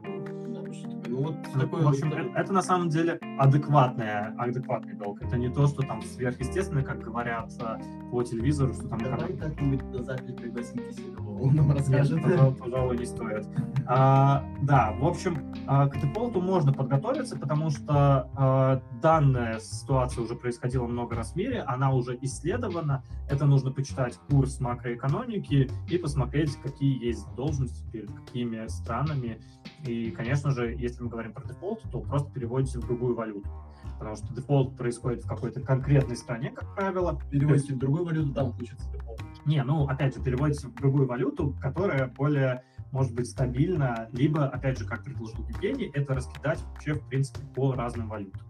Ну, 1.10 1.24
вот 1.24 1.36
такой 1.60 1.82
в 1.84 1.88
общем, 1.88 2.14
это, 2.14 2.39
это 2.39 2.53
на 2.53 2.62
самом 2.62 2.89
деле 2.89 3.20
адекватная, 3.39 4.36
адекватный 4.38 4.93
долг. 4.93 5.22
Это 5.24 5.38
не 5.38 5.49
то, 5.49 5.66
что 5.66 5.82
там 5.82 6.01
сверхъестественное, 6.03 6.84
как 6.84 6.99
говорят 6.99 7.51
э, 7.60 7.78
по 8.12 8.22
телевизору, 8.24 8.74
что 8.74 8.88
там 8.88 8.99
Давай 8.99 9.36
как-нибудь 9.36 9.84
на 9.91 10.03
запись 10.03 10.36
пригласим 10.36 10.84
Киселевого, 10.88 11.28
он 11.42 11.56
нам 11.56 11.68
Нет, 11.68 11.78
расскажет. 11.78 12.22
пожалуй, 12.22 12.56
пожалуй, 12.56 12.98
не 12.98 13.06
стоит. 13.06 13.46
А, 13.88 14.46
да, 14.62 14.94
в 15.00 15.06
общем, 15.06 15.54
а, 15.68 15.88
к 15.88 16.00
дефолту 16.00 16.42
можно 16.42 16.74
подготовиться, 16.74 17.38
потому 17.38 17.70
что 17.70 18.30
а, 18.36 18.82
данная 19.02 19.60
ситуация 19.60 20.24
уже 20.24 20.36
происходила 20.36 20.86
много 20.86 21.16
раз 21.16 21.34
в 21.34 21.36
мире, 21.36 21.62
она 21.62 21.92
уже 21.92 22.18
исследована. 22.22 23.04
Это 23.30 23.46
нужно 23.46 23.72
почитать 23.72 24.18
курс 24.30 24.60
макроэкономики 24.60 25.70
и 25.90 25.98
посмотреть, 25.98 26.56
какие 26.58 27.04
есть 27.04 27.26
задолженности 27.26 27.84
перед 27.92 28.12
какими 28.12 28.68
странами. 28.68 29.40
И, 29.86 30.12
конечно 30.12 30.52
же, 30.52 30.74
если 30.74 31.04
мы 31.04 31.10
говорим 31.10 31.34
про 31.34 31.48
дефолт, 31.48 31.82
то 31.92 32.02
просто 32.02 32.32
переводите 32.32 32.80
в 32.80 32.82
другую 32.82 33.16
валюту. 33.16 33.50
Потому 33.97 34.15
что 34.15 34.34
дефолт 34.34 34.77
происходит 34.77 35.23
в 35.23 35.27
какой-то 35.27 35.61
конкретной 35.61 36.15
стране, 36.15 36.51
как 36.51 36.73
правило. 36.75 37.19
Переводите 37.30 37.73
в 37.73 37.77
другую 37.77 38.05
валюту, 38.05 38.34
там 38.34 38.53
случится 38.53 38.89
дефолт. 38.91 39.21
Не, 39.45 39.63
ну, 39.63 39.88
опять 39.88 40.15
же, 40.15 40.23
переводите 40.23 40.67
в 40.67 40.75
другую 40.75 41.07
валюту, 41.07 41.55
которая 41.61 42.07
более, 42.07 42.63
может 42.91 43.13
быть, 43.13 43.27
стабильна, 43.27 44.07
либо, 44.13 44.45
опять 44.47 44.77
же, 44.77 44.86
как 44.86 45.03
предложил 45.03 45.45
Евгений, 45.47 45.91
это 45.93 46.13
раскидать 46.13 46.63
вообще, 46.63 46.93
в 46.93 47.05
принципе, 47.07 47.45
по 47.55 47.73
разным 47.73 48.09
валютам. 48.09 48.41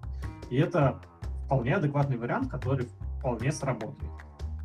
И 0.49 0.57
это 0.57 1.01
вполне 1.45 1.75
адекватный 1.75 2.17
вариант, 2.17 2.49
который 2.49 2.88
вполне 3.19 3.51
сработает. 3.51 4.11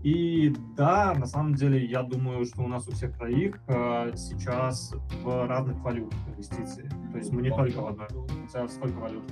И 0.04 0.54
да, 0.76 1.14
на 1.14 1.24
самом 1.24 1.54
деле, 1.54 1.82
я 1.82 2.02
думаю, 2.02 2.44
что 2.44 2.62
у 2.62 2.68
нас 2.68 2.86
у 2.86 2.92
всех 2.92 3.16
троих 3.16 3.58
э, 3.68 4.12
сейчас 4.16 4.94
в 5.22 5.46
разных 5.46 5.80
валютах 5.80 6.18
инвестиции. 6.28 6.90
То 7.10 7.16
есть 7.16 7.32
мы 7.32 7.40
не 7.40 7.48
только 7.48 7.80
в 7.80 7.86
одной. 7.86 8.08
У 8.12 8.46
тебя 8.46 8.68
сколько 8.68 8.98
валют? 8.98 9.24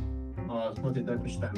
А, 0.49 0.75
смотри, 0.75 1.03
давай 1.03 1.23
посчитаем. 1.23 1.55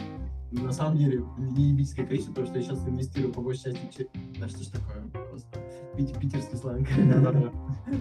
На 0.52 0.72
самом 0.72 0.96
деле, 0.96 1.24
неебическое 1.38 2.06
количество, 2.06 2.32
потому 2.32 2.46
что 2.46 2.58
я 2.58 2.64
сейчас 2.64 2.86
инвестирую 2.86 3.32
по 3.32 3.40
большей 3.40 3.72
части... 3.72 4.08
Да 4.38 4.48
что 4.48 4.62
ж 4.62 4.66
такое? 4.68 5.02
Просто 5.28 5.60
пит- 5.96 6.18
питерский 6.18 6.56
сленг. 6.56 6.88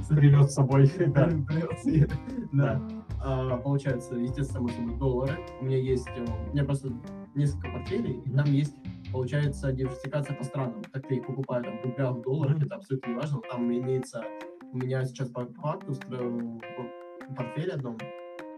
Привез 0.10 0.48
с 0.52 0.54
собой. 0.54 0.92
Да. 1.08 1.30
Привет, 1.48 1.80
Свет. 1.82 2.12
Да. 2.52 2.80
а, 3.24 3.58
получается, 3.58 4.16
естественно, 4.16 4.68
само 4.70 4.98
доллары. 4.98 5.40
У 5.62 5.66
меня 5.66 5.78
есть, 5.78 6.08
э, 6.16 6.26
у 6.50 6.54
меня 6.54 6.64
просто 6.64 6.90
несколько 7.34 7.70
портфелей, 7.72 8.22
и 8.24 8.30
там 8.30 8.46
есть, 8.46 8.76
получается, 9.12 9.72
диверсификация 9.72 10.36
по 10.36 10.44
странам. 10.44 10.84
Так 10.92 11.08
ты 11.08 11.16
их 11.16 11.26
покупаю 11.26 11.64
там 11.64 11.80
в 11.80 11.86
рублях, 11.86 12.18
в 12.18 12.22
долларах, 12.22 12.62
это 12.62 12.76
абсолютно 12.76 13.10
не 13.10 13.16
важно. 13.16 13.42
Там 13.50 13.72
имеется, 13.72 14.24
у 14.72 14.78
меня 14.78 15.04
сейчас 15.06 15.30
по 15.30 15.46
факту 15.46 15.94
в 15.94 17.36
портфеле 17.36 17.74
одном 17.74 17.98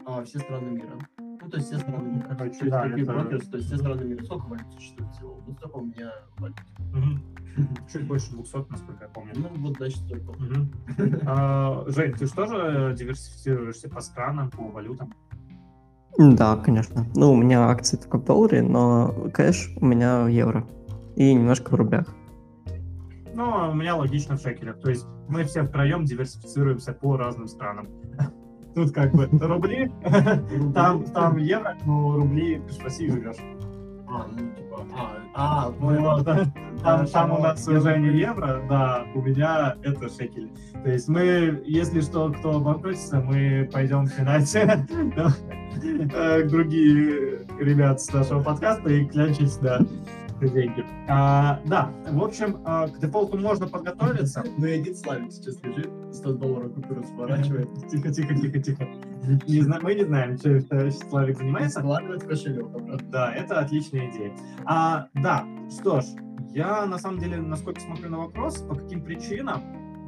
а, 0.05 0.23
все 0.23 0.39
страны 0.39 0.71
мира. 0.71 0.97
Ну, 1.17 1.49
то 1.49 1.57
есть 1.57 1.67
все 1.69 1.79
страны 1.79 2.09
мира. 2.09 2.25
Короче, 2.37 2.59
То 2.59 2.65
есть 2.65 2.71
да, 2.71 2.83
такие 2.83 3.03
это- 3.03 3.13
брокеры, 3.13 3.39
то 3.39 3.57
есть 3.57 3.67
все 3.69 3.77
страны 3.77 4.03
мира. 4.03 4.23
Сколько 4.23 4.45
валют 4.47 4.73
существует 4.73 5.11
всего? 5.11 5.33
Вот 5.45 5.57
столько 5.57 5.75
у 5.77 5.85
меня 5.85 6.11
валют. 6.37 6.57
Чуть 7.91 8.07
больше 8.07 8.31
200, 8.31 8.65
насколько 8.69 9.03
я 9.03 9.09
помню. 9.09 9.33
Ну, 9.35 9.49
вот, 9.57 9.77
значит, 9.77 9.97
столько. 9.99 10.33
Мгм. 10.39 10.71
А, 11.25 11.83
Жень, 11.87 12.13
ты 12.13 12.25
что 12.27 12.45
же 12.47 12.93
диверсифицируешься 12.97 13.89
по 13.89 14.01
странам, 14.01 14.49
по 14.49 14.63
валютам? 14.63 15.13
Да, 16.17 16.55
конечно. 16.57 17.05
Ну, 17.15 17.31
у 17.33 17.35
меня 17.35 17.67
акции 17.69 17.97
только 17.97 18.17
в 18.17 18.25
долларе, 18.25 18.61
но 18.61 19.13
кэш 19.33 19.71
у 19.79 19.85
меня 19.85 20.23
в 20.23 20.27
евро. 20.27 20.65
И 21.15 21.33
немножко 21.33 21.71
в 21.71 21.75
рублях. 21.75 22.07
Ну, 23.33 23.43
а 23.53 23.69
у 23.69 23.73
меня 23.73 23.95
логично 23.95 24.37
в 24.37 24.41
шекелях. 24.41 24.79
То 24.79 24.89
есть 24.89 25.05
мы 25.29 25.43
все 25.43 25.63
втроем 25.63 26.05
диверсифицируемся 26.05 26.93
по 26.93 27.17
разным 27.17 27.47
странам. 27.47 27.87
Тут 28.75 28.91
как 28.91 29.13
бы 29.13 29.29
рубли, 29.39 29.89
там, 30.73 31.03
там 31.05 31.37
евро, 31.37 31.77
но 31.85 32.17
рубли 32.17 32.61
ты 32.67 32.73
в 32.73 32.83
России 32.83 33.09
живешь. 33.09 33.37
А, 34.07 34.27
ну, 34.31 34.37
типа, 34.37 34.85
а, 35.33 35.67
а, 35.67 35.71
понял. 35.71 36.01
Вот, 36.01 36.23
да. 36.23 36.45
Там, 36.83 37.07
там 37.07 37.31
у 37.31 37.39
нас 37.39 37.67
уже 37.67 37.97
не 37.97 38.19
евро, 38.19 38.61
да, 38.69 39.05
у 39.15 39.21
меня 39.21 39.75
это 39.81 40.09
шекели. 40.09 40.49
То 40.83 40.91
есть 40.91 41.07
мы, 41.07 41.63
если 41.65 42.01
что, 42.01 42.31
кто 42.31 42.57
обанкротится, 42.57 43.21
мы 43.21 43.69
пойдем 43.71 44.07
финать 44.07 44.53
э, 46.13 46.43
другие 46.43 47.47
ребят 47.59 48.01
с 48.01 48.13
нашего 48.13 48.43
подкаста 48.43 48.89
и 48.89 49.05
клянчить, 49.05 49.57
да, 49.61 49.79
деньги. 50.39 50.85
А, 51.07 51.59
Да, 51.65 51.91
в 52.09 52.23
общем, 52.23 52.57
а, 52.65 52.87
к 52.87 52.99
дефолту 52.99 53.37
можно 53.37 53.67
подготовиться. 53.67 54.43
Ну 54.57 54.65
и 54.65 54.71
один 54.71 54.95
Славик 54.95 55.31
сейчас 55.31 55.61
лежит, 55.63 55.89
100 56.13 56.33
долларов 56.33 56.73
купюру 56.73 57.03
сворачивает, 57.03 57.69
Тихо, 57.89 58.11
тихо, 58.11 58.35
тихо, 58.35 58.59
тихо. 58.59 58.87
Не 59.47 59.61
зна- 59.61 59.79
Мы 59.81 59.95
не 59.95 60.03
знаем, 60.05 60.37
чем 60.37 60.57
это 60.57 60.91
Славик 60.91 61.37
занимается. 61.37 61.79
складывает 61.79 62.23
кошелек. 62.23 62.67
Да, 63.09 63.33
это 63.33 63.59
отличная 63.59 64.09
идея. 64.11 64.31
А, 64.65 65.07
да, 65.15 65.45
что 65.69 66.01
ж, 66.01 66.05
я 66.53 66.85
на 66.85 66.97
самом 66.99 67.19
деле, 67.19 67.37
насколько 67.37 67.81
смотрю 67.81 68.09
на 68.09 68.17
вопрос, 68.19 68.61
по 68.61 68.75
каким 68.75 69.01
причинам, 69.01 69.61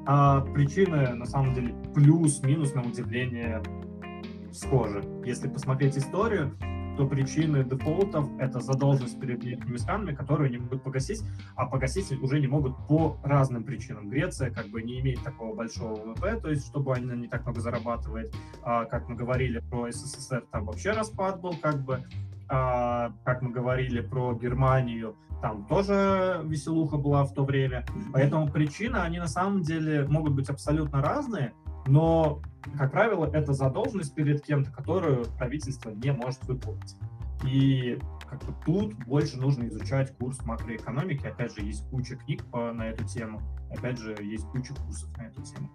а, 0.06 0.42
причины 0.42 1.14
на 1.16 1.26
самом 1.26 1.54
деле 1.54 1.76
плюс-минус 1.94 2.74
на 2.76 2.82
удивление 2.82 3.62
схожи. 4.54 5.04
Если 5.26 5.48
посмотреть 5.50 5.98
историю, 5.98 6.52
то 6.98 7.06
причины 7.06 7.64
дефолтов— 7.64 8.28
это 8.40 8.60
задолженность 8.60 9.20
перед 9.20 9.44
некоторыми 9.44 9.78
странами, 9.78 10.16
которые 10.16 10.50
не 10.50 10.58
могут 10.58 10.84
погасить, 10.84 11.24
а 11.56 11.68
погасить 11.68 12.12
уже 12.22 12.40
не 12.40 12.48
могут 12.48 12.76
по 12.88 13.18
разным 13.24 13.64
причинам. 13.64 14.10
Греция 14.10 14.50
как 14.50 14.68
бы 14.68 14.82
не 14.82 15.00
имеет 15.00 15.24
такого 15.24 15.56
большого 15.56 15.96
ВВП, 15.96 16.40
то 16.42 16.50
есть 16.50 16.68
чтобы 16.68 16.96
она 16.96 17.16
не 17.16 17.28
так 17.28 17.46
много 17.46 17.62
зарабатывает. 17.62 18.34
А, 18.64 18.86
как 18.86 19.08
мы 19.08 19.16
говорили 19.16 19.60
про 19.70 19.92
СССР, 19.92 20.46
там 20.52 20.66
вообще 20.66 20.92
распад 20.92 21.40
был 21.40 21.54
как 21.62 21.84
бы. 21.84 22.04
А, 22.50 23.12
как 23.26 23.42
мы 23.42 23.52
говорили 23.52 24.00
про 24.00 24.34
Германию, 24.34 25.16
там 25.42 25.66
тоже 25.66 26.42
веселуха 26.46 26.98
была 26.98 27.26
в 27.26 27.34
то 27.34 27.44
время. 27.44 27.86
Поэтому 28.14 28.50
причины, 28.50 28.98
они 28.98 29.20
на 29.20 29.28
самом 29.28 29.62
деле 29.62 30.08
могут 30.08 30.34
быть 30.34 30.50
абсолютно 30.50 31.02
разные, 31.02 31.54
но, 31.88 32.42
как 32.78 32.92
правило, 32.92 33.26
это 33.26 33.54
задолженность 33.54 34.14
перед 34.14 34.44
кем-то, 34.44 34.72
которую 34.72 35.26
правительство 35.38 35.90
не 35.90 36.12
может 36.12 36.44
выполнить. 36.46 36.96
И 37.46 38.00
как 38.30 38.44
бы 38.44 38.54
тут 38.66 38.94
больше 39.06 39.38
нужно 39.38 39.68
изучать 39.68 40.16
курс 40.18 40.44
макроэкономики. 40.44 41.26
Опять 41.28 41.56
же, 41.56 41.62
есть 41.62 41.88
куча 41.90 42.16
книг 42.16 42.46
по, 42.46 42.72
на 42.74 42.90
эту 42.90 43.06
тему. 43.06 43.42
Опять 43.70 44.00
же, 44.00 44.16
есть 44.22 44.46
куча 44.48 44.74
курсов 44.74 45.16
на 45.18 45.24
эту 45.24 45.42
тему. 45.44 45.70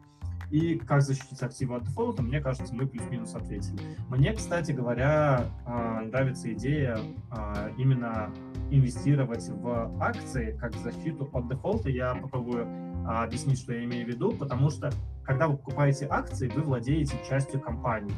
И 0.50 0.76
как 0.76 1.00
защитить 1.00 1.40
активы 1.42 1.76
от 1.76 1.84
дефолта, 1.84 2.22
мне 2.22 2.38
кажется, 2.38 2.74
мы 2.74 2.86
плюс-минус 2.86 3.34
ответили. 3.34 3.96
Мне, 4.10 4.34
кстати 4.34 4.72
говоря, 4.72 5.46
а, 5.64 6.02
нравится 6.02 6.52
идея 6.52 6.98
а, 7.30 7.70
именно 7.78 8.30
инвестировать 8.70 9.48
в 9.48 9.96
акции 10.02 10.54
как 10.60 10.74
защиту 10.74 11.30
от 11.32 11.48
дефолта. 11.48 11.88
Я 11.88 12.14
попробую 12.14 12.66
объяснить, 13.06 13.58
что 13.58 13.72
я 13.72 13.84
имею 13.84 14.06
в 14.06 14.08
виду, 14.08 14.32
потому 14.32 14.70
что 14.70 14.90
когда 15.24 15.48
вы 15.48 15.56
покупаете 15.56 16.06
акции, 16.10 16.48
вы 16.48 16.62
владеете 16.62 17.16
частью 17.28 17.60
компании. 17.60 18.14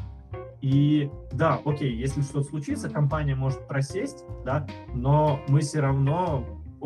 И 0.61 1.11
да, 1.31 1.61
окей, 1.63 1.95
если 1.95 2.21
что-то 2.21 2.43
случится, 2.43 2.89
компания 2.89 3.35
может 3.35 3.67
просесть, 3.67 4.25
да, 4.43 4.65
но 4.93 5.39
мы 5.47 5.61
все 5.61 5.79
равно, 5.79 6.43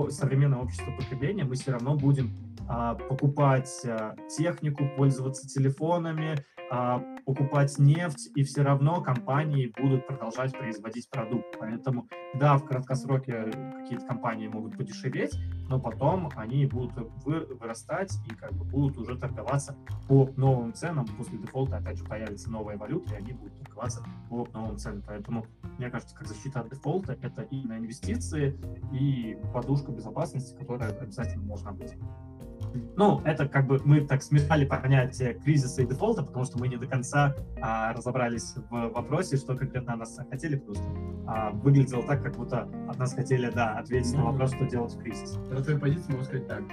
современное 0.10 0.60
общество 0.60 0.92
потребления, 0.92 1.46
мы 1.46 1.56
все 1.56 1.72
равно 1.72 1.96
будем 1.96 2.36
а, 2.68 2.96
покупать 2.96 3.72
а, 3.86 4.16
технику, 4.28 4.84
пользоваться 4.98 5.48
телефонами, 5.48 6.44
а, 6.72 7.00
покупать 7.26 7.78
нефть, 7.80 8.32
и 8.36 8.44
все 8.44 8.64
равно 8.64 9.02
компании 9.02 9.74
будут 9.80 10.06
продолжать 10.08 10.52
производить 10.58 11.10
продукт. 11.10 11.46
Поэтому, 11.60 12.08
да, 12.36 12.58
в 12.58 12.66
краткосроке 12.66 13.52
какие-то 13.76 14.06
компании 14.06 14.48
могут 14.48 14.78
подешеветь, 14.78 15.36
но 15.68 15.80
потом 15.80 16.30
они 16.36 16.66
будут 16.66 16.94
вы- 17.26 17.46
вырастать 17.46 18.14
и 18.30 18.36
как 18.36 18.54
бы 18.54 18.66
будут 18.66 18.98
уже 18.98 19.18
торговаться 19.18 19.76
по 20.08 20.30
новым 20.38 20.74
ценам. 20.74 21.06
После 21.18 21.38
дефолта, 21.38 21.78
опять 21.78 21.98
же, 21.98 22.06
появится 22.06 22.50
новая 22.52 22.78
валюта, 22.78 23.14
и 23.14 23.18
они 23.18 23.34
будут 23.34 23.58
торговаться 23.60 24.04
по 24.30 24.48
новым 24.54 24.78
ценам. 24.78 25.04
Поэтому, 25.06 25.46
мне 25.78 25.90
кажется, 25.90 26.16
как 26.16 26.28
защита 26.28 26.62
от 26.62 26.70
дефолта, 26.70 27.18
это 27.22 27.44
именно 27.44 27.78
инвестиции 27.78 28.60
и 28.92 29.38
подушка 29.54 29.92
безопасности, 29.92 30.56
которая 30.56 30.92
обязательно 30.92 31.46
должна 31.46 31.72
быть. 31.72 31.96
Ну, 32.96 33.22
это 33.26 33.48
как 33.48 33.68
бы 33.68 33.80
мы 33.84 34.02
так 34.02 34.22
смешали 34.22 34.66
понятие 34.66 35.34
кризиса 35.34 35.82
и 35.82 35.88
дефолта, 35.88 36.24
потому 36.24 36.46
что 36.46 36.60
мы 36.60 36.68
не 36.68 36.78
до 36.78 36.88
конца 36.88 37.36
а, 37.62 37.94
разобрались 37.94 38.56
в 38.70 38.90
вопросе, 38.90 39.38
что 39.38 39.56
конкретно 39.56 39.96
нас 39.96 40.18
хотели, 40.30 40.56
потому 40.58 40.76
что 40.76 40.86
а, 41.28 41.52
выглядело 41.52 42.04
так, 42.04 42.24
как 42.24 42.36
будто 42.36 42.68
от 42.88 42.98
нас 42.98 43.14
хотели, 43.14 43.50
да, 43.50 43.78
ответить 43.78 44.14
на 44.14 44.20
Ну, 44.22 44.32
вопрос, 44.32 44.54
что 44.54 44.66
делать 44.66 44.94
в 44.94 45.00
кризис. 45.00 45.38
На 45.50 45.62
твоей 45.62 45.80
позиции 45.80 46.12
могу 46.12 46.24
сказать 46.24 46.48
так. 46.48 46.64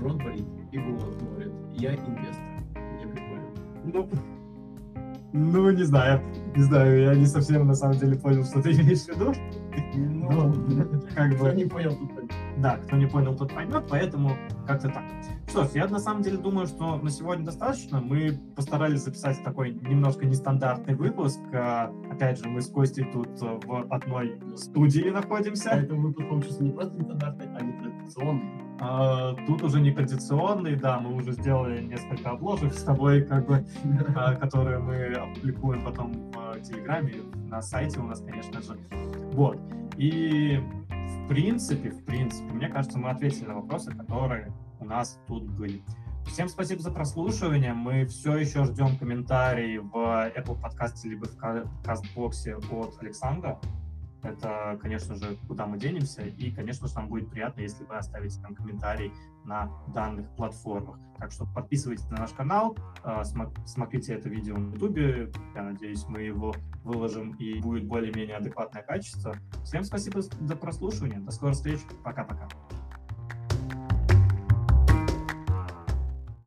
Рот 0.00 0.16
болит 0.22 0.46
и 0.72 0.78
голос 0.78 1.16
говорит. 1.16 1.52
Я 1.72 1.94
инвестор. 1.94 2.44
Мне 2.74 3.06
прикольно. 3.06 3.50
Ну, 3.84 4.08
ну, 5.32 5.70
не 5.70 5.82
знаю, 5.82 6.22
не 6.56 6.62
знаю, 6.62 7.02
я 7.02 7.14
не 7.14 7.26
совсем 7.26 7.66
на 7.66 7.74
самом 7.74 7.98
деле 7.98 8.16
понял, 8.16 8.44
что 8.44 8.62
ты 8.62 8.72
имеешь 8.72 9.00
в 9.00 9.08
виду. 9.08 9.34
Ну, 9.94 10.52
как 11.14 11.34
Кто 11.34 11.44
бы, 11.44 11.52
не 11.52 11.64
понял, 11.64 11.94
тут. 11.96 12.17
Да, 12.60 12.76
кто 12.76 12.96
не 12.96 13.06
понял, 13.06 13.36
тот 13.36 13.52
поймет, 13.54 13.84
поэтому 13.88 14.36
как-то 14.66 14.88
так. 14.88 15.04
Что 15.48 15.64
ж, 15.64 15.70
я 15.74 15.86
на 15.86 15.98
самом 15.98 16.22
деле 16.22 16.36
думаю, 16.36 16.66
что 16.66 16.96
на 16.96 17.10
сегодня 17.10 17.44
достаточно. 17.44 18.00
Мы 18.00 18.38
постарались 18.54 19.00
записать 19.00 19.42
такой 19.42 19.72
немножко 19.72 20.26
нестандартный 20.26 20.94
выпуск. 20.94 21.40
А, 21.54 21.92
Опять 22.10 22.38
же, 22.40 22.48
мы 22.48 22.60
с 22.60 22.68
Костей 22.68 23.04
тут 23.12 23.28
э, 23.40 23.60
в 23.64 23.86
одной 23.90 24.40
студии 24.56 25.08
находимся. 25.08 25.70
Поэтому 25.70 26.02
выпуск 26.02 26.28
получился 26.28 26.64
не 26.64 26.70
просто 26.72 26.96
нестандартный, 26.96 27.46
а 27.56 27.62
не 27.62 27.72
традиционный. 27.72 28.68
А, 28.80 29.34
Тут 29.46 29.62
уже 29.62 29.80
не 29.80 29.92
традиционный, 29.92 30.76
да, 30.76 31.00
мы 31.00 31.14
уже 31.14 31.32
сделали 31.32 31.80
несколько 31.80 32.30
обложек 32.30 32.74
с 32.74 32.82
тобой, 32.82 33.22
как 33.22 33.46
бы, 33.46 33.64
а, 34.16 34.34
которые 34.36 34.78
мы 34.78 35.12
опубликуем 35.14 35.84
потом 35.84 36.12
в 36.32 36.60
Телеграме, 36.60 37.14
на 37.48 37.62
сайте 37.62 38.00
у 38.00 38.04
нас, 38.04 38.20
конечно 38.20 38.60
же. 38.60 38.76
Вот. 39.32 39.58
И 39.96 40.60
в 41.08 41.28
принципе, 41.28 41.90
в 41.90 42.04
принципе, 42.04 42.52
мне 42.52 42.68
кажется, 42.68 42.98
мы 42.98 43.10
ответили 43.10 43.46
на 43.46 43.54
вопросы, 43.54 43.92
которые 43.92 44.52
у 44.80 44.84
нас 44.84 45.18
тут 45.26 45.44
были. 45.44 45.82
Всем 46.26 46.48
спасибо 46.48 46.82
за 46.82 46.90
прослушивание. 46.90 47.72
Мы 47.72 48.04
все 48.06 48.36
еще 48.36 48.64
ждем 48.64 48.98
комментарий 48.98 49.78
в 49.78 49.94
Apple 49.94 50.60
подкасте 50.60 51.08
либо 51.08 51.26
в 51.26 51.36
ка- 51.36 51.66
кастбоксе 51.84 52.56
от 52.56 53.02
Александра. 53.02 53.58
Это, 54.22 54.78
конечно 54.82 55.14
же, 55.14 55.38
куда 55.46 55.66
мы 55.66 55.78
денемся. 55.78 56.22
И, 56.22 56.50
конечно 56.50 56.86
же, 56.86 56.94
нам 56.94 57.08
будет 57.08 57.30
приятно, 57.30 57.60
если 57.60 57.84
вы 57.84 57.96
оставите 57.96 58.40
там 58.40 58.54
комментарий 58.54 59.12
на 59.48 59.70
данных 59.94 60.28
платформах. 60.36 60.98
Так 61.18 61.32
что 61.32 61.46
подписывайтесь 61.46 62.08
на 62.10 62.18
наш 62.18 62.30
канал, 62.30 62.76
смо- 63.02 63.52
смотрите 63.66 64.14
это 64.14 64.28
видео 64.28 64.56
на 64.56 64.74
YouTube. 64.74 65.34
Я 65.54 65.62
надеюсь, 65.62 66.04
мы 66.06 66.20
его 66.20 66.54
выложим 66.84 67.32
и 67.32 67.60
будет 67.60 67.88
более-менее 67.88 68.36
адекватное 68.36 68.82
качество. 68.82 69.34
Всем 69.64 69.82
спасибо 69.82 70.20
за 70.22 70.54
прослушивание. 70.54 71.18
До 71.18 71.32
скорых 71.32 71.56
встреч. 71.56 71.80
Пока-пока. 72.04 72.48